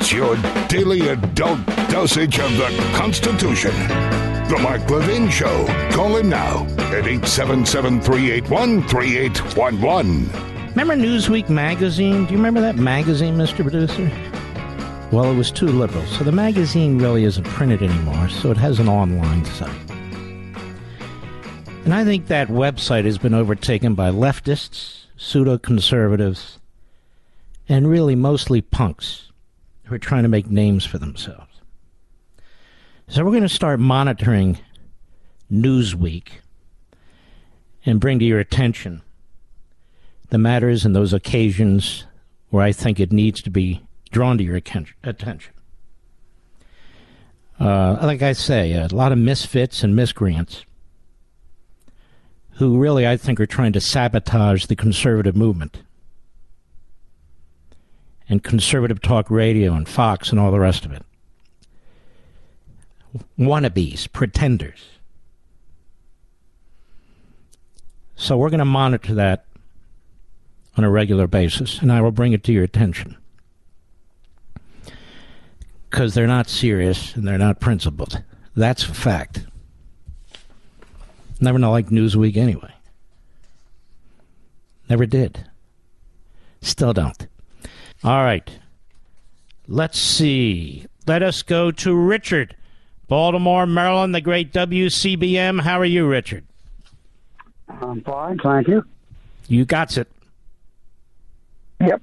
[0.00, 0.36] It's your
[0.68, 3.72] daily adult dosage of the Constitution.
[4.48, 5.66] The Mark Levin Show.
[5.90, 10.68] Call him now at 877 381 3811.
[10.68, 12.26] Remember Newsweek magazine?
[12.26, 13.62] Do you remember that magazine, Mr.
[13.62, 14.08] Producer?
[15.10, 18.78] Well, it was too liberal, so the magazine really isn't printed anymore, so it has
[18.78, 19.90] an online site.
[21.84, 26.60] And I think that website has been overtaken by leftists, pseudo conservatives,
[27.68, 29.27] and really mostly punks
[29.88, 31.62] who are trying to make names for themselves.
[33.08, 34.58] So we're going to start monitoring
[35.50, 36.28] Newsweek
[37.86, 39.00] and bring to your attention
[40.28, 42.04] the matters and those occasions
[42.50, 45.54] where I think it needs to be drawn to your attention.
[47.58, 50.66] Uh, like I say, a lot of misfits and miscreants
[52.52, 55.82] who really, I think, are trying to sabotage the conservative movement
[58.28, 61.02] and conservative talk radio and Fox and all the rest of it.
[63.38, 64.80] Wannabes, pretenders.
[68.16, 69.44] So we're going to monitor that
[70.76, 73.16] on a regular basis, and I will bring it to your attention.
[75.88, 78.22] Because they're not serious and they're not principled.
[78.54, 79.46] That's a fact.
[81.40, 82.72] Never not like Newsweek anyway.
[84.88, 85.46] Never did.
[86.60, 87.26] Still don't.
[88.04, 88.48] All right.
[89.66, 90.86] Let's see.
[91.06, 92.54] Let us go to Richard.
[93.08, 95.62] Baltimore, Maryland, the great WCBM.
[95.62, 96.44] How are you, Richard?
[97.68, 98.84] I'm fine, thank you.
[99.48, 100.08] You got it.
[101.80, 102.02] Yep.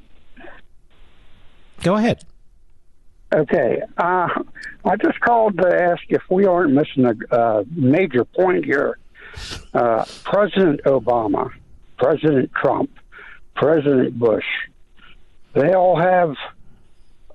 [1.84, 2.24] Go ahead.
[3.34, 3.82] Okay.
[3.98, 4.28] Uh,
[4.86, 8.98] I just called to ask if we aren't missing a uh, major point here.
[9.74, 11.52] Uh, President Obama,
[11.98, 12.90] President Trump,
[13.56, 14.46] President Bush,
[15.56, 16.36] they all have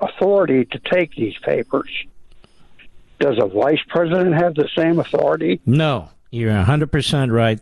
[0.01, 1.91] authority to take these papers.
[3.19, 5.61] Does a vice president have the same authority?
[5.67, 7.61] No, you're 100% right.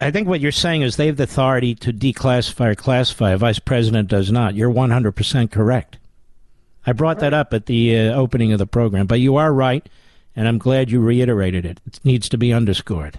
[0.00, 3.32] I think what you're saying is they have the authority to declassify or classify.
[3.32, 4.54] A vice president does not.
[4.54, 5.98] You're 100% correct.
[6.86, 9.88] I brought that up at the uh, opening of the program, but you are right,
[10.36, 11.80] and I'm glad you reiterated it.
[11.86, 13.18] It needs to be underscored.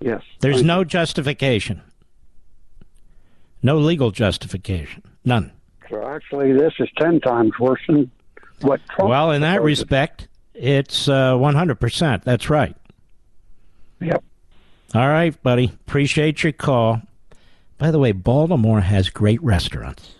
[0.00, 0.22] Yes.
[0.40, 1.80] There's no justification,
[3.62, 5.52] no legal justification, none.
[5.90, 8.10] So actually, this is 10 times worse than
[8.60, 9.10] what Trump.
[9.10, 12.24] Well, in that respect, it's uh, 100%.
[12.24, 12.76] That's right.
[14.00, 14.24] Yep.
[14.94, 15.72] All right, buddy.
[15.86, 17.02] Appreciate your call.
[17.78, 20.16] By the way, Baltimore has great restaurants.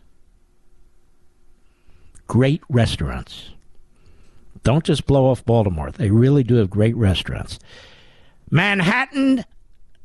[2.27, 3.51] Great restaurants.
[4.63, 5.91] Don't just blow off Baltimore.
[5.91, 7.59] They really do have great restaurants.
[8.51, 9.45] Manhattan,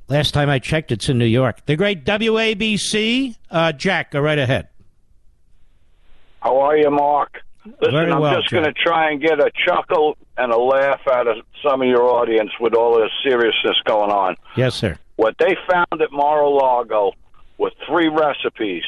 [0.07, 1.65] last time I checked, it's in New York.
[1.65, 3.36] The great WABC.
[3.52, 4.68] Uh, Jack, go right ahead.
[6.41, 7.41] How are you, Mark?
[7.65, 11.01] Listen, Very I'm well, just going to try and get a chuckle and a laugh
[11.11, 14.38] out of some of your audience with all this seriousness going on.
[14.55, 14.97] Yes, sir.
[15.18, 17.11] What they found at Mar-a-Lago
[17.57, 18.84] were three recipes: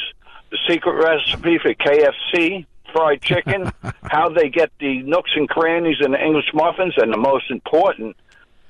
[0.51, 3.71] the secret recipe for KFC fried chicken,
[4.03, 8.15] how they get the nooks and crannies in the English muffins, and the most important,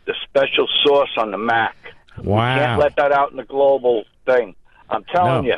[0.05, 1.75] the special sauce on the mac.
[2.17, 2.55] Wow.
[2.57, 4.55] Can't let that out in the global thing.
[4.89, 5.51] I'm telling No.
[5.53, 5.57] you,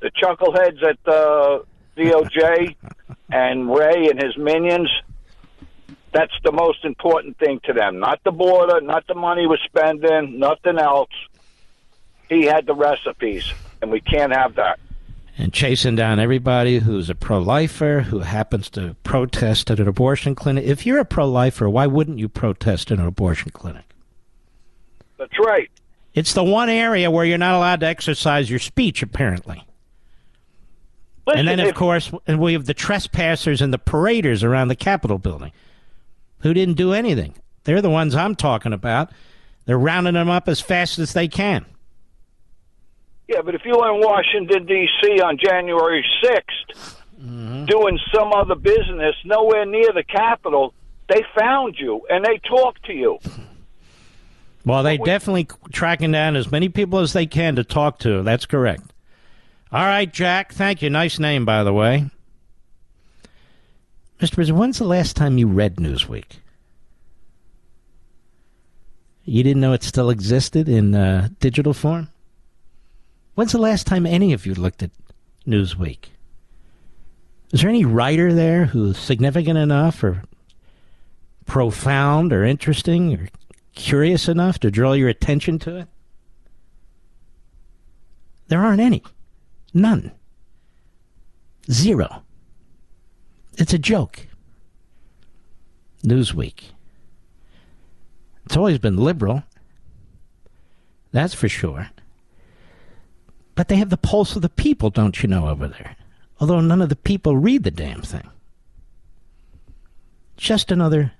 [0.00, 1.64] the chuckleheads at the
[1.98, 2.76] DOJ
[3.30, 4.90] and Wray and his minions.
[6.12, 7.98] That's the most important thing to them.
[7.98, 11.10] Not the border, not the money we're spending, nothing else.
[12.28, 13.52] He had the recipes,
[13.82, 14.78] and we can't have that.
[15.36, 20.34] and chasing down everybody who's a pro lifer who happens to protest at an abortion
[20.34, 20.64] clinic.
[20.64, 23.84] If you're a pro lifer, why wouldn't you protest at an abortion clinic?
[25.16, 25.70] That's right.
[26.14, 29.64] It's the one area where you're not allowed to exercise your speech, apparently.
[31.28, 34.68] Listen, and then, of if- course, and we have the trespassers and the paraders around
[34.68, 35.52] the Capitol building
[36.40, 37.34] who didn't do anything.
[37.64, 39.10] They're the ones I'm talking about.
[39.66, 41.66] They're rounding them up as fast as they can.
[43.28, 45.20] Yeah, but if you were in Washington D.C.
[45.20, 47.64] on January 6th Mm-hmm.
[47.64, 50.72] doing some other business nowhere near the Capitol,
[51.08, 53.18] they found you and they talked to you.
[54.64, 58.22] Well, they definitely tracking down as many people as they can to talk to.
[58.22, 58.92] That's correct.
[59.70, 60.52] All right, Jack.
[60.52, 60.88] Thank you.
[60.88, 62.10] Nice name, by the way.
[64.18, 64.34] Mr.
[64.34, 66.38] President, when's the last time you read Newsweek?
[69.24, 72.08] You didn't know it still existed in uh, digital form?
[73.34, 74.90] When's the last time any of you looked at
[75.46, 76.06] Newsweek?
[77.52, 80.22] Is there any writer there who's significant enough or
[81.46, 83.28] profound or interesting or
[83.74, 85.88] curious enough to draw your attention to it?
[88.48, 89.02] There aren't any.
[89.74, 90.12] None.
[91.70, 92.22] Zero.
[93.56, 94.26] It's a joke.
[96.04, 96.70] Newsweek.
[98.46, 99.42] It's always been liberal.
[101.12, 101.90] That's for sure.
[103.54, 105.96] But they have the pulse of the people, don't you know, over there?
[106.40, 108.30] Although none of the people read the damn thing.
[110.36, 111.12] Just another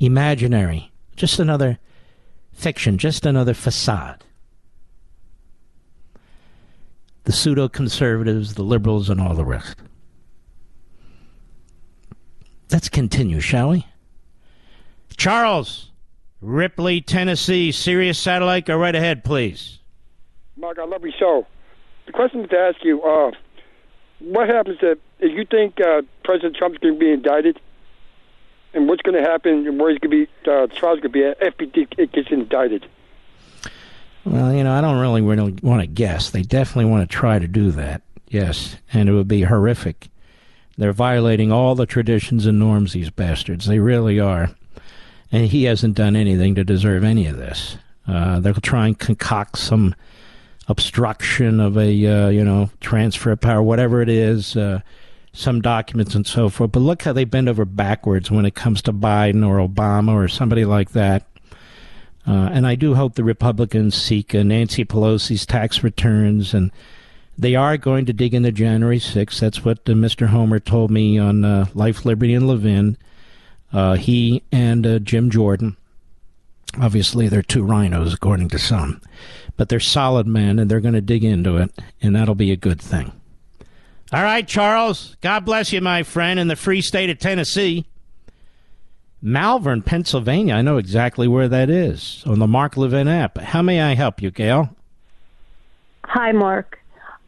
[0.00, 1.78] imaginary, just another
[2.52, 4.24] fiction, just another facade.
[7.24, 9.76] The pseudo conservatives, the liberals, and all the rest.
[12.70, 13.86] Let's continue, shall we?
[15.16, 15.90] Charles,
[16.40, 19.78] Ripley, Tennessee, Sirius Satellite, go right ahead, please.
[20.56, 21.46] Mark, I love you so.
[22.06, 23.30] The question to ask you: uh,
[24.20, 27.60] What happens if, if you think uh, President Trump's going to be indicted,
[28.74, 31.08] and what's going to happen, and where he's going to be, uh, trial's going to
[31.10, 32.86] be if he gets indicted?
[34.24, 36.30] Well, you know, I don't really, really want to guess.
[36.30, 40.08] They definitely want to try to do that, yes, and it would be horrific.
[40.78, 43.66] They're violating all the traditions and norms, these bastards.
[43.66, 44.50] They really are.
[45.30, 47.76] And he hasn't done anything to deserve any of this.
[48.06, 49.94] Uh, they'll try and concoct some
[50.68, 54.80] obstruction of a, uh, you know, transfer of power, whatever it is, uh,
[55.32, 56.72] some documents and so forth.
[56.72, 60.28] But look how they bend over backwards when it comes to Biden or Obama or
[60.28, 61.26] somebody like that.
[62.26, 66.70] Uh, and I do hope the Republicans seek uh, Nancy Pelosi's tax returns, and
[67.36, 69.40] they are going to dig into January 6th.
[69.40, 70.28] That's what uh, Mr.
[70.28, 72.96] Comer told me on uh, Life, Liberty, and Levin.
[73.72, 75.76] Uh, he and uh, Jim Jordan.
[76.80, 79.02] Obviously, they're two RINOs, according to some,
[79.56, 81.70] but they're solid men, and they're going to dig into it,
[82.00, 83.12] and that'll be a good thing.
[84.12, 85.16] All right, Charles.
[85.22, 87.86] God bless you, my friend, in the free state of Tennessee.
[89.22, 90.54] Malvern, Pennsylvania.
[90.54, 93.38] I know exactly where that is on the Mark Levin app.
[93.38, 94.74] How may I help you, Gail?
[96.04, 96.80] Hi, Mark.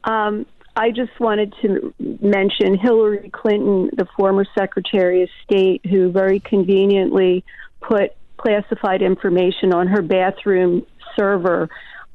[0.03, 0.45] Um,
[0.77, 7.45] I just wanted to mention Hillary Clinton, the former Secretary of State, who very conveniently
[7.81, 10.85] put classified information on her bathroom
[11.17, 11.69] server.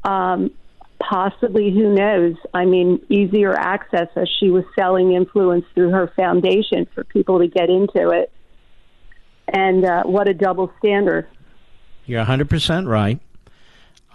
[0.04, 0.52] Um,
[1.00, 2.36] possibly, who knows?
[2.54, 7.48] I mean, easier access as she was selling influence through her foundation for people to
[7.48, 8.30] get into it.
[9.54, 11.28] And uh, what a double standard.
[12.06, 13.20] You're 100% right.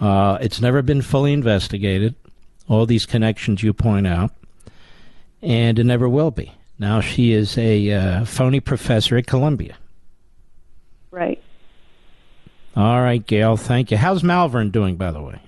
[0.00, 2.14] Uh, it's never been fully investigated,
[2.68, 4.32] all these connections you point out,
[5.40, 6.52] and it never will be.
[6.78, 9.76] Now, she is a uh, phony professor at Columbia.
[11.12, 11.40] Right.
[12.76, 13.96] All right, Gail, thank you.
[13.96, 15.40] How's Malvern doing, by the way?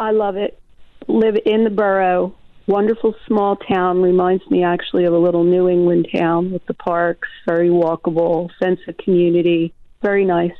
[0.00, 0.60] I love it.
[1.06, 2.34] Live in the borough.
[2.66, 4.02] Wonderful small town.
[4.02, 7.28] Reminds me actually of a little New England town with the parks.
[7.46, 9.74] Very walkable, sense of community.
[10.00, 10.52] Very nice.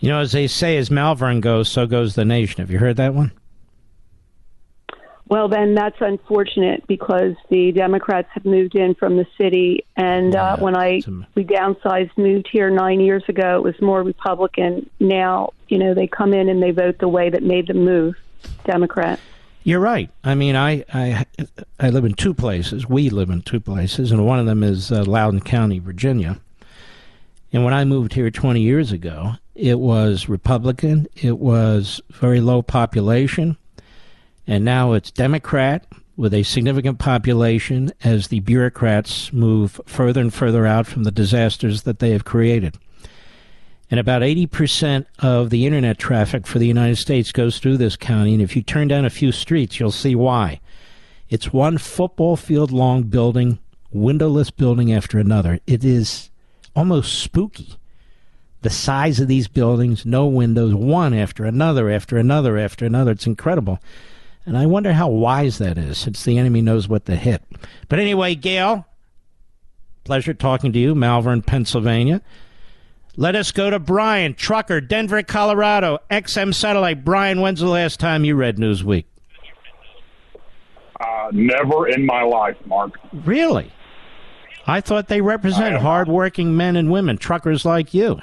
[0.00, 2.60] You know, as they say, as Malvern goes, so goes the nation.
[2.60, 3.32] Have you heard that one?
[5.28, 10.56] Well, then that's unfortunate because the Democrats have moved in from the city, and uh,
[10.56, 11.02] when I
[11.34, 14.88] we downsized, moved here nine years ago, it was more Republican.
[15.00, 18.14] Now, you know, they come in and they vote the way that made them move,
[18.64, 19.20] Democrat.
[19.68, 20.10] You're right.
[20.24, 21.26] I mean, I, I
[21.78, 22.88] I live in two places.
[22.88, 26.40] We live in two places, and one of them is uh, Loudoun County, Virginia.
[27.52, 31.06] And when I moved here 20 years ago, it was Republican.
[31.16, 33.58] It was very low population,
[34.46, 35.86] and now it's Democrat
[36.16, 41.82] with a significant population as the bureaucrats move further and further out from the disasters
[41.82, 42.78] that they have created.
[43.90, 48.34] And about 80% of the internet traffic for the United States goes through this county.
[48.34, 50.60] And if you turn down a few streets, you'll see why.
[51.30, 53.58] It's one football field long building,
[53.90, 55.60] windowless building after another.
[55.66, 56.30] It is
[56.76, 57.76] almost spooky.
[58.60, 63.12] The size of these buildings, no windows, one after another, after another, after another.
[63.12, 63.78] It's incredible.
[64.44, 67.42] And I wonder how wise that is, since the enemy knows what to hit.
[67.88, 68.86] But anyway, Gail,
[70.04, 72.20] pleasure talking to you, Malvern, Pennsylvania.
[73.18, 77.04] Let us go to Brian, trucker, Denver, Colorado, XM Satellite.
[77.04, 79.06] Brian, when's the last time you read Newsweek?
[81.00, 82.92] Uh, never in my life, Mark.
[83.12, 83.72] Really?
[84.68, 88.20] I thought they represent hardworking men and women, truckers like you.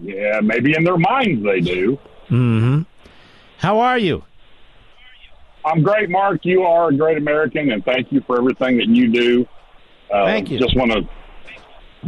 [0.00, 1.98] Yeah, maybe in their minds they do.
[2.28, 2.82] Mm-hmm.
[3.56, 4.22] How are you?
[5.64, 6.40] I'm great, Mark.
[6.44, 9.48] You are a great American, and thank you for everything that you do.
[10.12, 10.58] Uh, Thank you.
[10.58, 11.08] Just want to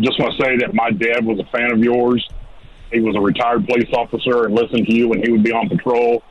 [0.00, 2.26] just want to say that my dad was a fan of yours.
[2.92, 5.68] He was a retired police officer and listened to you when he would be on
[5.68, 6.22] patrol.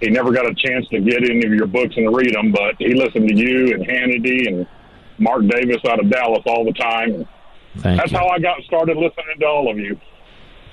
[0.00, 2.74] He never got a chance to get any of your books and read them, but
[2.78, 4.66] he listened to you and Hannity and
[5.18, 7.26] Mark Davis out of Dallas all the time.
[7.78, 8.18] Thank That's you.
[8.18, 9.98] how I got started listening to all of you.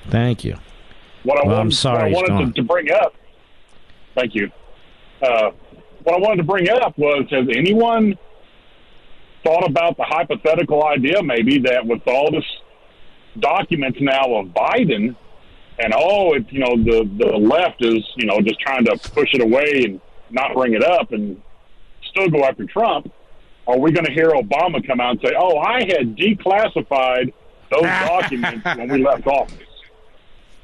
[0.10, 0.58] Thank you.
[1.24, 3.16] What I Well, wanted, I'm sorry what I wanted to, to bring up.
[4.16, 4.52] Thank you.
[5.22, 5.52] Uh,
[6.04, 8.18] what I wanted to bring up was: Has anyone
[9.44, 12.45] thought about the hypothetical idea, maybe that with all this
[13.40, 15.15] documents now of Biden,
[15.80, 19.34] and oh, it, you know, the the left is you know just trying to push
[19.34, 21.41] it away and not bring it up, and
[22.03, 23.11] still go after Trump.
[23.65, 27.34] Are we going to hear Obama come out and say, "Oh, I had declassified
[27.72, 29.57] those documents when we left office"?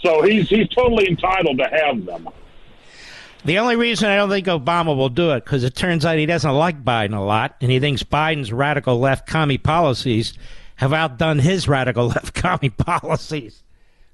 [0.01, 2.29] So he's he's totally entitled to have them.
[3.45, 6.25] The only reason I don't think Obama will do it because it turns out he
[6.25, 10.33] doesn't like Biden a lot, and he thinks Biden's radical left commie policies
[10.75, 13.63] have outdone his radical left commie policies.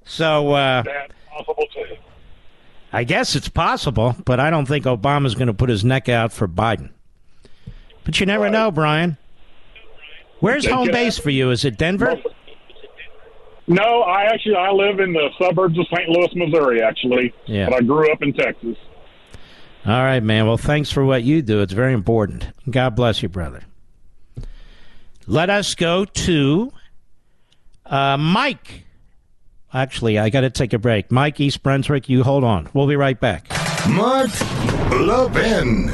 [0.04, 0.84] So uh,
[1.32, 1.96] possible too.
[2.94, 6.32] I guess it's possible, but I don't think Obama's going to put his neck out
[6.32, 6.92] for Biden.
[8.04, 9.18] But you never know, Brian.
[10.40, 11.50] Where's home base for you?
[11.50, 12.22] Is it Denver?
[13.68, 16.08] No, I actually I live in the suburbs of St.
[16.08, 17.34] Louis, Missouri, actually.
[17.48, 17.66] Yeah.
[17.70, 18.78] But I grew up in Texas.
[19.86, 20.48] All right, man.
[20.48, 21.62] Well, thanks for what you do.
[21.62, 22.48] It's very important.
[22.68, 23.62] God bless you, brother.
[25.28, 26.72] Let us go to
[27.86, 28.86] uh, Mike.
[29.72, 31.12] Actually, I got to take a break.
[31.12, 32.68] Mike, East Brunswick, you hold on.
[32.74, 33.48] We'll be right back.
[33.88, 34.32] Mark
[34.90, 35.88] Levin.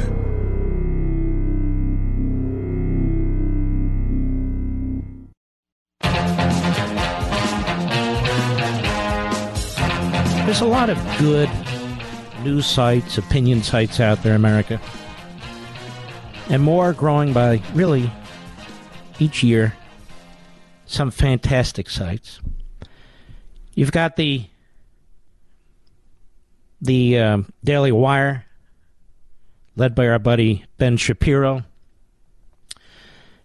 [10.46, 11.48] There's a lot of good
[12.44, 14.80] news sites, opinion sites out there, America.
[16.48, 18.10] And more growing by really
[19.18, 19.74] each year.
[20.86, 22.40] Some fantastic sites.
[23.74, 24.46] You've got the
[26.80, 28.44] the um, Daily Wire,
[29.76, 31.62] led by our buddy Ben Shapiro.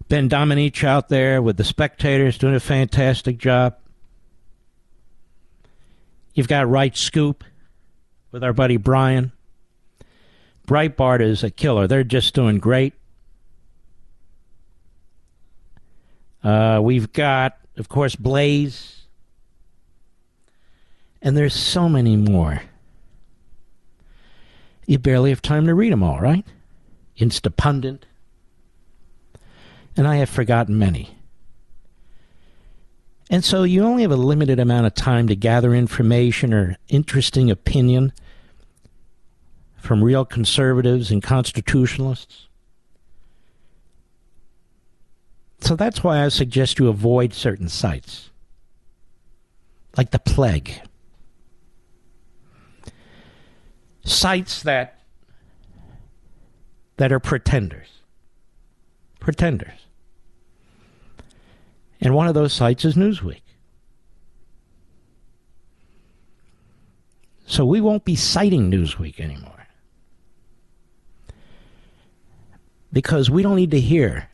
[0.10, 3.78] Ben Domenech out there with the Spectators doing a fantastic job.
[6.34, 7.44] You've got Right Scoop
[8.38, 9.32] with our buddy Brian.
[10.68, 11.88] Breitbart is a killer.
[11.88, 12.94] They're just doing great.
[16.44, 19.08] Uh, we've got, of course, Blaze.
[21.20, 22.62] And there's so many more.
[24.86, 26.46] You barely have time to read them all, right?
[27.18, 28.02] Instapundit.
[29.96, 31.18] And I have forgotten many.
[33.32, 37.50] And so you only have a limited amount of time to gather information or interesting
[37.50, 38.14] opinion
[39.78, 42.48] from real conservatives and constitutionalists.
[45.60, 48.30] So that's why I suggest you avoid certain sites,
[49.96, 50.82] like the plague.
[54.04, 55.00] Sites that
[56.98, 57.88] that are pretenders.
[59.20, 59.88] Pretenders.
[62.00, 63.42] And one of those sites is Newsweek.
[67.46, 69.57] So we won't be citing Newsweek anymore.
[72.92, 74.30] Because we don't need to hear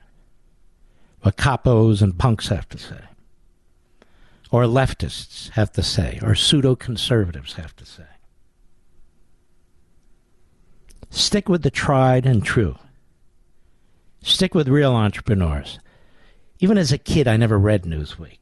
[1.22, 3.02] what capos and punks have to say,
[4.52, 8.04] or leftists have to say, or pseudo conservatives have to say.
[11.10, 12.76] Stick with the tried and true.
[14.22, 15.80] Stick with real entrepreneurs.
[16.60, 18.40] Even as a kid, I never read Newsweek.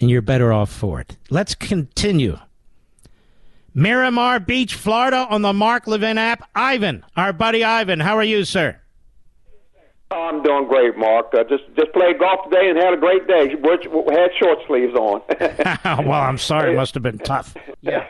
[0.00, 1.16] And you're better off for it.
[1.30, 2.38] Let's continue.
[3.78, 6.48] Miramar Beach, Florida, on the Mark Levin app.
[6.52, 8.76] Ivan, our buddy Ivan, how are you, sir?
[10.10, 11.32] Oh, I'm doing great, Mark.
[11.32, 13.54] Uh, just just played golf today and had a great day.
[13.54, 15.22] Which had short sleeves on.
[16.08, 16.72] well, I'm sorry.
[16.72, 17.54] It must have been tough.
[17.80, 18.04] Yeah.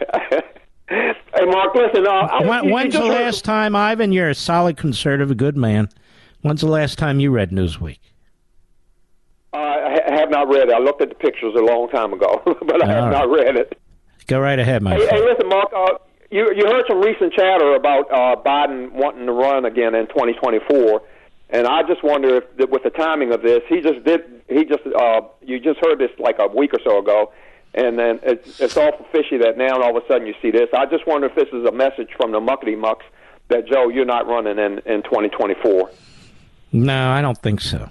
[0.89, 2.07] hey, Mark, listen.
[2.07, 4.11] Uh, when, you, when's you the last time, Ivan?
[4.11, 5.91] You're a solid conservative, a good man.
[6.41, 7.99] When's the last time you read Newsweek?
[9.53, 10.75] Uh, I have not read it.
[10.75, 13.79] I looked at the pictures a long time ago, but I have not read it.
[14.29, 15.01] Go right ahead, Mike.
[15.01, 15.73] Hey, hey, listen, Mark.
[15.75, 15.99] Uh,
[16.31, 21.03] you you heard some recent chatter about uh, Biden wanting to run again in 2024,
[21.49, 24.21] and I just wonder if, that with the timing of this, he just did.
[24.47, 27.33] He just uh, you just heard this like a week or so ago,
[27.73, 30.69] and then it's it's awful fishy that now all of a sudden you see this.
[30.77, 33.07] I just wonder if this is a message from the muckety mucks
[33.49, 35.91] that Joe, you're not running in in 2024.
[36.73, 37.89] No, I don't think so.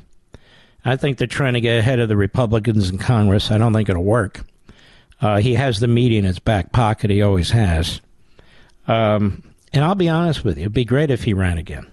[0.85, 3.49] I think they're trying to get ahead of the Republicans in Congress.
[3.49, 4.41] I don't think it'll work.
[5.21, 7.09] Uh, he has the media in his back pocket.
[7.09, 8.01] He always has.
[8.87, 11.87] Um, and I'll be honest with you, it'd be great if he ran again.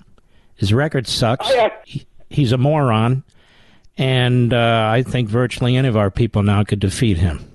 [0.57, 1.49] His record sucks.
[1.85, 3.25] He- he's a moron.
[3.97, 7.49] And uh, I think virtually any of our people now could defeat him.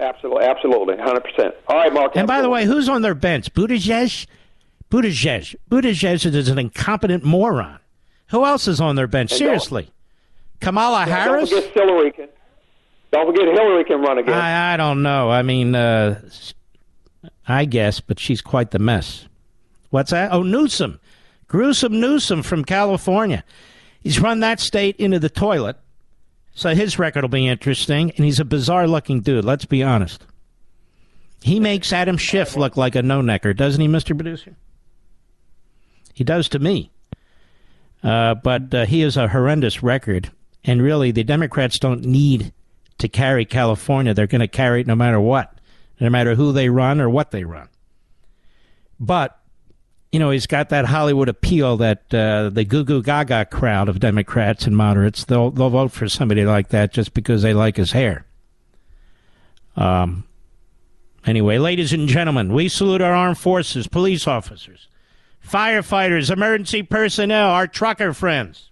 [0.00, 1.20] Absolutely, absolutely, 100.
[1.20, 2.12] percent All right, Mark.
[2.16, 3.52] And by the way, who's on their bench?
[3.54, 4.26] Buttigieg?
[4.90, 5.54] Buttigieg.
[5.70, 7.78] Buttigieg is an incompetent moron.
[8.28, 9.32] Who else is on their bench?
[9.32, 9.90] Seriously.
[10.60, 11.50] Kamala Harris?
[11.74, 12.12] Hillary.
[13.14, 14.34] Don't forget Hillary can run again.
[14.34, 15.30] I, I don't know.
[15.30, 16.20] I mean, uh,
[17.46, 19.28] I guess, but she's quite the mess.
[19.90, 20.32] What's that?
[20.32, 20.98] Oh, Newsom.
[21.46, 23.44] Gruesome Newsom from California.
[24.02, 25.76] He's run that state into the toilet.
[26.56, 28.10] So his record will be interesting.
[28.16, 30.26] And he's a bizarre looking dude, let's be honest.
[31.40, 34.16] He makes Adam Schiff look like a no necker, doesn't he, Mr.
[34.16, 34.56] Producer?
[36.14, 36.90] He does to me.
[38.02, 40.32] Uh, but uh, he has a horrendous record.
[40.64, 42.52] And really, the Democrats don't need
[42.98, 44.14] to carry California.
[44.14, 45.58] They're going to carry it no matter what,
[46.00, 47.68] no matter who they run or what they run.
[49.00, 49.38] But,
[50.12, 54.00] you know, he's got that Hollywood appeal that uh, the goo goo gaga crowd of
[54.00, 57.92] Democrats and moderates, they'll, they'll vote for somebody like that just because they like his
[57.92, 58.26] hair.
[59.76, 60.24] Um,
[61.26, 64.88] anyway, ladies and gentlemen, we salute our armed forces, police officers,
[65.46, 68.70] firefighters, emergency personnel, our trucker friends.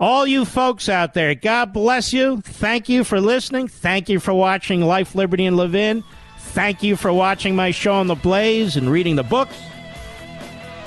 [0.00, 2.40] All you folks out there, God bless you.
[2.42, 3.66] Thank you for listening.
[3.66, 6.04] Thank you for watching Life, Liberty, and Levin.
[6.38, 9.56] Thank you for watching my show on the Blaze and reading the books.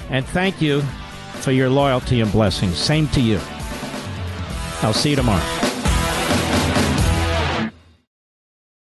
[0.10, 0.82] And thank you
[1.42, 2.78] for your loyalty and blessings.
[2.78, 3.40] Same to you.
[4.82, 5.71] I'll see you tomorrow.